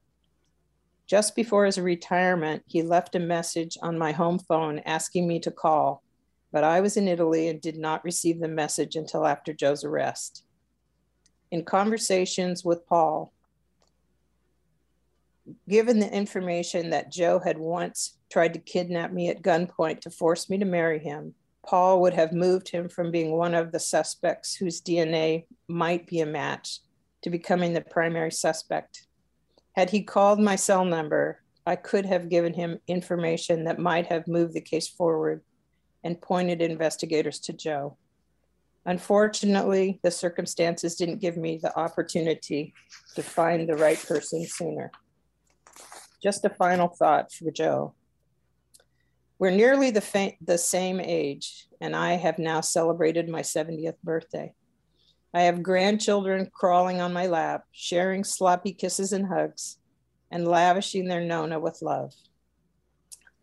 Just 1.07 1.35
before 1.35 1.65
his 1.65 1.77
retirement, 1.77 2.63
he 2.67 2.83
left 2.83 3.15
a 3.15 3.19
message 3.19 3.77
on 3.81 3.97
my 3.97 4.13
home 4.13 4.39
phone 4.39 4.79
asking 4.85 5.27
me 5.27 5.41
to 5.41 5.51
call, 5.51 6.03
but 6.57 6.63
I 6.63 6.81
was 6.81 6.97
in 6.97 7.07
Italy 7.07 7.49
and 7.49 7.61
did 7.61 7.77
not 7.77 8.03
receive 8.03 8.39
the 8.39 8.47
message 8.47 8.95
until 8.95 9.27
after 9.27 9.53
Joe's 9.53 9.83
arrest. 9.83 10.43
In 11.51 11.63
conversations 11.63 12.65
with 12.65 12.83
Paul, 12.87 13.31
given 15.69 15.99
the 15.99 16.11
information 16.11 16.89
that 16.89 17.11
Joe 17.11 17.37
had 17.37 17.59
once 17.59 18.17
tried 18.31 18.55
to 18.55 18.59
kidnap 18.59 19.13
me 19.13 19.29
at 19.29 19.43
gunpoint 19.43 20.01
to 20.01 20.09
force 20.09 20.49
me 20.49 20.57
to 20.57 20.65
marry 20.65 20.97
him, 20.97 21.35
Paul 21.63 22.01
would 22.01 22.15
have 22.15 22.33
moved 22.33 22.69
him 22.69 22.89
from 22.89 23.11
being 23.11 23.33
one 23.33 23.53
of 23.53 23.71
the 23.71 23.79
suspects 23.79 24.55
whose 24.55 24.81
DNA 24.81 25.45
might 25.67 26.07
be 26.07 26.21
a 26.21 26.25
match 26.25 26.79
to 27.21 27.29
becoming 27.29 27.73
the 27.73 27.81
primary 27.81 28.31
suspect. 28.31 29.05
Had 29.75 29.91
he 29.91 30.01
called 30.01 30.39
my 30.39 30.55
cell 30.55 30.85
number, 30.85 31.43
I 31.67 31.75
could 31.75 32.07
have 32.07 32.29
given 32.29 32.55
him 32.55 32.79
information 32.87 33.65
that 33.65 33.77
might 33.77 34.07
have 34.07 34.27
moved 34.27 34.55
the 34.55 34.61
case 34.61 34.87
forward 34.87 35.43
and 36.07 36.21
pointed 36.21 36.61
investigators 36.61 37.37
to 37.37 37.51
Joe. 37.51 37.97
Unfortunately, 38.85 39.99
the 40.03 40.09
circumstances 40.09 40.95
didn't 40.95 41.19
give 41.19 41.35
me 41.35 41.59
the 41.61 41.77
opportunity 41.77 42.73
to 43.15 43.21
find 43.21 43.67
the 43.67 43.75
right 43.75 44.01
person 44.07 44.45
sooner. 44.45 44.89
Just 46.23 46.45
a 46.45 46.49
final 46.49 46.87
thought 46.87 47.33
for 47.33 47.51
Joe. 47.51 47.93
We're 49.37 49.51
nearly 49.51 49.91
the, 49.91 50.33
the 50.41 50.57
same 50.57 51.01
age, 51.01 51.67
and 51.81 51.93
I 51.93 52.13
have 52.13 52.39
now 52.39 52.61
celebrated 52.61 53.27
my 53.27 53.41
70th 53.41 54.01
birthday. 54.01 54.53
I 55.33 55.41
have 55.41 55.61
grandchildren 55.61 56.49
crawling 56.53 57.01
on 57.01 57.11
my 57.11 57.27
lap, 57.27 57.65
sharing 57.73 58.23
sloppy 58.23 58.71
kisses 58.71 59.11
and 59.11 59.27
hugs, 59.27 59.77
and 60.31 60.47
lavishing 60.47 61.09
their 61.09 61.25
Nona 61.25 61.59
with 61.59 61.81
love. 61.81 62.13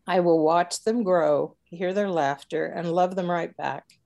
I 0.07 0.21
will 0.21 0.43
watch 0.43 0.83
them 0.83 1.03
grow, 1.03 1.54
hear 1.69 1.93
their 1.93 2.09
laughter, 2.09 2.65
and 2.65 2.91
love 2.91 3.15
them 3.15 3.29
right 3.29 3.55
back. 3.57 3.99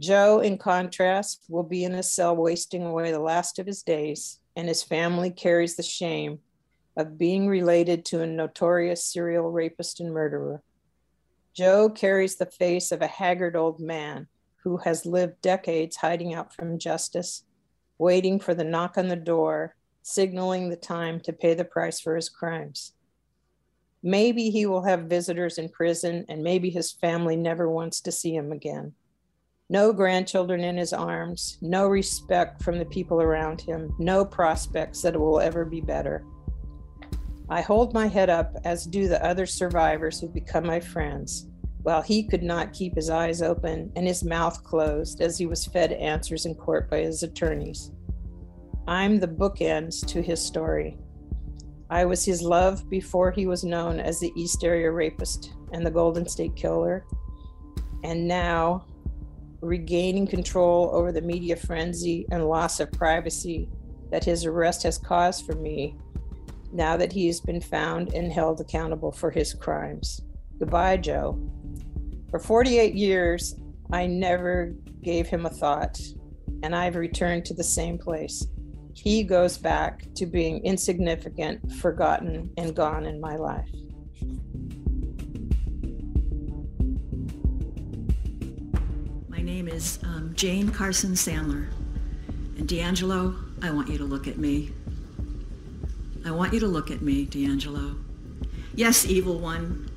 Joe, 0.00 0.40
in 0.40 0.58
contrast, 0.58 1.44
will 1.48 1.62
be 1.62 1.84
in 1.84 1.94
a 1.94 2.02
cell 2.02 2.34
wasting 2.34 2.84
away 2.84 3.12
the 3.12 3.20
last 3.20 3.58
of 3.58 3.66
his 3.66 3.82
days, 3.82 4.40
and 4.56 4.68
his 4.68 4.82
family 4.82 5.30
carries 5.30 5.76
the 5.76 5.82
shame 5.82 6.40
of 6.96 7.18
being 7.18 7.46
related 7.46 8.04
to 8.04 8.20
a 8.20 8.26
notorious 8.26 9.04
serial 9.04 9.50
rapist 9.50 10.00
and 10.00 10.12
murderer. 10.12 10.62
Joe 11.54 11.88
carries 11.88 12.36
the 12.36 12.46
face 12.46 12.92
of 12.92 13.02
a 13.02 13.06
haggard 13.06 13.56
old 13.56 13.78
man 13.78 14.26
who 14.64 14.78
has 14.78 15.06
lived 15.06 15.40
decades 15.42 15.96
hiding 15.96 16.34
out 16.34 16.54
from 16.54 16.78
justice, 16.78 17.44
waiting 17.98 18.38
for 18.38 18.54
the 18.54 18.64
knock 18.64 18.96
on 18.96 19.08
the 19.08 19.16
door, 19.16 19.76
signaling 20.02 20.68
the 20.70 20.76
time 20.76 21.20
to 21.20 21.32
pay 21.32 21.54
the 21.54 21.64
price 21.64 22.00
for 22.00 22.16
his 22.16 22.28
crimes. 22.28 22.94
Maybe 24.02 24.50
he 24.50 24.66
will 24.66 24.82
have 24.82 25.02
visitors 25.02 25.58
in 25.58 25.68
prison, 25.68 26.24
and 26.28 26.42
maybe 26.42 26.70
his 26.70 26.90
family 26.90 27.36
never 27.36 27.70
wants 27.70 28.00
to 28.00 28.12
see 28.12 28.34
him 28.34 28.50
again. 28.50 28.92
No 29.70 29.92
grandchildren 29.92 30.60
in 30.60 30.76
his 30.76 30.92
arms, 30.92 31.58
no 31.62 31.86
respect 31.86 32.62
from 32.62 32.78
the 32.78 32.84
people 32.84 33.22
around 33.22 33.60
him, 33.60 33.94
no 33.98 34.24
prospects 34.24 35.02
that 35.02 35.14
it 35.14 35.20
will 35.20 35.40
ever 35.40 35.64
be 35.64 35.80
better. 35.80 36.24
I 37.48 37.60
hold 37.60 37.94
my 37.94 38.06
head 38.08 38.28
up, 38.28 38.56
as 38.64 38.86
do 38.86 39.08
the 39.08 39.24
other 39.24 39.46
survivors 39.46 40.20
who 40.20 40.28
become 40.28 40.66
my 40.66 40.80
friends, 40.80 41.46
while 41.82 42.02
he 42.02 42.22
could 42.22 42.42
not 42.42 42.72
keep 42.72 42.94
his 42.96 43.08
eyes 43.08 43.40
open 43.40 43.92
and 43.94 44.06
his 44.06 44.24
mouth 44.24 44.62
closed 44.64 45.20
as 45.20 45.38
he 45.38 45.46
was 45.46 45.66
fed 45.66 45.92
answers 45.92 46.44
in 46.44 46.54
court 46.54 46.90
by 46.90 46.98
his 46.98 47.22
attorneys. 47.22 47.92
I'm 48.88 49.20
the 49.20 49.28
bookends 49.28 50.04
to 50.08 50.22
his 50.22 50.40
story. 50.40 50.98
I 51.92 52.06
was 52.06 52.24
his 52.24 52.40
love 52.40 52.88
before 52.88 53.30
he 53.30 53.46
was 53.46 53.64
known 53.64 54.00
as 54.00 54.18
the 54.18 54.32
East 54.34 54.64
Area 54.64 54.90
Rapist 54.90 55.52
and 55.72 55.84
the 55.84 55.90
Golden 55.90 56.26
State 56.26 56.56
Killer. 56.56 57.04
And 58.02 58.26
now, 58.26 58.86
regaining 59.60 60.26
control 60.26 60.88
over 60.94 61.12
the 61.12 61.20
media 61.20 61.54
frenzy 61.54 62.24
and 62.32 62.48
loss 62.48 62.80
of 62.80 62.90
privacy 62.92 63.68
that 64.10 64.24
his 64.24 64.46
arrest 64.46 64.82
has 64.84 64.96
caused 64.96 65.44
for 65.44 65.54
me, 65.54 65.94
now 66.72 66.96
that 66.96 67.12
he 67.12 67.26
has 67.26 67.42
been 67.42 67.60
found 67.60 68.14
and 68.14 68.32
held 68.32 68.62
accountable 68.62 69.12
for 69.12 69.30
his 69.30 69.52
crimes. 69.52 70.22
Goodbye, 70.58 70.96
Joe. 70.96 71.38
For 72.30 72.38
48 72.38 72.94
years, 72.94 73.54
I 73.92 74.06
never 74.06 74.74
gave 75.02 75.26
him 75.26 75.44
a 75.44 75.50
thought, 75.50 76.00
and 76.62 76.74
I've 76.74 76.96
returned 76.96 77.44
to 77.44 77.54
the 77.54 77.62
same 77.62 77.98
place 77.98 78.46
he 78.94 79.22
goes 79.22 79.56
back 79.56 80.06
to 80.14 80.26
being 80.26 80.64
insignificant, 80.64 81.72
forgotten, 81.72 82.50
and 82.56 82.74
gone 82.74 83.06
in 83.06 83.20
my 83.20 83.36
life. 83.36 83.68
My 89.28 89.40
name 89.40 89.68
is 89.68 89.98
um, 90.04 90.32
Jane 90.34 90.70
Carson 90.70 91.12
Sandler. 91.12 91.68
And 92.58 92.68
DeAngelo, 92.68 93.64
I 93.64 93.70
want 93.70 93.88
you 93.88 93.98
to 93.98 94.04
look 94.04 94.28
at 94.28 94.38
me. 94.38 94.70
I 96.24 96.30
want 96.30 96.52
you 96.52 96.60
to 96.60 96.68
look 96.68 96.90
at 96.90 97.02
me, 97.02 97.26
DeAngelo. 97.26 97.98
Yes, 98.74 99.06
evil 99.06 99.38
one. 99.38 99.88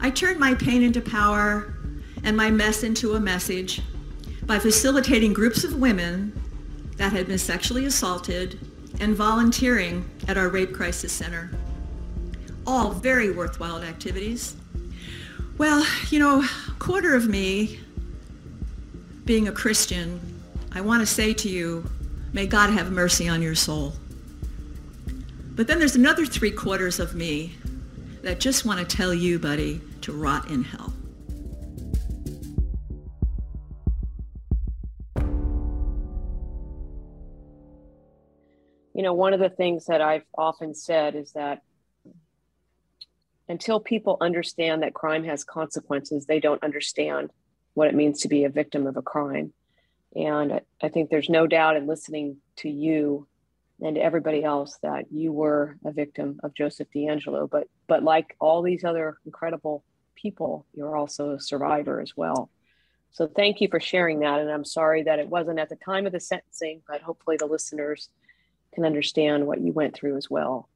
I 0.00 0.10
turned 0.10 0.40
my 0.40 0.54
pain 0.54 0.82
into 0.82 1.00
power 1.00 1.74
and 2.24 2.36
my 2.36 2.50
mess 2.50 2.82
into 2.82 3.14
a 3.14 3.20
message 3.20 3.82
by 4.44 4.58
facilitating 4.58 5.32
groups 5.32 5.64
of 5.64 5.74
women 5.76 6.32
that 6.98 7.12
had 7.12 7.26
been 7.26 7.38
sexually 7.38 7.86
assaulted 7.86 8.58
and 9.00 9.16
volunteering 9.16 10.08
at 10.26 10.36
our 10.36 10.48
Rape 10.48 10.74
Crisis 10.74 11.12
Center. 11.12 11.50
All 12.66 12.90
very 12.90 13.30
worthwhile 13.30 13.82
activities. 13.82 14.56
Well, 15.56 15.86
you 16.10 16.18
know, 16.18 16.44
quarter 16.78 17.14
of 17.14 17.28
me, 17.28 17.80
being 19.24 19.48
a 19.48 19.52
Christian, 19.52 20.20
I 20.72 20.80
want 20.80 21.00
to 21.00 21.06
say 21.06 21.32
to 21.34 21.48
you, 21.48 21.88
may 22.32 22.46
God 22.46 22.70
have 22.70 22.92
mercy 22.92 23.28
on 23.28 23.42
your 23.42 23.54
soul. 23.54 23.94
But 25.54 25.66
then 25.66 25.78
there's 25.78 25.96
another 25.96 26.26
three 26.26 26.52
quarters 26.52 27.00
of 27.00 27.14
me 27.14 27.54
that 28.22 28.40
just 28.40 28.64
want 28.64 28.78
to 28.80 28.96
tell 28.96 29.14
you, 29.14 29.38
buddy, 29.38 29.80
to 30.02 30.12
rot 30.12 30.50
in 30.50 30.62
hell. 30.64 30.92
You 38.98 39.04
know, 39.04 39.14
one 39.14 39.32
of 39.32 39.38
the 39.38 39.48
things 39.48 39.86
that 39.86 40.00
I've 40.00 40.24
often 40.36 40.74
said 40.74 41.14
is 41.14 41.30
that 41.34 41.62
until 43.48 43.78
people 43.78 44.16
understand 44.20 44.82
that 44.82 44.92
crime 44.92 45.22
has 45.22 45.44
consequences, 45.44 46.26
they 46.26 46.40
don't 46.40 46.64
understand 46.64 47.30
what 47.74 47.86
it 47.86 47.94
means 47.94 48.22
to 48.22 48.28
be 48.28 48.42
a 48.42 48.48
victim 48.48 48.88
of 48.88 48.96
a 48.96 49.02
crime. 49.02 49.52
And 50.16 50.60
I 50.82 50.88
think 50.88 51.10
there's 51.10 51.28
no 51.28 51.46
doubt 51.46 51.76
in 51.76 51.86
listening 51.86 52.38
to 52.56 52.68
you 52.68 53.28
and 53.80 53.96
everybody 53.96 54.42
else 54.42 54.76
that 54.82 55.12
you 55.12 55.30
were 55.30 55.78
a 55.84 55.92
victim 55.92 56.40
of 56.42 56.52
Joseph 56.52 56.88
DeAngelo. 56.92 57.48
But 57.48 57.68
but 57.86 58.02
like 58.02 58.34
all 58.40 58.62
these 58.62 58.82
other 58.82 59.18
incredible 59.24 59.84
people, 60.16 60.66
you're 60.74 60.96
also 60.96 61.34
a 61.34 61.40
survivor 61.40 62.00
as 62.00 62.16
well. 62.16 62.50
So 63.12 63.28
thank 63.28 63.60
you 63.60 63.68
for 63.68 63.78
sharing 63.78 64.18
that. 64.20 64.40
And 64.40 64.50
I'm 64.50 64.64
sorry 64.64 65.04
that 65.04 65.20
it 65.20 65.28
wasn't 65.28 65.60
at 65.60 65.68
the 65.68 65.76
time 65.76 66.04
of 66.04 66.12
the 66.12 66.18
sentencing, 66.18 66.82
but 66.88 67.00
hopefully 67.00 67.36
the 67.36 67.46
listeners 67.46 68.10
can 68.74 68.84
understand 68.84 69.46
what 69.46 69.60
you 69.60 69.72
went 69.72 69.94
through 69.94 70.16
as 70.16 70.28
well. 70.30 70.68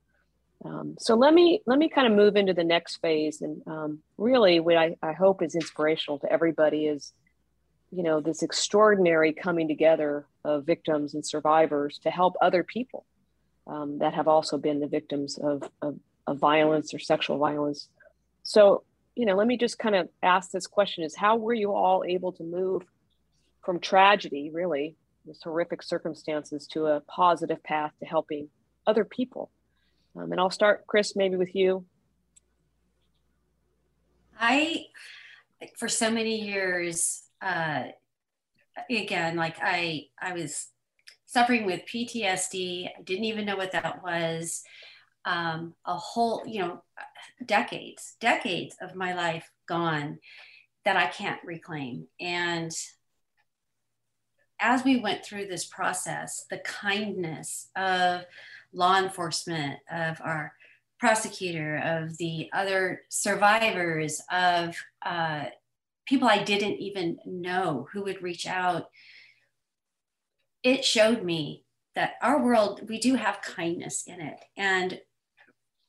Um, 0.64 0.97
so 0.99 1.14
let 1.14 1.34
me 1.34 1.61
let 1.66 1.78
me 1.78 1.88
kind 1.88 2.07
of 2.07 2.12
move 2.12 2.36
into 2.36 2.55
the 2.55 2.64
next 2.64 2.97
phase, 2.97 3.43
and 3.43 3.62
um, 3.66 3.99
really, 4.16 4.61
what 4.61 4.76
I, 4.76 4.97
I 5.03 5.12
hope 5.12 5.43
is 5.43 5.55
inspirational 5.55 6.20
to 6.20 6.32
everybody 6.32 6.86
is, 6.86 7.12
you 7.90 8.03
know, 8.03 8.20
this 8.20 8.43
extraordinary 8.43 9.32
coming 9.32 9.66
together 9.66 10.26
of 10.45 10.64
victims 10.64 11.14
and 11.14 11.26
survivors 11.26 11.99
to 12.05 12.11
help 12.11 12.36
other 12.40 12.62
people 12.62 13.05
um, 13.66 13.99
that 13.99 14.14
have 14.14 14.28
also 14.28 14.57
been 14.57 14.80
the 14.80 14.86
victims 14.86 15.38
of, 15.38 15.68
of, 15.80 15.99
of 16.26 16.38
violence 16.38 16.95
or 16.95 16.99
sexual 16.99 17.38
violence. 17.38 17.88
So, 18.45 18.84
you 19.14 19.26
know, 19.26 19.34
let 19.34 19.47
me 19.47 19.57
just 19.57 19.78
kind 19.78 19.97
of 19.97 20.09
ask 20.22 20.53
this 20.53 20.68
question: 20.68 21.03
Is 21.03 21.16
how 21.16 21.36
were 21.36 21.55
you 21.55 21.72
all 21.72 22.05
able 22.07 22.32
to 22.32 22.45
move 22.45 22.82
from 23.64 23.80
tragedy, 23.80 24.51
really, 24.53 24.97
this 25.24 25.42
horrific 25.42 25.82
circumstances 25.82 26.66
to 26.68 26.86
a 26.86 27.00
positive 27.00 27.62
path 27.62 27.92
to 28.00 28.06
helping 28.06 28.48
other 28.86 29.04
people. 29.04 29.50
Um, 30.16 30.32
and 30.32 30.40
I'll 30.40 30.50
start, 30.50 30.86
Chris, 30.86 31.16
maybe 31.16 31.36
with 31.36 31.54
you. 31.54 31.84
I, 34.38 34.86
for 35.76 35.88
so 35.88 36.10
many 36.10 36.40
years, 36.40 37.22
uh, 37.40 37.84
again, 38.90 39.36
like 39.36 39.56
I, 39.62 40.06
I 40.20 40.32
was 40.32 40.68
suffering 41.26 41.64
with 41.64 41.82
PTSD. 41.86 42.88
I 42.88 43.02
didn't 43.02 43.24
even 43.24 43.46
know 43.46 43.56
what 43.56 43.72
that 43.72 44.02
was. 44.02 44.62
Um, 45.24 45.74
a 45.86 45.94
whole, 45.94 46.42
you 46.46 46.60
know, 46.60 46.82
decades, 47.46 48.16
decades 48.20 48.76
of 48.82 48.96
my 48.96 49.14
life 49.14 49.50
gone 49.66 50.18
that 50.84 50.96
I 50.96 51.06
can't 51.06 51.40
reclaim. 51.44 52.06
And 52.20 52.72
as 54.62 54.84
we 54.84 55.00
went 55.00 55.24
through 55.24 55.46
this 55.46 55.64
process, 55.64 56.46
the 56.48 56.58
kindness 56.58 57.68
of 57.76 58.22
law 58.72 58.96
enforcement, 58.96 59.80
of 59.90 60.20
our 60.22 60.52
prosecutor, 61.00 61.78
of 61.78 62.16
the 62.18 62.48
other 62.52 63.02
survivors, 63.08 64.22
of 64.30 64.76
uh, 65.04 65.46
people 66.06 66.28
I 66.28 66.44
didn't 66.44 66.78
even 66.78 67.18
know 67.26 67.88
who 67.92 68.04
would 68.04 68.22
reach 68.22 68.46
out, 68.46 68.84
it 70.62 70.84
showed 70.84 71.24
me 71.24 71.64
that 71.96 72.12
our 72.22 72.40
world, 72.40 72.88
we 72.88 73.00
do 73.00 73.16
have 73.16 73.42
kindness 73.42 74.04
in 74.06 74.20
it. 74.20 74.38
And 74.56 75.00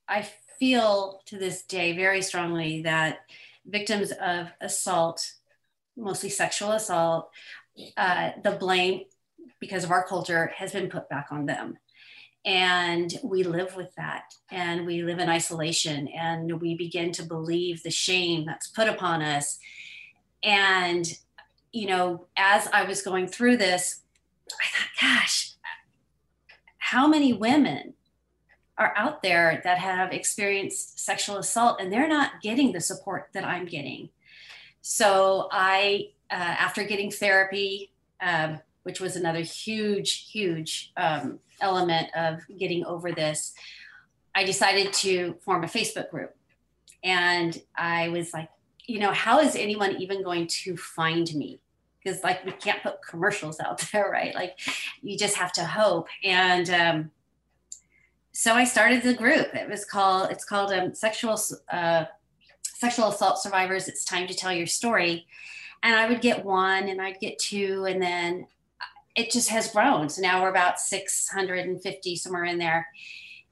I 0.07 0.27
feel 0.59 1.21
to 1.27 1.37
this 1.37 1.63
day 1.63 1.95
very 1.95 2.23
strongly 2.23 2.81
that 2.81 3.19
victims 3.65 4.11
of 4.11 4.47
assault, 4.59 5.31
mostly 5.95 6.29
sexual 6.29 6.71
assault, 6.71 7.29
uh, 7.97 8.31
the 8.43 8.51
blame 8.51 9.01
because 9.59 9.83
of 9.83 9.91
our 9.91 10.05
culture 10.05 10.51
has 10.55 10.71
been 10.73 10.89
put 10.89 11.09
back 11.09 11.27
on 11.31 11.45
them 11.45 11.77
and 12.45 13.13
we 13.23 13.43
live 13.43 13.75
with 13.75 13.93
that 13.95 14.33
and 14.51 14.85
we 14.85 15.01
live 15.01 15.19
in 15.19 15.29
isolation 15.29 16.07
and 16.09 16.61
we 16.61 16.75
begin 16.75 17.11
to 17.13 17.23
believe 17.23 17.81
the 17.83 17.89
shame 17.89 18.45
that's 18.45 18.67
put 18.67 18.87
upon 18.87 19.21
us 19.21 19.59
and 20.43 21.13
you 21.73 21.87
know, 21.87 22.27
as 22.37 22.69
I 22.71 22.83
was 22.83 23.01
going 23.01 23.27
through 23.27 23.57
this, 23.57 24.01
I 24.51 24.65
thought, 24.77 25.01
gosh, 25.01 25.53
how 26.77 27.07
many 27.07 27.33
women 27.33 27.95
are 28.77 28.93
out 28.95 29.23
there 29.23 29.61
that 29.63 29.79
have 29.79 30.13
experienced 30.13 30.99
sexual 30.99 31.37
assault 31.37 31.81
and 31.81 31.91
they're 31.91 32.07
not 32.07 32.41
getting 32.41 32.71
the 32.71 32.79
support 32.79 33.29
that 33.33 33.43
I'm 33.43 33.65
getting. 33.65 34.09
So 34.81 35.47
I, 35.51 36.09
uh, 36.33 36.35
after 36.35 36.83
getting 36.83 37.11
therapy, 37.11 37.91
um, 38.19 38.59
which 38.81 38.99
was 38.99 39.15
another 39.15 39.41
huge, 39.41 40.31
huge 40.31 40.91
um, 40.97 41.39
element 41.61 42.09
of 42.15 42.39
getting 42.57 42.83
over 42.85 43.11
this, 43.11 43.53
I 44.33 44.43
decided 44.43 44.91
to 44.93 45.35
form 45.41 45.63
a 45.63 45.67
Facebook 45.67 46.09
group. 46.09 46.35
And 47.03 47.61
I 47.77 48.09
was 48.09 48.33
like, 48.33 48.49
you 48.87 48.97
know, 48.99 49.11
how 49.11 49.41
is 49.41 49.55
anyone 49.55 50.01
even 50.01 50.23
going 50.23 50.47
to 50.47 50.75
find 50.75 51.31
me? 51.35 51.59
Because 52.03 52.23
like 52.23 52.43
we 52.43 52.51
can't 52.53 52.81
put 52.81 52.95
commercials 53.07 53.59
out 53.59 53.79
there, 53.93 54.09
right? 54.09 54.33
Like 54.33 54.59
you 55.03 55.15
just 55.15 55.35
have 55.35 55.51
to 55.53 55.63
hope. 55.63 56.07
And 56.23 56.67
um, 56.71 57.11
so 58.31 58.55
I 58.55 58.63
started 58.63 59.03
the 59.03 59.13
group. 59.13 59.53
It 59.53 59.69
was 59.69 59.85
called 59.85 60.31
it's 60.31 60.45
called 60.45 60.71
um, 60.73 60.95
sexual 60.95 61.39
uh, 61.71 62.05
sexual 62.63 63.09
assault 63.09 63.37
survivors. 63.37 63.87
It's 63.87 64.03
time 64.03 64.25
to 64.27 64.33
tell 64.33 64.51
your 64.51 64.67
story, 64.67 65.27
and 65.83 65.95
I 65.95 66.07
would 66.07 66.21
get 66.21 66.45
one, 66.45 66.87
and 66.87 67.01
I'd 67.01 67.19
get 67.19 67.37
two, 67.37 67.85
and 67.85 68.01
then 68.01 68.47
it 69.15 69.31
just 69.31 69.49
has 69.49 69.71
grown. 69.71 70.09
So 70.09 70.21
now 70.21 70.41
we're 70.41 70.49
about 70.49 70.79
650 70.79 72.15
somewhere 72.15 72.45
in 72.45 72.57
there, 72.57 72.87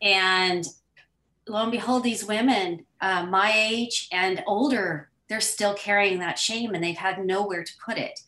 and 0.02 0.66
lo 1.48 1.62
and 1.62 1.72
behold, 1.72 2.04
these 2.04 2.26
women 2.26 2.86
uh, 3.02 3.26
my 3.26 3.52
age 3.54 4.08
and 4.12 4.44
older, 4.48 5.10
they're 5.28 5.42
still 5.42 5.74
carrying 5.76 6.20
that 6.20 6.40
shame, 6.40 6.74
and 6.74 6.84
they've 6.84 6.96
had 6.96 7.24
nowhere 7.24 7.64
to 7.64 7.74
put 7.86 7.98
it, 7.98 8.20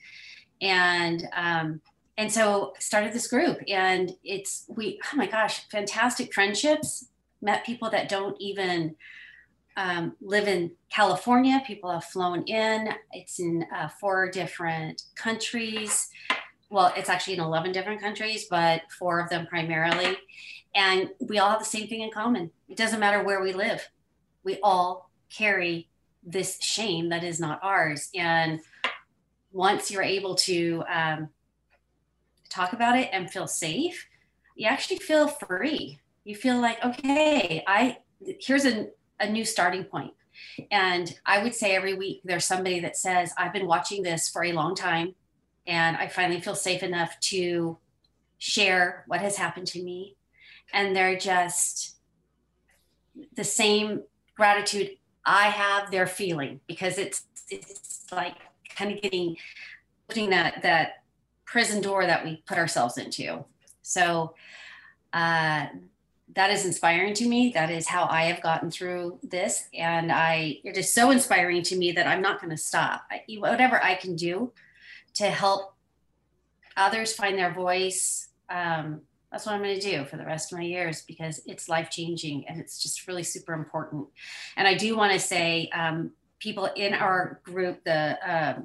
and 0.61 1.27
um, 1.35 1.81
and 2.17 2.31
so 2.31 2.73
started 2.79 3.13
this 3.13 3.27
group 3.27 3.59
and 3.67 4.15
it's 4.23 4.65
we 4.67 4.99
oh 5.11 5.17
my 5.17 5.27
gosh 5.27 5.67
fantastic 5.69 6.33
friendships. 6.33 7.07
Met 7.41 7.65
people 7.65 7.89
that 7.89 8.07
don't 8.07 8.39
even 8.39 8.95
um, 9.77 10.15
live 10.21 10.47
in 10.47 10.71
california. 10.89 11.61
People 11.65 11.91
have 11.91 12.05
flown 12.05 12.43
in. 12.43 12.89
It's 13.11 13.39
in 13.39 13.65
uh, 13.75 13.87
four 13.87 14.29
different 14.29 15.03
countries. 15.15 16.09
Well 16.69 16.93
it's 16.95 17.09
actually 17.09 17.35
in 17.35 17.39
11 17.39 17.71
different 17.71 18.01
countries 18.01 18.45
but 18.49 18.81
four 18.97 19.19
of 19.19 19.29
them 19.29 19.47
primarily. 19.47 20.17
And 20.75 21.09
we 21.19 21.37
all 21.39 21.51
have 21.51 21.59
the 21.59 21.65
same 21.65 21.87
thing 21.87 22.01
in 22.01 22.11
common. 22.11 22.51
It 22.67 22.77
doesn't 22.77 22.99
matter 22.99 23.23
where 23.23 23.41
we 23.41 23.53
live. 23.53 23.87
We 24.43 24.59
all 24.63 25.09
carry 25.29 25.89
this 26.25 26.61
shame 26.61 27.09
that 27.09 27.23
is 27.23 27.39
not 27.39 27.59
ours. 27.61 28.09
And 28.15 28.59
once 29.51 29.91
you're 29.91 30.03
able 30.03 30.35
to 30.35 30.83
um, 30.91 31.29
talk 32.49 32.73
about 32.73 32.97
it 32.97 33.09
and 33.11 33.29
feel 33.29 33.47
safe, 33.47 34.07
you 34.55 34.67
actually 34.67 34.97
feel 34.97 35.27
free. 35.27 35.99
You 36.23 36.35
feel 36.35 36.59
like, 36.59 36.83
okay, 36.83 37.63
I 37.67 37.97
here's 38.39 38.65
a, 38.65 38.87
a 39.19 39.29
new 39.29 39.45
starting 39.45 39.83
point. 39.83 40.13
And 40.71 41.15
I 41.25 41.43
would 41.43 41.53
say 41.53 41.75
every 41.75 41.93
week 41.93 42.21
there's 42.23 42.45
somebody 42.45 42.79
that 42.79 42.97
says, 42.97 43.33
I've 43.37 43.53
been 43.53 43.67
watching 43.67 44.03
this 44.03 44.29
for 44.29 44.43
a 44.43 44.53
long 44.53 44.75
time 44.75 45.15
and 45.67 45.95
I 45.95 46.07
finally 46.07 46.41
feel 46.41 46.55
safe 46.55 46.83
enough 46.83 47.19
to 47.21 47.77
share 48.39 49.03
what 49.07 49.21
has 49.21 49.37
happened 49.37 49.67
to 49.67 49.81
me. 49.81 50.15
And 50.73 50.95
they're 50.95 51.17
just 51.17 51.95
the 53.35 53.43
same 53.43 54.03
gratitude 54.35 54.97
I 55.25 55.43
have, 55.43 55.91
they're 55.91 56.07
feeling 56.07 56.59
because 56.67 56.97
it's 56.97 57.23
it's 57.49 58.07
like 58.11 58.35
kind 58.75 58.91
of 58.91 59.01
getting 59.01 59.37
putting 60.07 60.29
that 60.31 60.61
that 60.63 61.03
prison 61.45 61.81
door 61.81 62.05
that 62.05 62.25
we 62.25 62.43
put 62.45 62.57
ourselves 62.57 62.97
into. 62.97 63.45
So 63.83 64.33
uh, 65.13 65.67
that 66.35 66.49
is 66.49 66.65
inspiring 66.65 67.13
to 67.15 67.27
me. 67.27 67.51
That 67.53 67.69
is 67.69 67.87
how 67.87 68.07
I 68.09 68.23
have 68.23 68.41
gotten 68.41 68.71
through 68.71 69.19
this. 69.23 69.67
And 69.73 70.11
I, 70.11 70.59
it 70.63 70.77
is 70.77 70.93
so 70.93 71.11
inspiring 71.11 71.63
to 71.63 71.75
me 71.75 71.91
that 71.93 72.07
I'm 72.07 72.21
not 72.21 72.41
going 72.41 72.51
to 72.51 72.57
stop. 72.57 73.03
I, 73.11 73.21
whatever 73.37 73.83
I 73.83 73.95
can 73.95 74.15
do 74.15 74.51
to 75.15 75.25
help 75.25 75.75
others 76.75 77.13
find 77.13 77.37
their 77.37 77.53
voice, 77.53 78.29
um, 78.49 79.01
that's 79.31 79.45
what 79.45 79.53
I'm 79.53 79.63
going 79.63 79.79
to 79.79 79.91
do 79.91 80.05
for 80.05 80.17
the 80.17 80.25
rest 80.25 80.51
of 80.51 80.59
my 80.59 80.63
years 80.63 81.01
because 81.01 81.41
it's 81.45 81.67
life 81.67 81.89
changing 81.89 82.47
and 82.47 82.59
it's 82.59 82.81
just 82.81 83.07
really 83.07 83.23
super 83.23 83.53
important. 83.53 84.07
And 84.55 84.67
I 84.67 84.75
do 84.75 84.95
want 84.95 85.13
to 85.13 85.19
say, 85.19 85.69
um, 85.73 86.11
people 86.39 86.65
in 86.75 86.93
our 86.93 87.39
group, 87.43 87.83
the 87.85 88.17
uh, 88.29 88.59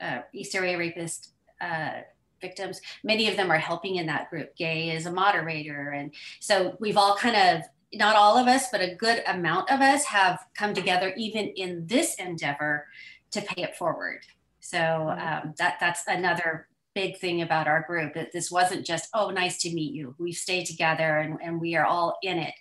uh, 0.00 0.20
East 0.32 0.54
Area 0.54 0.76
Rapist 0.76 1.30
uh, 1.60 2.02
victims. 2.42 2.82
Many 3.02 3.30
of 3.30 3.36
them 3.36 3.50
are 3.50 3.58
helping 3.58 3.96
in 3.96 4.06
that 4.06 4.28
group. 4.28 4.54
Gay 4.56 4.90
is 4.90 5.06
a 5.06 5.12
moderator. 5.12 5.90
And 5.90 6.12
so 6.40 6.76
we've 6.78 6.98
all 6.98 7.16
kind 7.16 7.36
of, 7.36 7.62
not 7.94 8.16
all 8.16 8.36
of 8.36 8.46
us, 8.46 8.66
but 8.70 8.82
a 8.82 8.94
good 8.94 9.22
amount 9.26 9.70
of 9.70 9.80
us 9.80 10.04
have 10.04 10.44
come 10.54 10.74
together 10.74 11.14
even 11.16 11.48
in 11.48 11.86
this 11.86 12.16
endeavor 12.16 12.86
to 13.30 13.40
pay 13.40 13.62
it 13.62 13.76
forward. 13.76 14.20
So 14.60 14.78
mm-hmm. 14.78 15.48
um, 15.48 15.54
that 15.58 15.78
that's 15.80 16.04
another 16.06 16.68
big 16.94 17.18
thing 17.18 17.42
about 17.42 17.68
our 17.68 17.82
group 17.82 18.14
that 18.14 18.32
this 18.32 18.50
wasn't 18.50 18.84
just 18.84 19.08
oh 19.14 19.30
nice 19.30 19.58
to 19.58 19.72
meet 19.72 19.94
you 19.94 20.14
we've 20.18 20.36
stayed 20.36 20.66
together 20.66 21.18
and, 21.18 21.38
and 21.42 21.60
we 21.60 21.74
are 21.74 21.86
all 21.86 22.18
in 22.22 22.38
it 22.38 22.54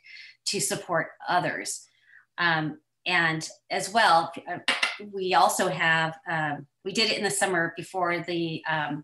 to 0.46 0.60
support 0.60 1.10
others 1.28 1.88
um, 2.38 2.78
and 3.06 3.50
as 3.70 3.92
well 3.92 4.32
uh, 4.50 4.60
we 5.12 5.34
also 5.34 5.68
have 5.68 6.18
um, 6.30 6.66
we 6.86 6.92
did 6.92 7.12
it 7.12 7.18
in 7.18 7.24
the 7.24 7.30
summer 7.30 7.74
before 7.76 8.20
the 8.20 8.64
um, 8.70 9.04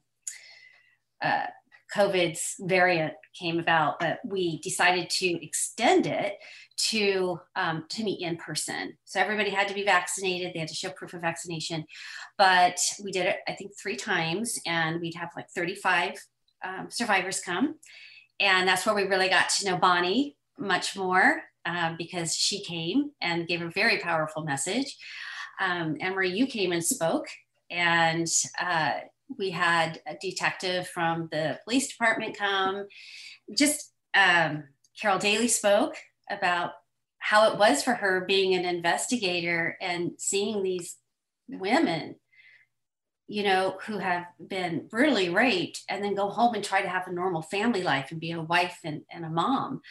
uh, 1.21 1.45
COVID's 1.93 2.55
variant 2.59 3.13
came 3.37 3.59
about, 3.59 3.99
but 3.99 4.19
we 4.25 4.59
decided 4.59 5.09
to 5.09 5.43
extend 5.43 6.05
it 6.05 6.33
to 6.89 7.39
um, 7.55 7.85
to 7.89 8.03
meet 8.03 8.21
in 8.21 8.37
person. 8.37 8.97
So 9.05 9.19
everybody 9.19 9.49
had 9.49 9.67
to 9.69 9.73
be 9.73 9.83
vaccinated; 9.83 10.53
they 10.53 10.59
had 10.59 10.67
to 10.67 10.75
show 10.75 10.89
proof 10.89 11.13
of 11.13 11.21
vaccination. 11.21 11.85
But 12.37 12.79
we 13.03 13.11
did 13.11 13.25
it, 13.25 13.37
I 13.47 13.53
think, 13.53 13.71
three 13.81 13.95
times, 13.95 14.59
and 14.65 14.99
we'd 14.99 15.15
have 15.15 15.29
like 15.35 15.49
35 15.55 16.13
um, 16.65 16.87
survivors 16.89 17.39
come, 17.39 17.75
and 18.39 18.67
that's 18.67 18.85
where 18.85 18.95
we 18.95 19.03
really 19.03 19.29
got 19.29 19.49
to 19.49 19.65
know 19.69 19.77
Bonnie 19.77 20.35
much 20.59 20.95
more 20.95 21.41
uh, 21.65 21.93
because 21.97 22.35
she 22.35 22.63
came 22.63 23.11
and 23.21 23.47
gave 23.47 23.61
a 23.61 23.69
very 23.69 23.99
powerful 23.99 24.43
message. 24.43 24.97
Um, 25.59 25.97
you 25.99 26.47
came 26.47 26.71
and 26.71 26.83
spoke, 26.83 27.27
and 27.71 28.27
uh, 28.61 28.93
we 29.37 29.49
had 29.49 30.01
a 30.07 30.15
detective 30.19 30.87
from 30.87 31.29
the 31.31 31.59
police 31.63 31.87
department 31.87 32.37
come. 32.37 32.87
Just 33.55 33.91
um, 34.13 34.63
Carol 34.99 35.19
Daly 35.19 35.47
spoke 35.47 35.95
about 36.29 36.71
how 37.19 37.51
it 37.51 37.57
was 37.57 37.83
for 37.83 37.93
her 37.93 38.25
being 38.25 38.53
an 38.53 38.65
investigator 38.65 39.77
and 39.81 40.11
seeing 40.17 40.63
these 40.63 40.97
women 41.47 42.15
you 43.27 43.43
know, 43.43 43.77
who 43.85 43.97
have 43.97 44.25
been 44.47 44.87
brutally 44.87 45.29
raped 45.29 45.83
and 45.89 46.03
then 46.03 46.15
go 46.15 46.29
home 46.29 46.55
and 46.55 46.63
try 46.63 46.81
to 46.81 46.87
have 46.87 47.07
a 47.07 47.11
normal 47.11 47.41
family 47.41 47.83
life 47.83 48.09
and 48.11 48.21
be 48.21 48.31
a 48.31 48.41
wife 48.41 48.79
and, 48.85 49.01
and 49.11 49.25
a 49.25 49.29
mom. 49.29 49.81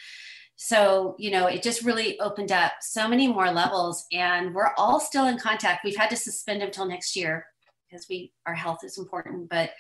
So, 0.57 1.17
you 1.19 1.31
know, 1.31 1.47
it 1.47 1.63
just 1.63 1.85
really 1.85 2.19
opened 2.19 2.51
up 2.51 2.73
so 2.81 3.07
many 3.07 3.29
more 3.29 3.51
levels 3.51 4.07
and 4.11 4.55
we're 4.55 4.73
all 4.79 4.99
still 5.01 5.27
in 5.27 5.39
contact. 5.39 5.85
We've 5.85 5.97
had 5.97 6.09
to 6.11 6.17
suspend 6.17 6.63
until 6.63 6.87
next 6.87 7.15
year 7.15 7.47
because 7.97 8.09
we 8.09 8.33
our 8.47 8.55
health 8.55 8.81
is 8.85 8.99
important. 8.99 9.49
But 9.49 9.71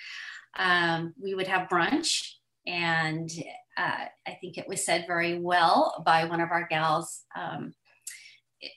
um, 0.58 1.14
we 1.22 1.34
would 1.34 1.46
have 1.46 1.68
brunch, 1.68 2.32
and 2.66 3.30
uh, 3.76 4.06
I 4.26 4.38
think 4.40 4.58
it 4.58 4.68
was 4.68 4.84
said 4.84 5.04
very 5.06 5.38
well 5.38 6.02
by 6.04 6.24
one 6.24 6.40
of 6.40 6.50
our 6.50 6.66
gals 6.66 7.22
um, 7.36 7.74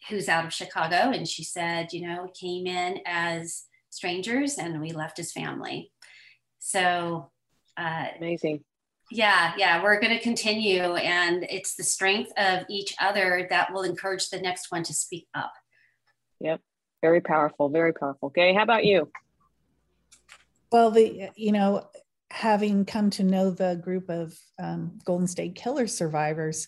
who's 0.09 0.29
out 0.29 0.45
of 0.45 0.53
Chicago, 0.53 1.11
and 1.11 1.27
she 1.27 1.43
said, 1.43 1.93
you 1.93 2.07
know, 2.07 2.23
we 2.23 2.31
came 2.31 2.67
in 2.67 2.99
as 3.05 3.63
strangers 3.89 4.57
and 4.57 4.79
we 4.81 4.91
left 4.91 5.19
as 5.19 5.31
family. 5.31 5.91
So 6.59 7.31
uh, 7.77 8.07
amazing. 8.17 8.63
Yeah, 9.11 9.53
yeah, 9.57 9.81
we're 9.81 9.99
going 9.99 10.15
to 10.15 10.21
continue, 10.21 10.93
and 10.93 11.43
it's 11.49 11.75
the 11.75 11.83
strength 11.83 12.31
of 12.37 12.65
each 12.69 12.93
other 13.01 13.47
that 13.49 13.73
will 13.73 13.81
encourage 13.81 14.29
the 14.29 14.39
next 14.39 14.71
one 14.71 14.83
to 14.83 14.93
speak 14.93 15.27
up. 15.33 15.51
Yep. 16.39 16.61
Very 17.01 17.21
powerful, 17.21 17.69
very 17.69 17.93
powerful. 17.93 18.29
Gay, 18.29 18.53
how 18.53 18.61
about 18.61 18.85
you? 18.85 19.09
Well, 20.71 20.91
the 20.91 21.29
you 21.35 21.51
know, 21.51 21.87
having 22.29 22.85
come 22.85 23.09
to 23.11 23.23
know 23.23 23.49
the 23.49 23.79
group 23.83 24.09
of 24.09 24.37
um, 24.59 24.99
Golden 25.03 25.27
State 25.27 25.55
Killer 25.55 25.87
survivors 25.87 26.67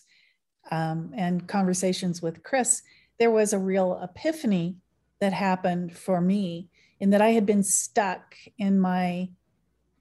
um, 0.70 1.12
and 1.16 1.46
conversations 1.46 2.20
with 2.20 2.42
Chris, 2.42 2.82
there 3.18 3.30
was 3.30 3.52
a 3.52 3.58
real 3.58 4.00
epiphany 4.02 4.76
that 5.20 5.32
happened 5.32 5.96
for 5.96 6.20
me 6.20 6.68
in 6.98 7.10
that 7.10 7.22
I 7.22 7.30
had 7.30 7.46
been 7.46 7.62
stuck 7.62 8.36
in 8.58 8.80
my 8.80 9.28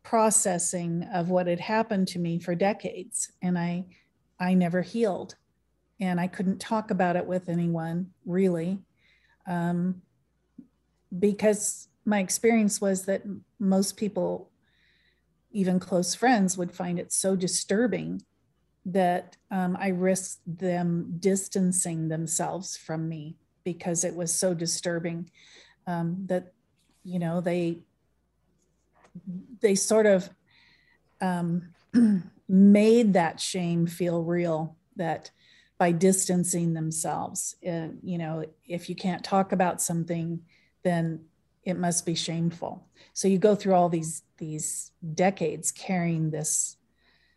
processing 0.04 1.04
of 1.14 1.30
what 1.30 1.46
had 1.46 1.60
happened 1.60 2.08
to 2.10 2.20
me 2.20 2.40
for 2.40 2.56
decades, 2.56 3.32
and 3.42 3.58
I 3.58 3.86
I 4.40 4.56
never 4.56 4.82
healed, 4.82 5.36
and 6.00 6.20
I 6.20 6.26
couldn't 6.26 6.60
talk 6.60 6.90
about 6.90 7.16
it 7.16 7.28
with 7.28 7.50
anyone 7.50 8.12
really. 8.26 8.80
Um, 9.48 10.02
because 11.20 11.88
my 12.06 12.20
experience 12.20 12.82
was 12.82 13.06
that 13.06 13.24
most 13.60 13.98
people, 13.98 14.50
even 15.52 15.80
close 15.80 16.16
friends, 16.16 16.58
would 16.58 16.72
find 16.72 17.00
it 17.00 17.12
so 17.12 17.36
disturbing 17.36 18.24
that 18.86 19.38
um, 19.52 19.78
I 19.80 19.90
risked 19.90 20.42
them 20.46 21.18
distancing 21.20 22.08
themselves 22.08 22.76
from 22.76 23.08
me 23.08 23.38
because 23.64 24.04
it 24.04 24.16
was 24.16 24.34
so 24.34 24.54
disturbing 24.54 25.30
um, 25.86 26.24
that 26.26 26.54
you 27.04 27.20
know 27.20 27.42
they 27.42 27.80
they 29.62 29.76
sort 29.76 30.06
of 30.06 30.30
um, 31.22 31.74
made 32.48 33.14
that 33.14 33.40
shame 33.40 33.86
feel 33.86 34.24
real 34.24 34.76
that 34.96 35.32
by 35.78 35.92
distancing 35.92 36.74
themselves 36.74 37.56
and 37.64 38.00
you 38.04 38.18
know 38.18 38.46
if 38.68 38.90
you 38.90 38.96
can't 38.96 39.24
talk 39.24 39.52
about 39.52 39.82
something 39.82 40.40
then 40.84 41.20
it 41.64 41.78
must 41.78 42.06
be 42.06 42.16
shameful. 42.16 42.88
So 43.14 43.28
you 43.28 43.38
go 43.38 43.56
through 43.56 43.74
all 43.74 43.90
these 43.90 44.24
these 44.38 44.92
decades 45.14 45.72
carrying 45.72 46.32
this 46.32 46.78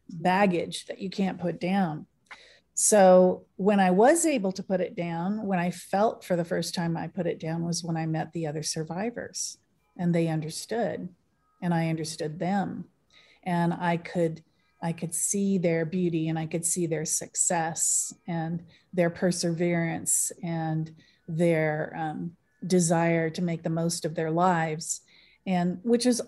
baggage 0.09 0.87
that 0.87 1.01
you 1.01 1.11
can't 1.11 1.41
put 1.41 1.61
down. 1.61 2.07
So 2.75 3.45
when 3.57 3.79
i 3.79 3.91
was 3.91 4.27
able 4.27 4.53
to 4.53 4.63
put 4.63 4.81
it 4.81 4.97
down 4.97 5.47
when 5.47 5.59
i 5.59 5.71
felt 5.71 6.25
for 6.25 6.35
the 6.35 6.45
first 6.45 6.75
time 6.75 6.97
i 6.97 7.07
put 7.07 7.27
it 7.27 7.39
down 7.39 7.65
was 7.65 7.85
when 7.85 7.97
i 7.97 8.05
met 8.05 8.33
the 8.33 8.47
other 8.47 8.63
survivors 8.63 9.59
and 9.97 10.15
they 10.15 10.27
understood 10.29 11.09
and 11.63 11.73
i 11.73 11.89
understood 11.89 12.39
them. 12.39 12.87
And 13.45 13.75
i 13.75 13.97
could 13.97 14.43
i 14.83 14.93
could 14.93 15.15
see 15.15 15.59
their 15.59 15.85
beauty 15.85 16.29
and 16.29 16.39
i 16.39 16.47
could 16.47 16.65
see 16.65 16.87
their 16.87 17.05
success 17.05 18.13
and 18.27 18.65
their 18.93 19.11
perseverance 19.11 20.33
and 20.43 20.95
their 21.29 21.95
um, 21.97 22.37
desire 22.67 23.31
to 23.31 23.43
make 23.43 23.63
the 23.63 23.71
most 23.71 24.05
of 24.05 24.15
their 24.15 24.31
lives 24.31 25.01
and 25.47 25.79
which 25.83 26.07
is 26.07 26.23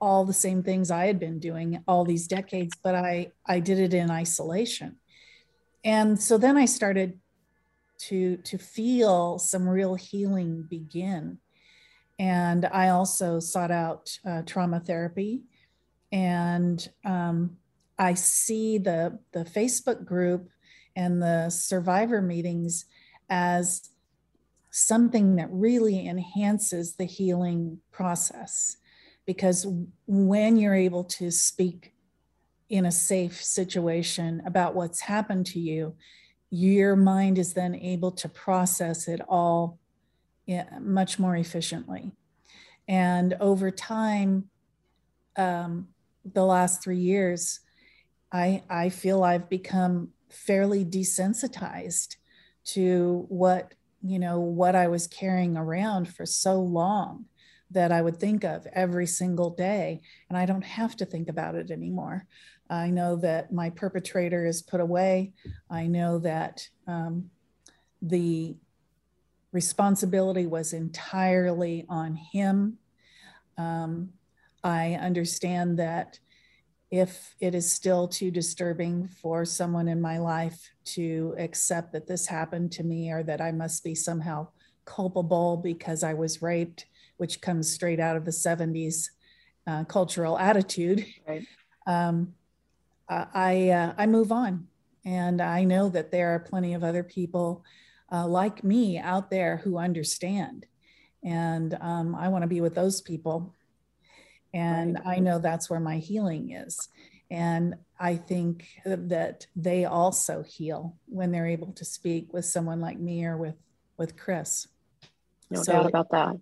all 0.00 0.24
the 0.24 0.32
same 0.32 0.62
things 0.62 0.90
i 0.90 1.06
had 1.06 1.18
been 1.18 1.38
doing 1.38 1.82
all 1.86 2.04
these 2.04 2.26
decades 2.26 2.76
but 2.82 2.94
i 2.94 3.30
i 3.46 3.60
did 3.60 3.78
it 3.78 3.94
in 3.94 4.10
isolation. 4.10 4.96
And 5.84 6.20
so 6.20 6.38
then 6.38 6.56
i 6.56 6.64
started 6.64 7.18
to 7.98 8.36
to 8.38 8.58
feel 8.58 9.38
some 9.38 9.68
real 9.68 9.94
healing 9.94 10.62
begin. 10.68 11.38
And 12.18 12.66
i 12.66 12.88
also 12.88 13.40
sought 13.40 13.70
out 13.70 14.18
uh, 14.26 14.42
trauma 14.42 14.80
therapy. 14.80 15.42
And 16.12 16.86
um, 17.04 17.56
i 17.98 18.14
see 18.14 18.78
the 18.78 19.18
the 19.32 19.44
facebook 19.44 20.04
group 20.04 20.48
and 20.96 21.22
the 21.22 21.50
survivor 21.50 22.22
meetings 22.22 22.86
as 23.28 23.90
something 24.78 25.36
that 25.36 25.48
really 25.50 26.06
enhances 26.06 26.96
the 26.96 27.04
healing 27.04 27.80
process 27.90 28.76
because 29.26 29.66
when 30.06 30.56
you're 30.56 30.74
able 30.74 31.04
to 31.04 31.30
speak 31.30 31.92
in 32.70 32.86
a 32.86 32.90
safe 32.90 33.42
situation 33.42 34.42
about 34.46 34.74
what's 34.74 35.02
happened 35.02 35.44
to 35.44 35.60
you, 35.60 35.94
your 36.50 36.96
mind 36.96 37.38
is 37.38 37.52
then 37.52 37.74
able 37.74 38.10
to 38.10 38.28
process 38.28 39.06
it 39.06 39.20
all 39.28 39.78
much 40.80 41.18
more 41.18 41.36
efficiently. 41.36 42.12
And 42.88 43.34
over 43.38 43.70
time, 43.70 44.48
um, 45.36 45.88
the 46.24 46.44
last 46.44 46.82
three 46.82 46.98
years, 46.98 47.60
I, 48.32 48.62
I 48.68 48.88
feel 48.88 49.24
I've 49.24 49.48
become 49.48 50.10
fairly 50.30 50.84
desensitized 50.84 52.16
to 52.64 53.26
what 53.28 53.74
you 54.02 54.18
know 54.18 54.40
what 54.40 54.74
I 54.74 54.88
was 54.88 55.06
carrying 55.06 55.56
around 55.56 56.08
for 56.08 56.26
so 56.26 56.60
long 56.60 57.26
that 57.70 57.92
I 57.92 58.00
would 58.00 58.18
think 58.18 58.44
of 58.44 58.66
every 58.72 59.06
single 59.06 59.50
day, 59.50 60.00
and 60.28 60.38
I 60.38 60.46
don't 60.46 60.64
have 60.64 60.96
to 60.96 61.04
think 61.04 61.28
about 61.28 61.54
it 61.54 61.70
anymore. 61.70 62.26
I 62.70 62.90
know 62.90 63.16
that 63.16 63.52
my 63.52 63.70
perpetrator 63.70 64.46
is 64.46 64.62
put 64.62 64.80
away. 64.80 65.32
I 65.70 65.86
know 65.86 66.18
that 66.20 66.66
um, 66.86 67.30
the 68.00 68.56
responsibility 69.52 70.46
was 70.46 70.72
entirely 70.72 71.86
on 71.88 72.16
him. 72.16 72.78
Um, 73.56 74.10
I 74.62 74.94
understand 74.94 75.78
that 75.78 76.18
if 76.90 77.34
it 77.40 77.54
is 77.54 77.70
still 77.70 78.08
too 78.08 78.30
disturbing 78.30 79.08
for 79.20 79.44
someone 79.44 79.88
in 79.88 80.00
my 80.00 80.18
life 80.18 80.70
to 80.84 81.34
accept 81.38 81.92
that 81.92 82.06
this 82.06 82.26
happened 82.26 82.72
to 82.72 82.82
me 82.82 83.10
or 83.10 83.22
that 83.22 83.40
I 83.40 83.52
must 83.52 83.84
be 83.84 83.94
somehow 83.94 84.48
culpable 84.86 85.58
because 85.58 86.02
I 86.02 86.14
was 86.14 86.40
raped, 86.40 86.86
which 87.18 87.42
comes 87.42 87.70
straight 87.70 88.00
out 88.00 88.16
of 88.16 88.24
the 88.24 88.30
70s 88.30 89.10
uh, 89.66 89.84
cultural 89.84 90.38
attitude. 90.38 91.04
Right. 91.26 91.46
Um, 91.86 92.34
I 93.08 93.70
uh, 93.70 93.94
I 93.96 94.06
move 94.06 94.30
on, 94.30 94.66
and 95.02 95.40
I 95.40 95.64
know 95.64 95.88
that 95.88 96.10
there 96.12 96.34
are 96.34 96.38
plenty 96.38 96.74
of 96.74 96.84
other 96.84 97.02
people 97.02 97.64
uh, 98.12 98.28
like 98.28 98.62
me 98.62 98.98
out 98.98 99.30
there 99.30 99.56
who 99.64 99.78
understand, 99.78 100.66
and 101.24 101.78
um, 101.80 102.14
I 102.14 102.28
want 102.28 102.42
to 102.42 102.46
be 102.46 102.60
with 102.60 102.74
those 102.74 103.00
people. 103.00 103.54
And 104.54 104.94
right. 105.04 105.16
I 105.16 105.18
know 105.20 105.38
that's 105.38 105.68
where 105.68 105.80
my 105.80 105.98
healing 105.98 106.52
is, 106.52 106.88
and 107.30 107.74
I 108.00 108.16
think 108.16 108.66
that 108.84 109.46
they 109.54 109.84
also 109.84 110.42
heal 110.42 110.96
when 111.06 111.32
they're 111.32 111.46
able 111.46 111.72
to 111.72 111.84
speak 111.84 112.32
with 112.32 112.44
someone 112.44 112.80
like 112.80 112.98
me 112.98 113.24
or 113.24 113.36
with 113.36 113.56
with 113.98 114.16
Chris. 114.16 114.68
No 115.50 115.62
so 115.62 115.72
doubt 115.72 115.86
about 115.86 116.10
that. 116.10 116.38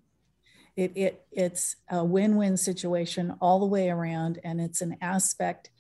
It, 0.77 0.93
it 0.95 1.27
it's 1.33 1.77
a 1.91 2.05
win-win 2.05 2.57
situation 2.57 3.35
all 3.41 3.59
the 3.61 3.67
way 3.67 3.89
around, 3.91 4.39
and 4.45 4.61
it's 4.61 4.83
an 4.83 4.97
aspect 5.01 5.71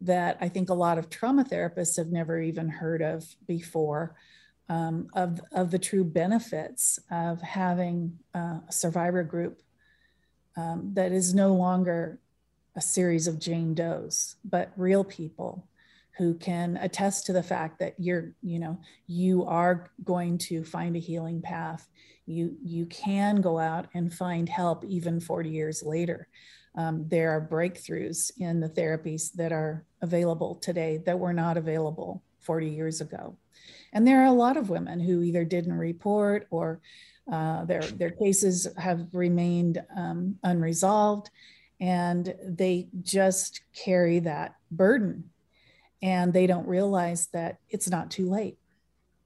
that 0.00 0.38
I 0.40 0.48
think 0.48 0.70
a 0.70 0.74
lot 0.74 0.98
of 0.98 1.10
trauma 1.10 1.44
therapists 1.44 1.96
have 1.96 2.10
never 2.10 2.40
even 2.40 2.68
heard 2.68 3.02
of 3.02 3.24
before. 3.46 4.14
Um, 4.66 5.08
of, 5.12 5.42
of 5.52 5.70
the 5.70 5.78
true 5.78 6.04
benefits 6.04 6.98
of 7.10 7.42
having 7.42 8.18
uh, 8.34 8.60
a 8.66 8.72
survivor 8.72 9.22
group 9.22 9.60
um, 10.56 10.90
that 10.94 11.12
is 11.12 11.34
no 11.34 11.54
longer 11.54 12.18
a 12.76 12.80
series 12.80 13.26
of 13.26 13.38
Jane 13.38 13.74
Does, 13.74 14.36
but 14.44 14.72
real 14.76 15.04
people 15.04 15.66
who 16.16 16.34
can 16.34 16.76
attest 16.76 17.26
to 17.26 17.32
the 17.32 17.42
fact 17.42 17.80
that 17.80 17.94
you're, 17.98 18.32
you 18.42 18.58
know, 18.58 18.78
you 19.06 19.44
are 19.44 19.90
going 20.04 20.38
to 20.38 20.64
find 20.64 20.96
a 20.96 21.00
healing 21.00 21.42
path. 21.42 21.88
You 22.26 22.56
you 22.62 22.86
can 22.86 23.40
go 23.40 23.58
out 23.58 23.88
and 23.94 24.12
find 24.12 24.48
help 24.48 24.84
even 24.84 25.20
40 25.20 25.50
years 25.50 25.82
later 25.82 26.28
um, 26.76 27.06
there 27.08 27.30
are 27.30 27.46
breakthroughs 27.46 28.32
in 28.38 28.60
the 28.60 28.68
therapies 28.68 29.32
that 29.34 29.52
are 29.52 29.84
available 30.02 30.56
today 30.56 31.00
that 31.06 31.18
were 31.18 31.32
not 31.32 31.56
available 31.56 32.22
40 32.40 32.68
years 32.68 33.00
ago. 33.00 33.36
And 33.92 34.06
there 34.06 34.20
are 34.22 34.26
a 34.26 34.32
lot 34.32 34.56
of 34.56 34.70
women 34.70 34.98
who 34.98 35.22
either 35.22 35.44
didn't 35.44 35.78
report 35.78 36.46
or 36.50 36.80
uh, 37.30 37.64
their, 37.64 37.82
their 37.82 38.10
cases 38.10 38.66
have 38.76 39.06
remained 39.12 39.82
um, 39.96 40.36
unresolved 40.42 41.30
and 41.80 42.34
they 42.46 42.88
just 43.02 43.62
carry 43.74 44.20
that 44.20 44.56
burden 44.70 45.30
and 46.02 46.32
they 46.32 46.46
don't 46.46 46.66
realize 46.68 47.28
that 47.28 47.58
it's 47.70 47.88
not 47.88 48.10
too 48.10 48.28
late. 48.28 48.58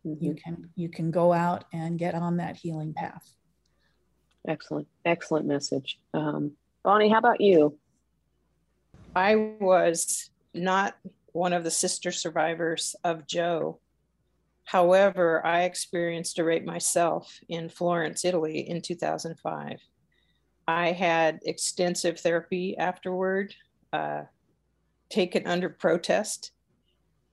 Mm-hmm. 0.06 0.24
You 0.24 0.34
can 0.34 0.70
you 0.76 0.88
can 0.88 1.10
go 1.10 1.32
out 1.32 1.64
and 1.72 1.98
get 1.98 2.14
on 2.14 2.36
that 2.36 2.56
healing 2.56 2.94
path. 2.94 3.28
Excellent, 4.46 4.86
excellent 5.04 5.46
message. 5.46 5.98
Um, 6.14 6.52
Bonnie, 6.84 7.08
how 7.08 7.18
about 7.18 7.40
you? 7.40 7.76
I 9.14 9.34
was 9.34 10.30
not 10.54 10.96
one 11.32 11.52
of 11.52 11.64
the 11.64 11.70
sister 11.70 12.12
survivors 12.12 12.94
of 13.04 13.26
Joe. 13.26 13.80
However, 14.68 15.40
I 15.46 15.62
experienced 15.62 16.38
a 16.38 16.44
rape 16.44 16.66
myself 16.66 17.40
in 17.48 17.70
Florence, 17.70 18.22
Italy 18.22 18.68
in 18.68 18.82
2005. 18.82 19.80
I 20.66 20.92
had 20.92 21.40
extensive 21.46 22.20
therapy 22.20 22.76
afterward, 22.76 23.54
uh, 23.94 24.24
taken 25.08 25.46
under 25.46 25.70
protest, 25.70 26.52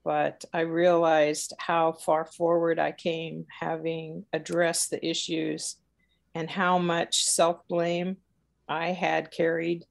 but 0.06 0.46
I 0.54 0.62
realized 0.62 1.52
how 1.60 1.92
far 1.92 2.24
forward 2.24 2.80
I 2.80 2.94
came 2.94 3.46
having 3.60 4.24
addressed 4.32 4.92
the 4.92 5.06
issues 5.06 5.76
and 6.36 6.50
how 6.50 6.78
much 6.78 7.26
self 7.26 7.68
blame 7.68 8.16
I 8.70 8.92
had 8.92 9.30
carried, 9.32 9.84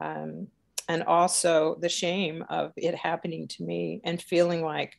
um, 0.00 0.48
and 0.88 1.04
also 1.04 1.76
the 1.80 1.88
shame 1.88 2.44
of 2.50 2.72
it 2.76 2.96
happening 2.96 3.46
to 3.46 3.62
me 3.62 4.00
and 4.02 4.20
feeling 4.20 4.64
like 4.64 4.98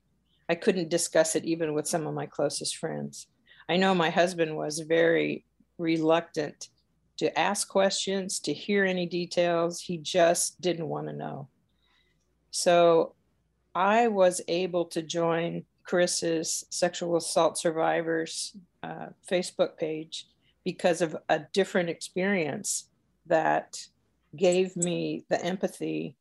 I 0.49 0.55
couldn't 0.55 0.89
discuss 0.89 1.35
it 1.35 1.45
even 1.45 1.73
with 1.73 1.87
some 1.87 2.05
of 2.07 2.13
my 2.13 2.25
closest 2.25 2.77
friends. 2.77 3.27
I 3.69 3.77
know 3.77 3.95
my 3.95 4.09
husband 4.09 4.55
was 4.55 4.79
very 4.79 5.45
reluctant 5.77 6.69
to 7.17 7.37
ask 7.39 7.67
questions, 7.67 8.39
to 8.39 8.53
hear 8.53 8.83
any 8.83 9.05
details. 9.05 9.81
He 9.81 9.97
just 9.97 10.59
didn't 10.59 10.89
want 10.89 11.07
to 11.07 11.13
know. 11.13 11.47
So 12.51 13.15
I 13.73 14.07
was 14.07 14.41
able 14.47 14.85
to 14.85 15.01
join 15.01 15.65
Chris's 15.83 16.65
sexual 16.69 17.17
assault 17.17 17.57
survivors 17.57 18.55
uh, 18.83 19.07
Facebook 19.29 19.77
page 19.77 20.27
because 20.63 21.01
of 21.01 21.15
a 21.29 21.39
different 21.53 21.89
experience 21.89 22.89
that 23.27 23.77
gave 24.35 24.75
me 24.75 25.25
the 25.29 25.43
empathy 25.43 26.15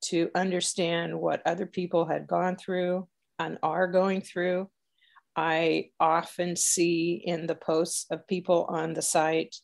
to 0.00 0.30
understand 0.34 1.18
what 1.18 1.42
other 1.46 1.66
people 1.66 2.06
had 2.06 2.26
gone 2.26 2.56
through 2.56 3.06
and 3.38 3.58
are 3.62 3.86
going 3.86 4.20
through. 4.20 4.68
I 5.36 5.90
often 6.00 6.56
see 6.56 7.22
in 7.24 7.46
the 7.46 7.54
posts 7.54 8.06
of 8.10 8.26
people 8.26 8.66
on 8.68 8.94
the 8.94 9.02
site, 9.02 9.54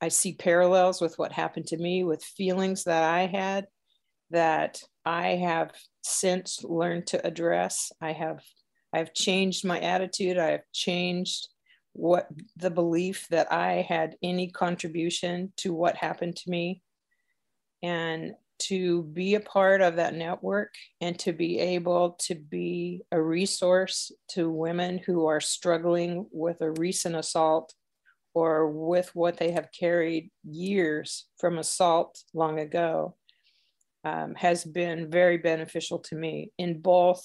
I 0.00 0.08
see 0.08 0.34
parallels 0.34 1.00
with 1.00 1.18
what 1.18 1.32
happened 1.32 1.66
to 1.68 1.76
me, 1.76 2.04
with 2.04 2.24
feelings 2.24 2.84
that 2.84 3.02
I 3.02 3.26
had 3.26 3.66
that 4.30 4.80
I 5.04 5.28
have 5.36 5.72
since 6.02 6.64
learned 6.64 7.06
to 7.08 7.24
address. 7.26 7.92
I 8.00 8.12
have 8.12 8.40
I've 8.92 9.14
changed 9.14 9.64
my 9.64 9.80
attitude. 9.80 10.38
I 10.38 10.50
have 10.50 10.64
changed 10.72 11.48
what 11.94 12.28
the 12.56 12.70
belief 12.70 13.26
that 13.30 13.50
I 13.52 13.86
had 13.88 14.16
any 14.22 14.48
contribution 14.48 15.52
to 15.58 15.72
what 15.72 15.96
happened 15.96 16.36
to 16.36 16.50
me. 16.50 16.82
And 17.82 18.32
to 18.68 19.02
be 19.02 19.34
a 19.34 19.40
part 19.40 19.80
of 19.80 19.96
that 19.96 20.14
network 20.14 20.74
and 21.00 21.18
to 21.18 21.32
be 21.32 21.58
able 21.58 22.12
to 22.20 22.34
be 22.34 23.02
a 23.10 23.20
resource 23.20 24.12
to 24.28 24.50
women 24.50 24.98
who 24.98 25.26
are 25.26 25.40
struggling 25.40 26.26
with 26.30 26.60
a 26.60 26.70
recent 26.72 27.16
assault 27.16 27.74
or 28.34 28.70
with 28.70 29.10
what 29.14 29.36
they 29.36 29.50
have 29.50 29.68
carried 29.78 30.30
years 30.44 31.26
from 31.38 31.58
assault 31.58 32.22
long 32.34 32.58
ago 32.60 33.14
um, 34.04 34.34
has 34.34 34.64
been 34.64 35.10
very 35.10 35.38
beneficial 35.38 35.98
to 35.98 36.14
me 36.14 36.50
in 36.58 36.80
both 36.80 37.22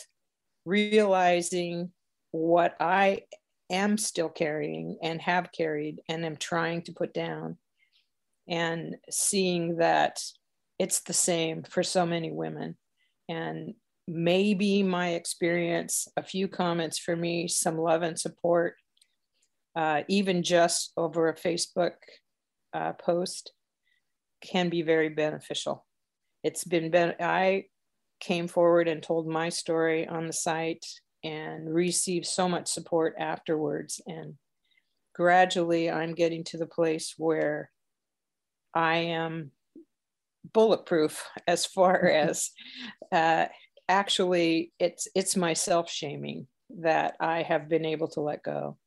realizing 0.66 1.92
what 2.32 2.76
I 2.80 3.22
am 3.70 3.98
still 3.98 4.30
carrying 4.30 4.98
and 5.02 5.22
have 5.22 5.52
carried 5.52 6.02
and 6.08 6.26
am 6.26 6.38
trying 6.38 6.84
to 6.84 6.94
put 6.94 7.14
down 7.14 7.58
and 8.48 8.96
seeing 9.10 9.78
that 9.78 10.20
it's 10.80 11.02
the 11.02 11.14
same 11.14 11.64
for 11.64 11.84
so 11.84 12.06
many 12.06 12.32
women. 12.32 12.78
And 13.30 13.74
maybe 14.08 14.84
my 14.84 15.10
experience, 15.10 16.08
a 16.16 16.24
few 16.24 16.48
comments 16.48 16.98
for 16.98 17.16
me, 17.16 17.48
some 17.48 17.78
love 17.78 18.04
and 18.04 18.18
support, 18.18 18.76
uh, 19.76 20.04
even 20.08 20.44
just 20.44 20.94
over 20.98 21.30
a 21.30 21.36
Facebook 21.36 21.94
uh, 22.74 22.94
post, 22.94 23.52
can 24.42 24.70
be 24.70 24.82
very 24.82 25.10
beneficial. 25.10 25.86
It's 26.44 26.64
been, 26.64 26.92
ben- 26.92 27.16
I 27.20 27.66
came 28.20 28.48
forward 28.48 28.88
and 28.88 29.02
told 29.02 29.28
my 29.28 29.50
story 29.50 30.08
on 30.08 30.28
the 30.28 30.34
site 30.34 30.86
and 31.24 31.74
received 31.74 32.26
so 32.26 32.48
much 32.48 32.68
support 32.68 33.16
afterwards. 33.20 34.00
And 34.08 34.36
gradually, 35.14 35.90
I'm 35.90 36.14
getting 36.14 36.44
to 36.46 36.58
the 36.58 36.68
place 36.68 37.16
where 37.18 37.72
I 38.74 38.98
am 38.98 39.52
bulletproof 40.54 41.28
as 41.48 41.66
far 41.66 42.08
as 42.10 42.52
uh, 43.12 43.46
actually 43.88 44.72
it's 44.80 45.08
it's 45.16 45.36
my 45.36 45.54
self 45.54 45.90
shaming 45.90 46.48
that 46.82 47.16
I 47.20 47.44
have 47.44 47.70
been 47.70 47.86
able 47.86 48.10
to 48.10 48.22
let 48.22 48.44
go 48.44 48.78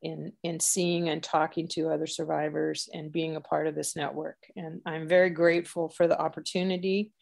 in 0.00 0.32
in 0.42 0.60
seeing 0.60 1.08
and 1.08 1.22
talking 1.22 1.68
to 1.68 1.90
other 1.90 2.06
survivors 2.06 2.88
and 2.92 3.12
being 3.12 3.36
a 3.36 3.40
part 3.40 3.66
of 3.66 3.74
this 3.74 3.96
network 3.96 4.38
and 4.56 4.80
I'm 4.86 5.08
very 5.08 5.30
grateful 5.30 5.88
for 5.88 6.06
the 6.06 6.18
opportunity 6.18 7.12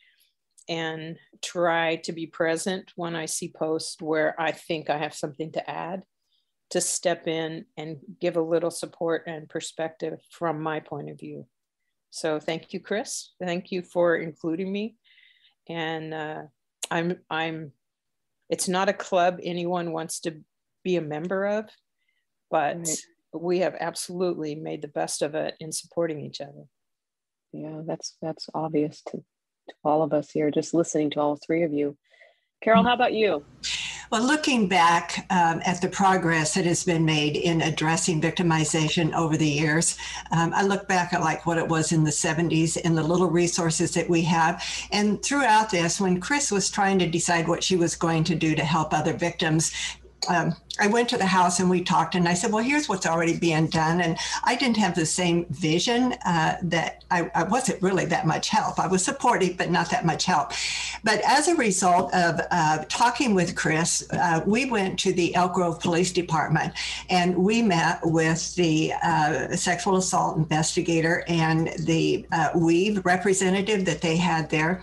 and 0.68 1.16
try 1.42 1.96
to 1.96 2.12
be 2.12 2.26
present 2.26 2.92
when 2.96 3.14
I 3.14 3.26
see 3.26 3.52
posts 3.56 4.00
where 4.00 4.38
I 4.40 4.52
think 4.52 4.90
I 4.90 4.98
have 4.98 5.14
something 5.14 5.52
to 5.52 5.70
add 5.70 6.02
to 6.70 6.80
step 6.80 7.28
in 7.28 7.64
and 7.76 7.98
give 8.20 8.36
a 8.36 8.42
little 8.42 8.70
support 8.70 9.24
and 9.26 9.48
perspective 9.48 10.18
from 10.30 10.60
my 10.60 10.80
point 10.80 11.10
of 11.10 11.18
view. 11.18 11.46
So 12.10 12.40
thank 12.40 12.72
you, 12.72 12.80
Chris. 12.80 13.32
Thank 13.40 13.72
you 13.72 13.82
for 13.82 14.16
including 14.16 14.72
me. 14.72 14.96
And 15.68 16.14
uh, 16.14 16.42
I'm, 16.90 17.18
I'm, 17.28 17.72
it's 18.48 18.68
not 18.68 18.88
a 18.88 18.94
club 18.94 19.38
anyone 19.42 19.92
wants 19.92 20.20
to 20.20 20.40
be 20.84 20.96
a 20.96 21.02
member 21.02 21.46
of, 21.46 21.66
but 22.50 22.76
right. 22.76 22.98
we 23.32 23.58
have 23.58 23.76
absolutely 23.78 24.54
made 24.54 24.82
the 24.82 24.88
best 24.88 25.22
of 25.22 25.34
it 25.34 25.54
in 25.58 25.72
supporting 25.72 26.20
each 26.20 26.40
other. 26.40 26.64
Yeah, 27.52 27.80
that's 27.86 28.16
that's 28.20 28.48
obvious 28.54 29.02
to, 29.08 29.16
to 29.16 29.74
all 29.82 30.02
of 30.02 30.12
us 30.12 30.30
here, 30.30 30.50
just 30.50 30.74
listening 30.74 31.10
to 31.10 31.20
all 31.20 31.36
three 31.44 31.62
of 31.62 31.72
you. 31.72 31.96
Carol, 32.62 32.84
how 32.84 32.94
about 32.94 33.14
you? 33.14 33.44
Well, 34.12 34.22
looking 34.22 34.68
back 34.68 35.26
um, 35.30 35.60
at 35.66 35.80
the 35.80 35.88
progress 35.88 36.54
that 36.54 36.64
has 36.64 36.84
been 36.84 37.04
made 37.04 37.36
in 37.36 37.60
addressing 37.60 38.20
victimization 38.20 39.12
over 39.14 39.36
the 39.36 39.48
years, 39.48 39.98
um, 40.30 40.52
I 40.54 40.62
look 40.62 40.86
back 40.86 41.12
at 41.12 41.22
like 41.22 41.44
what 41.44 41.58
it 41.58 41.66
was 41.66 41.90
in 41.90 42.04
the 42.04 42.10
70s 42.10 42.78
and 42.84 42.96
the 42.96 43.02
little 43.02 43.28
resources 43.28 43.92
that 43.94 44.08
we 44.08 44.22
have. 44.22 44.62
And 44.92 45.20
throughout 45.24 45.70
this, 45.70 46.00
when 46.00 46.20
Chris 46.20 46.52
was 46.52 46.70
trying 46.70 47.00
to 47.00 47.08
decide 47.08 47.48
what 47.48 47.64
she 47.64 47.74
was 47.74 47.96
going 47.96 48.22
to 48.24 48.36
do 48.36 48.54
to 48.54 48.64
help 48.64 48.94
other 48.94 49.12
victims, 49.12 49.72
um, 50.28 50.54
I 50.78 50.88
went 50.88 51.08
to 51.10 51.16
the 51.16 51.26
house 51.26 51.58
and 51.58 51.70
we 51.70 51.82
talked, 51.82 52.14
and 52.14 52.28
I 52.28 52.34
said, 52.34 52.52
"Well, 52.52 52.62
here's 52.62 52.88
what's 52.88 53.06
already 53.06 53.38
being 53.38 53.66
done." 53.68 54.00
And 54.00 54.18
I 54.44 54.56
didn't 54.56 54.76
have 54.76 54.94
the 54.94 55.06
same 55.06 55.46
vision 55.46 56.14
uh, 56.24 56.56
that 56.62 57.04
I, 57.10 57.30
I, 57.34 57.44
wasn't 57.44 57.80
really 57.82 58.04
that 58.06 58.26
much 58.26 58.48
help. 58.48 58.78
I 58.78 58.86
was 58.86 59.04
supportive, 59.04 59.56
but 59.56 59.70
not 59.70 59.90
that 59.90 60.04
much 60.04 60.24
help. 60.24 60.52
But 61.02 61.20
as 61.26 61.48
a 61.48 61.54
result 61.54 62.12
of 62.14 62.40
uh, 62.50 62.84
talking 62.88 63.34
with 63.34 63.56
Chris, 63.56 64.06
uh, 64.12 64.42
we 64.46 64.68
went 64.68 64.98
to 65.00 65.12
the 65.12 65.34
Elk 65.34 65.54
Grove 65.54 65.80
Police 65.80 66.12
Department, 66.12 66.74
and 67.08 67.36
we 67.36 67.62
met 67.62 68.00
with 68.02 68.54
the 68.56 68.92
uh, 69.02 69.56
sexual 69.56 69.96
assault 69.96 70.36
investigator 70.36 71.24
and 71.28 71.68
the 71.80 72.26
uh, 72.32 72.50
WEAVE 72.54 73.04
representative 73.04 73.84
that 73.86 74.02
they 74.02 74.16
had 74.16 74.50
there. 74.50 74.82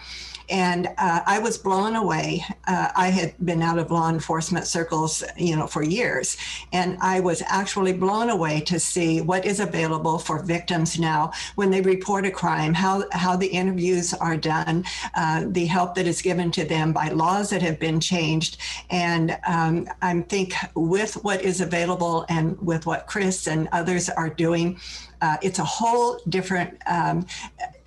And 0.49 0.87
uh, 0.97 1.21
I 1.25 1.39
was 1.39 1.57
blown 1.57 1.95
away. 1.95 2.43
Uh, 2.67 2.89
I 2.95 3.09
had 3.09 3.33
been 3.45 3.61
out 3.61 3.79
of 3.79 3.91
law 3.91 4.09
enforcement 4.09 4.67
circles, 4.67 5.23
you 5.37 5.55
know, 5.55 5.67
for 5.67 5.83
years, 5.83 6.37
and 6.71 6.97
I 7.01 7.19
was 7.19 7.41
actually 7.47 7.93
blown 7.93 8.29
away 8.29 8.61
to 8.61 8.79
see 8.79 9.21
what 9.21 9.45
is 9.45 9.59
available 9.59 10.19
for 10.19 10.43
victims 10.43 10.99
now 10.99 11.31
when 11.55 11.71
they 11.71 11.81
report 11.81 12.25
a 12.25 12.31
crime, 12.31 12.73
how 12.73 13.03
how 13.11 13.35
the 13.35 13.47
interviews 13.47 14.13
are 14.13 14.37
done, 14.37 14.85
uh, 15.15 15.45
the 15.47 15.65
help 15.65 15.95
that 15.95 16.07
is 16.07 16.21
given 16.21 16.51
to 16.51 16.65
them 16.65 16.93
by 16.93 17.09
laws 17.09 17.49
that 17.49 17.61
have 17.61 17.79
been 17.79 17.99
changed, 17.99 18.57
and 18.89 19.37
um, 19.47 19.87
I 20.01 20.21
think 20.21 20.53
with 20.75 21.15
what 21.23 21.41
is 21.41 21.61
available 21.61 22.25
and 22.29 22.59
with 22.61 22.85
what 22.85 23.07
Chris 23.07 23.47
and 23.47 23.69
others 23.71 24.09
are 24.09 24.29
doing, 24.29 24.79
uh, 25.23 25.37
it's 25.41 25.57
a 25.57 25.63
whole 25.63 26.19
different 26.27 26.77
um, 26.85 27.25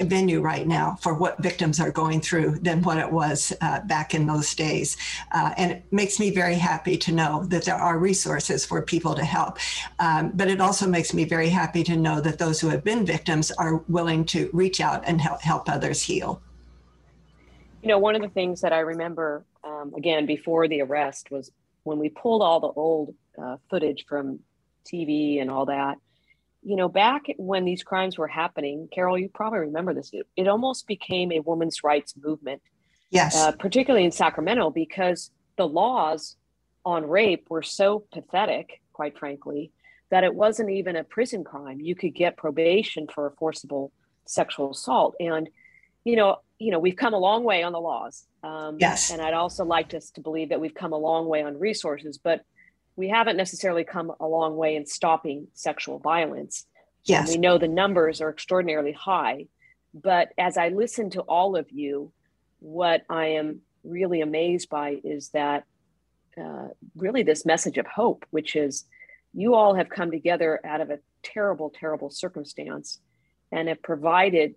venue 0.00 0.40
right 0.40 0.66
now 0.66 0.96
for 1.02 1.12
what 1.12 1.36
victims 1.42 1.78
are 1.78 1.90
going 1.90 2.18
through 2.18 2.58
than 2.60 2.82
what 2.82 2.96
it 2.96 3.12
was 3.12 3.52
uh, 3.60 3.80
back 3.82 4.14
in 4.14 4.26
those 4.26 4.54
days. 4.54 4.96
Uh, 5.32 5.52
and 5.58 5.70
it 5.70 5.84
makes 5.90 6.18
me 6.18 6.30
very 6.30 6.54
happy 6.54 6.96
to 6.96 7.12
know 7.12 7.44
that 7.44 7.66
there 7.66 7.74
are 7.74 7.98
resources 7.98 8.64
for 8.64 8.80
people 8.80 9.14
to 9.14 9.22
help. 9.22 9.58
Um, 9.98 10.32
but 10.34 10.48
it 10.48 10.62
also 10.62 10.88
makes 10.88 11.12
me 11.12 11.26
very 11.26 11.50
happy 11.50 11.84
to 11.84 11.94
know 11.94 12.22
that 12.22 12.38
those 12.38 12.58
who 12.58 12.68
have 12.68 12.82
been 12.82 13.04
victims 13.04 13.50
are 13.50 13.82
willing 13.86 14.24
to 14.26 14.48
reach 14.54 14.80
out 14.80 15.04
and 15.06 15.20
help, 15.20 15.42
help 15.42 15.68
others 15.68 16.00
heal. 16.00 16.40
You 17.82 17.88
know, 17.88 17.98
one 17.98 18.16
of 18.16 18.22
the 18.22 18.30
things 18.30 18.62
that 18.62 18.72
I 18.72 18.80
remember, 18.80 19.44
um, 19.62 19.92
again, 19.94 20.24
before 20.24 20.68
the 20.68 20.80
arrest 20.80 21.30
was 21.30 21.52
when 21.82 21.98
we 21.98 22.08
pulled 22.08 22.40
all 22.40 22.60
the 22.60 22.72
old 22.80 23.14
uh, 23.36 23.58
footage 23.68 24.06
from 24.08 24.40
TV 24.86 25.42
and 25.42 25.50
all 25.50 25.66
that 25.66 25.98
you 26.66 26.74
know, 26.74 26.88
back 26.88 27.26
when 27.36 27.64
these 27.64 27.84
crimes 27.84 28.18
were 28.18 28.26
happening, 28.26 28.88
Carol, 28.92 29.16
you 29.16 29.28
probably 29.28 29.60
remember 29.60 29.94
this. 29.94 30.10
It, 30.12 30.26
it 30.34 30.48
almost 30.48 30.88
became 30.88 31.30
a 31.30 31.38
women's 31.38 31.84
rights 31.84 32.14
movement. 32.20 32.60
Yes. 33.08 33.36
Uh, 33.36 33.52
particularly 33.52 34.04
in 34.04 34.10
Sacramento, 34.10 34.70
because 34.70 35.30
the 35.56 35.68
laws 35.68 36.34
on 36.84 37.08
rape 37.08 37.46
were 37.48 37.62
so 37.62 38.04
pathetic, 38.12 38.80
quite 38.92 39.16
frankly, 39.16 39.70
that 40.10 40.24
it 40.24 40.34
wasn't 40.34 40.70
even 40.70 40.96
a 40.96 41.04
prison 41.04 41.44
crime. 41.44 41.80
You 41.80 41.94
could 41.94 42.16
get 42.16 42.36
probation 42.36 43.06
for 43.06 43.28
a 43.28 43.30
forcible 43.36 43.92
sexual 44.24 44.72
assault. 44.72 45.14
And, 45.20 45.48
you 46.02 46.16
know, 46.16 46.38
you 46.58 46.72
know, 46.72 46.80
we've 46.80 46.96
come 46.96 47.14
a 47.14 47.18
long 47.18 47.44
way 47.44 47.62
on 47.62 47.70
the 47.70 47.80
laws. 47.80 48.26
Um, 48.42 48.78
yes. 48.80 49.12
And 49.12 49.22
I'd 49.22 49.34
also 49.34 49.64
like 49.64 49.94
us 49.94 50.10
to 50.12 50.20
believe 50.20 50.48
that 50.48 50.60
we've 50.60 50.74
come 50.74 50.92
a 50.92 50.98
long 50.98 51.28
way 51.28 51.44
on 51.44 51.60
resources. 51.60 52.18
But 52.18 52.40
we 52.96 53.08
haven't 53.08 53.36
necessarily 53.36 53.84
come 53.84 54.12
a 54.18 54.26
long 54.26 54.56
way 54.56 54.74
in 54.76 54.86
stopping 54.86 55.48
sexual 55.54 55.98
violence. 55.98 56.66
Yes. 57.04 57.28
And 57.28 57.36
we 57.36 57.40
know 57.40 57.58
the 57.58 57.68
numbers 57.68 58.20
are 58.20 58.30
extraordinarily 58.30 58.92
high. 58.92 59.46
But 59.94 60.32
as 60.38 60.56
I 60.56 60.68
listen 60.68 61.10
to 61.10 61.20
all 61.22 61.56
of 61.56 61.70
you, 61.70 62.12
what 62.58 63.02
I 63.08 63.26
am 63.26 63.60
really 63.84 64.20
amazed 64.20 64.68
by 64.68 64.96
is 65.04 65.28
that 65.30 65.64
uh, 66.42 66.68
really 66.96 67.22
this 67.22 67.46
message 67.46 67.78
of 67.78 67.86
hope, 67.86 68.26
which 68.30 68.56
is 68.56 68.84
you 69.32 69.54
all 69.54 69.74
have 69.74 69.88
come 69.88 70.10
together 70.10 70.60
out 70.64 70.80
of 70.80 70.90
a 70.90 70.98
terrible, 71.22 71.70
terrible 71.70 72.10
circumstance 72.10 73.00
and 73.52 73.68
have 73.68 73.82
provided 73.82 74.54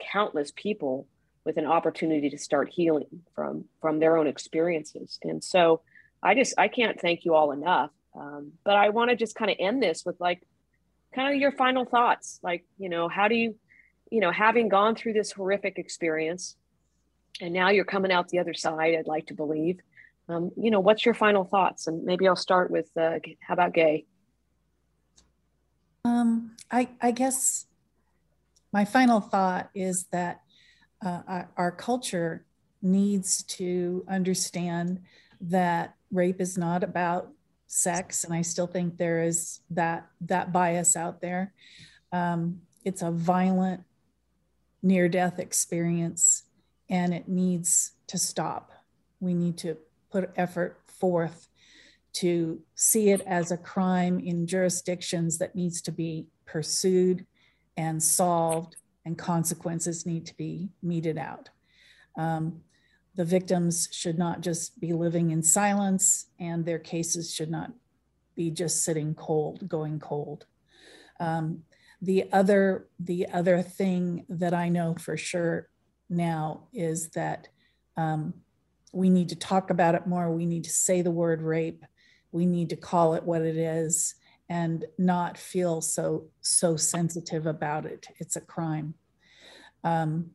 countless 0.00 0.52
people 0.54 1.06
with 1.44 1.56
an 1.58 1.66
opportunity 1.66 2.30
to 2.30 2.38
start 2.38 2.70
healing 2.70 3.22
from 3.34 3.66
from 3.80 3.98
their 3.98 4.16
own 4.16 4.26
experiences. 4.26 5.18
And 5.22 5.44
so 5.44 5.82
I 6.24 6.34
just 6.34 6.54
I 6.58 6.68
can't 6.68 7.00
thank 7.00 7.24
you 7.24 7.34
all 7.34 7.52
enough. 7.52 7.90
Um, 8.18 8.52
but 8.64 8.76
I 8.76 8.90
want 8.90 9.10
to 9.10 9.16
just 9.16 9.34
kind 9.34 9.50
of 9.50 9.56
end 9.60 9.82
this 9.82 10.04
with 10.04 10.18
like 10.20 10.42
kind 11.14 11.34
of 11.34 11.40
your 11.40 11.52
final 11.52 11.84
thoughts. 11.84 12.40
Like, 12.42 12.64
you 12.78 12.88
know, 12.88 13.08
how 13.08 13.28
do 13.28 13.34
you, 13.34 13.56
you 14.10 14.20
know, 14.20 14.30
having 14.30 14.68
gone 14.68 14.94
through 14.94 15.12
this 15.12 15.32
horrific 15.32 15.78
experience, 15.78 16.56
and 17.40 17.52
now 17.52 17.70
you're 17.70 17.84
coming 17.84 18.12
out 18.12 18.28
the 18.28 18.38
other 18.38 18.54
side. 18.54 18.94
I'd 18.94 19.06
like 19.06 19.26
to 19.26 19.34
believe. 19.34 19.80
Um, 20.28 20.52
you 20.56 20.70
know, 20.70 20.80
what's 20.80 21.04
your 21.04 21.14
final 21.14 21.44
thoughts? 21.44 21.86
And 21.86 22.04
maybe 22.04 22.26
I'll 22.26 22.36
start 22.36 22.70
with 22.70 22.88
uh, 22.96 23.18
how 23.40 23.54
about 23.54 23.74
Gay? 23.74 24.06
Um, 26.04 26.56
I, 26.70 26.88
I 27.00 27.10
guess 27.10 27.66
my 28.72 28.84
final 28.84 29.20
thought 29.20 29.70
is 29.74 30.06
that 30.12 30.40
uh, 31.04 31.44
our, 31.56 31.72
culture 31.72 32.44
needs 32.82 33.42
to 33.42 34.04
understand 34.08 35.00
that 35.50 35.96
rape 36.10 36.40
is 36.40 36.56
not 36.56 36.84
about 36.84 37.30
sex, 37.66 38.24
and 38.24 38.32
I 38.32 38.42
still 38.42 38.66
think 38.66 38.96
there 38.96 39.22
is 39.22 39.60
that 39.70 40.06
that 40.20 40.52
bias 40.52 40.96
out 40.96 41.20
there. 41.20 41.52
Um, 42.12 42.60
it's 42.84 43.02
a 43.02 43.10
violent 43.10 43.82
near-death 44.82 45.38
experience, 45.38 46.44
and 46.88 47.14
it 47.14 47.28
needs 47.28 47.92
to 48.06 48.18
stop. 48.18 48.70
We 49.20 49.34
need 49.34 49.56
to 49.58 49.76
put 50.10 50.30
effort 50.36 50.78
forth 50.86 51.48
to 52.14 52.60
see 52.74 53.10
it 53.10 53.20
as 53.22 53.50
a 53.50 53.56
crime 53.56 54.20
in 54.20 54.46
jurisdictions 54.46 55.38
that 55.38 55.56
needs 55.56 55.82
to 55.82 55.90
be 55.90 56.26
pursued 56.46 57.26
and 57.76 58.00
solved, 58.00 58.76
and 59.04 59.18
consequences 59.18 60.06
need 60.06 60.26
to 60.26 60.36
be 60.36 60.68
meted 60.82 61.18
out. 61.18 61.48
Um, 62.16 62.60
the 63.14 63.24
victims 63.24 63.88
should 63.92 64.18
not 64.18 64.40
just 64.40 64.80
be 64.80 64.92
living 64.92 65.30
in 65.30 65.42
silence, 65.42 66.26
and 66.40 66.64
their 66.64 66.78
cases 66.78 67.32
should 67.32 67.50
not 67.50 67.72
be 68.34 68.50
just 68.50 68.84
sitting 68.84 69.14
cold, 69.14 69.68
going 69.68 70.00
cold. 70.00 70.46
Um, 71.20 71.62
the 72.02 72.28
other, 72.32 72.88
the 72.98 73.28
other 73.28 73.62
thing 73.62 74.26
that 74.28 74.52
I 74.52 74.68
know 74.68 74.94
for 74.98 75.16
sure 75.16 75.68
now 76.10 76.68
is 76.72 77.10
that 77.10 77.48
um, 77.96 78.34
we 78.92 79.08
need 79.08 79.28
to 79.30 79.36
talk 79.36 79.70
about 79.70 79.94
it 79.94 80.06
more. 80.06 80.30
We 80.30 80.46
need 80.46 80.64
to 80.64 80.70
say 80.70 81.02
the 81.02 81.10
word 81.10 81.40
rape. 81.40 81.84
We 82.32 82.46
need 82.46 82.70
to 82.70 82.76
call 82.76 83.14
it 83.14 83.22
what 83.22 83.42
it 83.42 83.56
is 83.56 84.16
and 84.48 84.84
not 84.98 85.38
feel 85.38 85.80
so 85.80 86.26
so 86.40 86.76
sensitive 86.76 87.46
about 87.46 87.86
it. 87.86 88.08
It's 88.18 88.36
a 88.36 88.40
crime. 88.40 88.94
Um, 89.82 90.30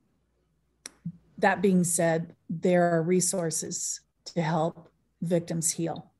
that 1.40 1.62
being 1.62 1.84
said, 1.84 2.36
there 2.50 2.94
are 2.94 3.02
resources 3.02 4.02
to 4.26 4.42
help 4.42 4.90
victims 5.22 5.72
heal. 5.72 6.12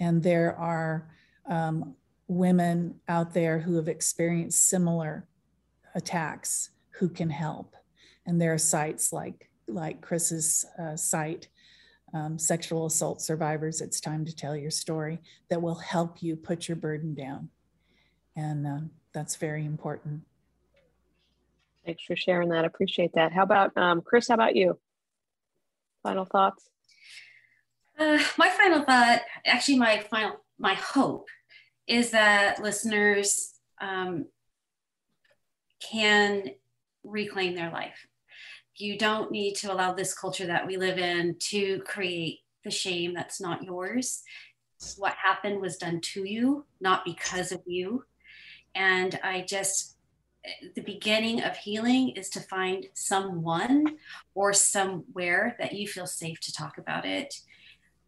And 0.00 0.22
there 0.22 0.56
are 0.56 1.08
um, 1.46 1.94
women 2.26 3.00
out 3.08 3.34
there 3.34 3.58
who 3.58 3.76
have 3.76 3.88
experienced 3.88 4.68
similar 4.68 5.28
attacks 5.94 6.70
who 6.90 7.08
can 7.08 7.30
help. 7.30 7.76
And 8.26 8.40
there 8.40 8.52
are 8.52 8.58
sites 8.58 9.12
like, 9.12 9.50
like 9.66 10.00
Kris's 10.00 10.64
uh, 10.78 10.96
site, 10.96 11.48
um, 12.14 12.38
Sexual 12.38 12.86
Assault 12.86 13.20
Survivors, 13.20 13.80
It's 13.80 14.00
Time 14.00 14.24
to 14.24 14.34
Tell 14.34 14.56
Your 14.56 14.70
Story, 14.70 15.18
that 15.48 15.62
will 15.62 15.76
help 15.76 16.22
you 16.22 16.36
put 16.36 16.68
your 16.68 16.76
burden 16.76 17.14
down. 17.14 17.48
And 18.36 18.66
uh, 18.66 18.80
that's 19.12 19.36
very 19.36 19.64
important. 19.64 20.22
Thanks 21.84 22.04
for 22.04 22.16
sharing 22.16 22.50
that. 22.50 22.64
Appreciate 22.64 23.12
that. 23.14 23.32
How 23.32 23.42
about 23.42 23.76
um, 23.76 24.02
Kris? 24.02 24.28
How 24.28 24.34
about 24.34 24.54
you? 24.54 24.78
Final 26.02 26.24
thoughts? 26.24 26.68
Uh, 27.98 28.18
my 28.38 28.48
final 28.48 28.82
thought, 28.82 29.20
actually, 29.44 29.78
my 29.78 29.98
final, 30.10 30.36
my 30.58 30.74
hope 30.74 31.28
is 31.86 32.10
that 32.10 32.62
listeners 32.62 33.54
um, 33.80 34.26
can 35.80 36.50
reclaim 37.04 37.54
their 37.54 37.70
life. 37.70 38.06
You 38.76 38.96
don't 38.96 39.30
need 39.30 39.54
to 39.56 39.72
allow 39.72 39.92
this 39.92 40.14
culture 40.14 40.46
that 40.46 40.66
we 40.66 40.76
live 40.76 40.98
in 40.98 41.36
to 41.50 41.80
create 41.80 42.40
the 42.64 42.70
shame 42.70 43.12
that's 43.12 43.40
not 43.40 43.62
yours. 43.62 44.22
What 44.96 45.14
happened 45.14 45.60
was 45.60 45.76
done 45.76 46.00
to 46.14 46.28
you, 46.28 46.64
not 46.80 47.04
because 47.04 47.52
of 47.52 47.60
you. 47.66 48.04
And 48.74 49.18
I 49.22 49.42
just 49.42 49.96
the 50.74 50.82
beginning 50.82 51.42
of 51.42 51.56
healing 51.56 52.10
is 52.10 52.28
to 52.30 52.40
find 52.40 52.86
someone 52.94 53.96
or 54.34 54.52
somewhere 54.52 55.56
that 55.58 55.72
you 55.72 55.86
feel 55.86 56.06
safe 56.06 56.40
to 56.40 56.52
talk 56.52 56.78
about 56.78 57.04
it. 57.04 57.34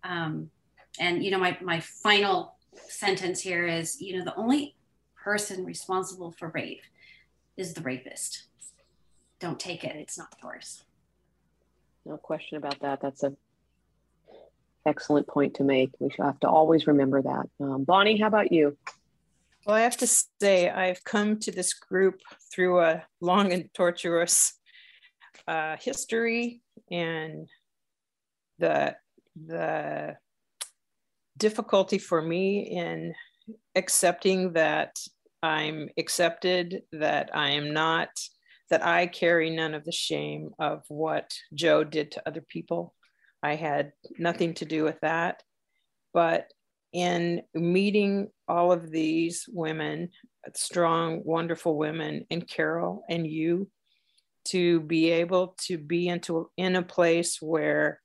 Um, 0.03 0.51
and 0.99 1.25
you 1.25 1.31
know, 1.31 1.39
my 1.39 1.57
my 1.61 1.81
final 1.81 2.57
sentence 2.89 3.41
here 3.41 3.67
is, 3.67 4.01
you 4.01 4.19
know, 4.19 4.25
the 4.25 4.35
only 4.37 4.77
person 5.23 5.65
responsible 5.65 6.33
for 6.33 6.49
rape 6.49 6.83
is 7.57 7.75
the 7.75 7.81
rapist. 7.83 8.45
Don't 9.39 9.59
take 9.59 9.85
it; 9.85 9.97
it's 9.97 10.19
not 10.19 10.35
yours. 10.43 10.85
No 12.05 12.17
question 12.17 12.59
about 12.59 12.81
that. 12.81 13.01
That's 13.01 13.23
a 13.23 13.35
excellent 14.87 15.27
point 15.27 15.55
to 15.55 15.65
make. 15.65 15.93
We 15.99 16.11
should 16.11 16.25
have 16.25 16.41
to 16.41 16.49
always 16.49 16.87
remember 16.87 17.23
that. 17.23 17.49
Um, 17.61 17.85
Bonnie, 17.85 18.19
how 18.19 18.27
about 18.27 18.53
you? 18.53 18.77
Well, 19.67 19.77
I 19.77 19.81
have 19.81 19.97
to 19.99 20.07
say, 20.43 20.69
I've 20.69 21.03
come 21.05 21.39
to 21.41 21.51
this 21.51 21.73
group 21.73 22.21
through 22.53 22.81
a 22.81 23.03
long 23.23 23.53
and 23.55 23.71
tortuous 23.73 24.53
uh, 25.49 25.77
history 25.81 26.61
and 26.91 27.49
the 28.59 28.95
the 29.47 30.17
difficulty 31.39 31.99
for 31.99 32.21
me 32.21 32.77
in 32.77 33.15
accepting 33.75 34.53
that 34.53 34.97
I'm 35.43 35.89
accepted, 35.99 36.83
that 36.93 37.31
I 37.35 37.51
am 37.53 37.73
not, 37.73 38.11
that 38.71 38.85
I 38.85 39.07
carry 39.07 39.49
none 39.51 39.75
of 39.75 39.85
the 39.85 39.93
shame 39.93 40.51
of 40.59 40.83
what 40.89 41.33
Joe 41.55 41.85
did 41.85 42.13
to 42.13 42.29
other 42.29 42.43
people. 42.49 42.95
I 43.43 43.55
had 43.57 43.93
nothing 44.19 44.55
to 44.55 44.67
do 44.67 44.85
with 44.85 45.01
that. 45.01 45.43
But 46.13 46.53
in 46.93 47.43
meeting 47.55 48.29
all 48.49 48.73
of 48.73 48.91
these 48.91 49.45
women, 49.49 50.11
strong, 50.55 51.23
wonderful 51.25 51.77
women, 51.77 52.27
and 52.31 52.49
Carol 52.49 53.05
and 53.09 53.27
you, 53.27 53.71
to 54.47 54.81
be 54.81 55.11
able 55.11 55.57
to 55.63 55.79
be 55.79 56.09
into 56.09 56.51
in 56.57 56.77
a 56.77 56.83
place 56.83 57.41
where 57.41 58.01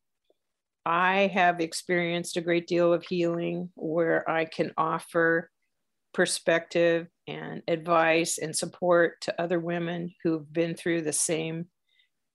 I 0.85 1.27
have 1.33 1.59
experienced 1.59 2.37
a 2.37 2.41
great 2.41 2.67
deal 2.67 2.93
of 2.93 3.03
healing, 3.03 3.69
where 3.75 4.29
I 4.29 4.45
can 4.45 4.71
offer 4.77 5.49
perspective 6.13 7.07
and 7.27 7.61
advice 7.67 8.37
and 8.39 8.55
support 8.55 9.21
to 9.21 9.41
other 9.41 9.59
women 9.59 10.13
who've 10.23 10.51
been 10.51 10.75
through 10.75 11.01
the 11.03 11.13
same 11.13 11.67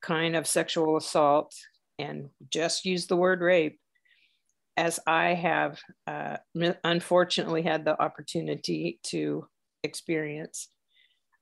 kind 0.03 0.37
of 0.37 0.47
sexual 0.47 0.97
assault 0.97 1.53
and 1.99 2.29
just 2.51 2.85
use 2.85 3.07
the 3.07 3.17
word 3.17 3.41
rape 3.41 3.79
as 4.77 5.01
I 5.07 5.35
have 5.35 5.81
uh, 6.07 6.39
unfortunately 6.83 7.63
had 7.63 7.85
the 7.85 8.01
opportunity 8.01 8.99
to 9.05 9.47
experience, 9.83 10.69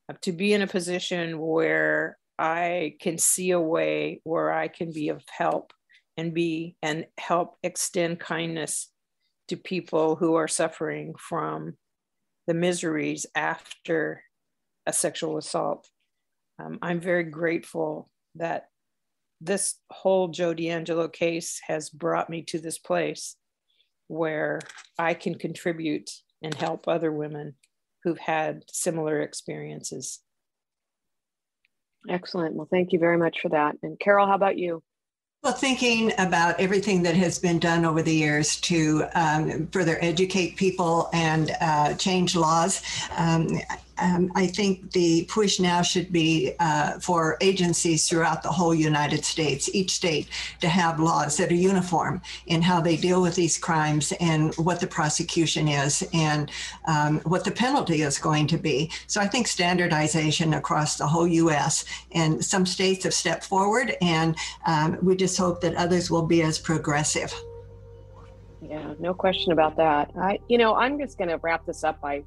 uh, 0.09 0.15
to 0.23 0.33
be 0.33 0.53
in 0.53 0.63
a 0.63 0.67
position 0.67 1.39
where 1.39 2.19
I 2.39 2.97
can 3.01 3.19
see 3.19 3.53
a 3.53 3.61
way 3.61 4.21
where 4.25 4.53
I 4.53 4.69
can 4.69 4.93
be 4.93 5.09
of 5.09 5.23
help 5.31 5.73
and 6.17 6.35
be 6.35 6.77
and 6.83 7.07
help 7.19 7.57
extend 7.63 8.21
kindness 8.21 8.91
to 9.49 9.57
people 9.57 10.17
who 10.17 10.35
are 10.35 10.49
suffering 10.49 11.15
from 11.19 11.77
the 12.47 12.55
miseries 12.55 13.27
after 13.35 14.23
a 14.87 14.93
sexual 14.93 15.39
assault. 15.39 15.89
Um, 16.59 16.79
I'm 16.83 17.01
very 17.01 17.25
grateful 17.25 18.11
that 18.35 18.67
this 19.45 19.75
whole 19.91 20.29
Joe 20.29 20.55
DeAngelo 20.55 21.13
case 21.13 21.61
has 21.67 21.91
brought 21.91 22.31
me 22.31 22.43
to 22.45 22.59
this 22.59 22.79
place 22.79 23.37
where 24.09 24.61
I 24.99 25.15
can 25.15 25.35
contribute 25.35 26.11
and 26.43 26.55
help 26.55 26.87
other 26.87 27.13
women 27.13 27.55
who've 28.05 28.19
had 28.19 28.63
similar 28.71 29.21
experiences. 29.21 30.21
Excellent. 32.09 32.55
Well, 32.55 32.69
thank 32.71 32.93
you 32.93 32.99
very 32.99 33.17
much 33.17 33.41
for 33.41 33.49
that. 33.51 33.77
And 33.83 33.99
Carol, 33.99 34.27
how 34.27 34.35
about 34.35 34.59
you? 34.59 34.83
Well, 35.43 35.53
thinking 35.53 36.13
about 36.19 36.61
everything 36.61 37.03
that 37.03 37.17
has 37.17 37.37
been 37.37 37.59
done 37.59 37.85
over 37.85 38.01
the 38.01 38.15
years 38.15 38.61
to 38.61 39.05
um, 39.15 39.67
further 39.73 39.99
educate 40.01 40.55
people 40.55 41.09
and 41.13 41.51
uh, 41.61 41.95
change 41.95 42.37
laws, 42.37 42.81
um, 43.17 43.49
um, 43.99 44.33
I 44.35 44.47
think 44.47 44.93
the 44.93 45.25
push 45.29 45.61
now 45.61 45.83
should 45.83 46.13
be 46.13 46.55
uh, 46.59 46.99
for 46.99 47.37
agencies 47.41 48.09
throughout 48.09 48.43
the 48.43 48.51
whole 48.51 48.75
United 48.75 49.25
States, 49.25 49.71
each 49.75 49.91
state, 49.91 50.29
to 50.61 50.69
have 50.69 50.99
laws 50.99 51.37
that 51.37 51.51
are 51.51 51.55
uniform 51.55 52.23
in 52.47 52.63
how 52.63 52.81
they 52.81 52.97
deal 52.97 53.21
with 53.21 53.35
these 53.35 53.59
crimes 53.59 54.13
and 54.21 54.55
what 54.55 54.81
the 54.81 54.87
prosecution 54.87 55.69
is 55.69 56.03
and 56.13 56.51
um, 56.87 57.21
what 57.21 57.45
the 57.45 57.51
penalty 57.51 58.03
is 58.03 58.19
going 58.19 58.47
to 58.47 58.59
be. 58.59 58.91
So 59.07 59.21
I 59.21 59.27
think 59.27 59.47
standardization 59.47 60.55
across 60.55 60.97
the 60.97 61.07
whole 61.07 61.27
U.S. 61.27 61.85
and 62.13 62.45
some 62.45 62.67
states 62.67 63.05
have 63.05 63.15
stepped 63.15 63.45
forward, 63.45 63.97
and 64.01 64.37
um, 64.67 64.99
we 65.03 65.17
just 65.17 65.37
hope 65.37 65.61
that 65.61 65.75
others 65.75 66.11
will 66.11 66.27
be 66.27 66.43
as 66.43 66.59
progressive. 66.59 67.33
Yeah, 68.63 68.95
no 69.01 69.13
question 69.13 69.53
about 69.53 69.77
that. 69.77 70.13
I, 70.17 70.39
you 70.49 70.57
know, 70.57 70.75
I'm 70.75 70.99
just 70.99 71.19
going 71.19 71.31
to 71.31 71.39
wrap 71.39 71.67
this 71.67 71.83
up 71.83 72.01
by 72.01 72.23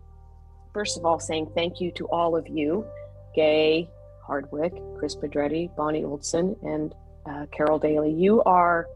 first 0.75 0.97
of 0.97 1.05
all, 1.05 1.19
saying 1.21 1.49
thank 1.55 1.79
you 1.79 1.89
to 1.89 2.05
all 2.07 2.35
of 2.35 2.45
you, 2.49 2.85
Gay 3.33 3.89
Hardwick, 4.27 4.73
Kris 4.97 5.15
Pedretti, 5.15 5.73
Bonnie 5.77 6.03
Oldson, 6.03 6.61
and 6.63 6.93
uh, 7.25 7.45
Carol 7.55 7.79
Daly. 7.79 8.11
You 8.11 8.43
are 8.43 8.87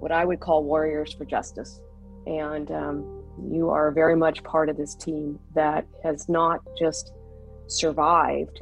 what 0.00 0.12
I 0.12 0.26
would 0.26 0.38
call 0.38 0.62
warriors 0.64 1.14
for 1.14 1.24
justice. 1.24 1.80
And 2.26 2.70
um, 2.70 3.24
you 3.50 3.70
are 3.70 3.90
very 3.90 4.16
much 4.16 4.44
part 4.44 4.68
of 4.68 4.76
this 4.76 4.94
team 4.94 5.38
that 5.54 5.86
has 6.04 6.28
not 6.28 6.60
just 6.78 7.12
survived, 7.68 8.60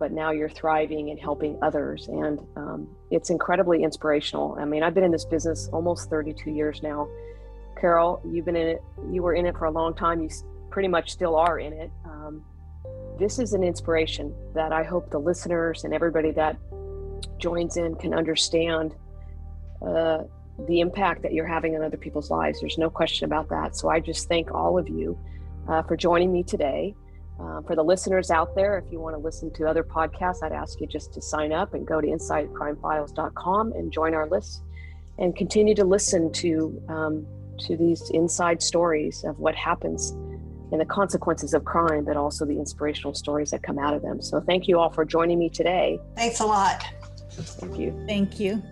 but 0.00 0.10
now 0.10 0.32
you're 0.32 0.48
thriving 0.48 1.10
and 1.10 1.20
helping 1.20 1.60
others. 1.62 2.08
And 2.08 2.40
um, 2.56 2.88
it's 3.12 3.30
incredibly 3.30 3.84
inspirational. 3.84 4.56
I 4.58 4.64
mean, 4.64 4.82
I've 4.82 4.94
been 4.94 5.04
in 5.04 5.12
this 5.12 5.26
business 5.26 5.68
almost 5.72 6.10
32 6.10 6.50
years 6.50 6.82
now. 6.82 7.08
Carol, 7.80 8.20
you've 8.28 8.46
been 8.46 8.56
in 8.56 8.66
it, 8.66 8.82
you 9.12 9.22
were 9.22 9.34
in 9.34 9.46
it 9.46 9.56
for 9.56 9.66
a 9.66 9.70
long 9.70 9.94
time. 9.94 10.20
You 10.20 10.28
pretty 10.78 10.86
much 10.86 11.10
still 11.10 11.34
are 11.34 11.58
in 11.58 11.72
it. 11.72 11.90
Um, 12.04 12.40
this 13.18 13.40
is 13.40 13.52
an 13.52 13.64
inspiration 13.64 14.32
that 14.54 14.72
I 14.72 14.84
hope 14.84 15.10
the 15.10 15.18
listeners 15.18 15.82
and 15.82 15.92
everybody 15.92 16.30
that 16.30 16.56
joins 17.36 17.76
in 17.76 17.96
can 17.96 18.14
understand 18.14 18.94
uh, 19.84 20.18
the 20.68 20.78
impact 20.78 21.22
that 21.22 21.32
you're 21.32 21.48
having 21.48 21.74
on 21.74 21.82
other 21.82 21.96
people's 21.96 22.30
lives. 22.30 22.60
There's 22.60 22.78
no 22.78 22.88
question 22.88 23.24
about 23.24 23.48
that. 23.48 23.74
So 23.74 23.88
I 23.88 23.98
just 23.98 24.28
thank 24.28 24.52
all 24.52 24.78
of 24.78 24.88
you 24.88 25.18
uh, 25.68 25.82
for 25.82 25.96
joining 25.96 26.32
me 26.32 26.44
today. 26.44 26.94
Uh, 27.40 27.60
for 27.62 27.74
the 27.74 27.82
listeners 27.82 28.30
out 28.30 28.54
there, 28.54 28.78
if 28.78 28.84
you 28.92 29.00
want 29.00 29.16
to 29.16 29.20
listen 29.20 29.52
to 29.54 29.66
other 29.66 29.82
podcasts, 29.82 30.44
I'd 30.44 30.52
ask 30.52 30.80
you 30.80 30.86
just 30.86 31.12
to 31.14 31.20
sign 31.20 31.52
up 31.52 31.74
and 31.74 31.84
go 31.84 32.00
to 32.00 32.06
InsideCrimeFiles.com 32.06 33.72
and 33.72 33.92
join 33.92 34.14
our 34.14 34.28
list, 34.28 34.62
and 35.18 35.34
continue 35.34 35.74
to 35.74 35.84
listen 35.84 36.30
to 36.34 36.80
um, 36.88 37.26
to 37.58 37.76
these 37.76 38.10
inside 38.10 38.62
stories 38.62 39.24
of 39.24 39.40
what 39.40 39.56
happens 39.56 40.16
and 40.70 40.80
the 40.80 40.86
consequences 40.86 41.54
of 41.54 41.64
crime, 41.64 42.04
but 42.04 42.16
also 42.16 42.44
the 42.44 42.58
inspirational 42.58 43.14
stories 43.14 43.50
that 43.50 43.62
come 43.62 43.78
out 43.78 43.94
of 43.94 44.02
them. 44.02 44.20
So, 44.20 44.40
thank 44.40 44.68
you 44.68 44.78
all 44.78 44.90
for 44.90 45.04
joining 45.04 45.38
me 45.38 45.48
today. 45.48 45.98
Thanks 46.16 46.40
a 46.40 46.46
lot. 46.46 46.84
Thank 47.30 47.78
you. 47.78 48.04
Thank 48.06 48.40
you. 48.40 48.62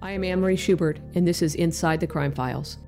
I 0.00 0.12
am 0.12 0.22
Anne 0.22 0.40
Marie 0.40 0.56
Schubert, 0.56 1.00
and 1.14 1.26
this 1.26 1.42
is 1.42 1.54
Inside 1.56 2.00
the 2.00 2.06
Crime 2.06 2.32
Files. 2.32 2.78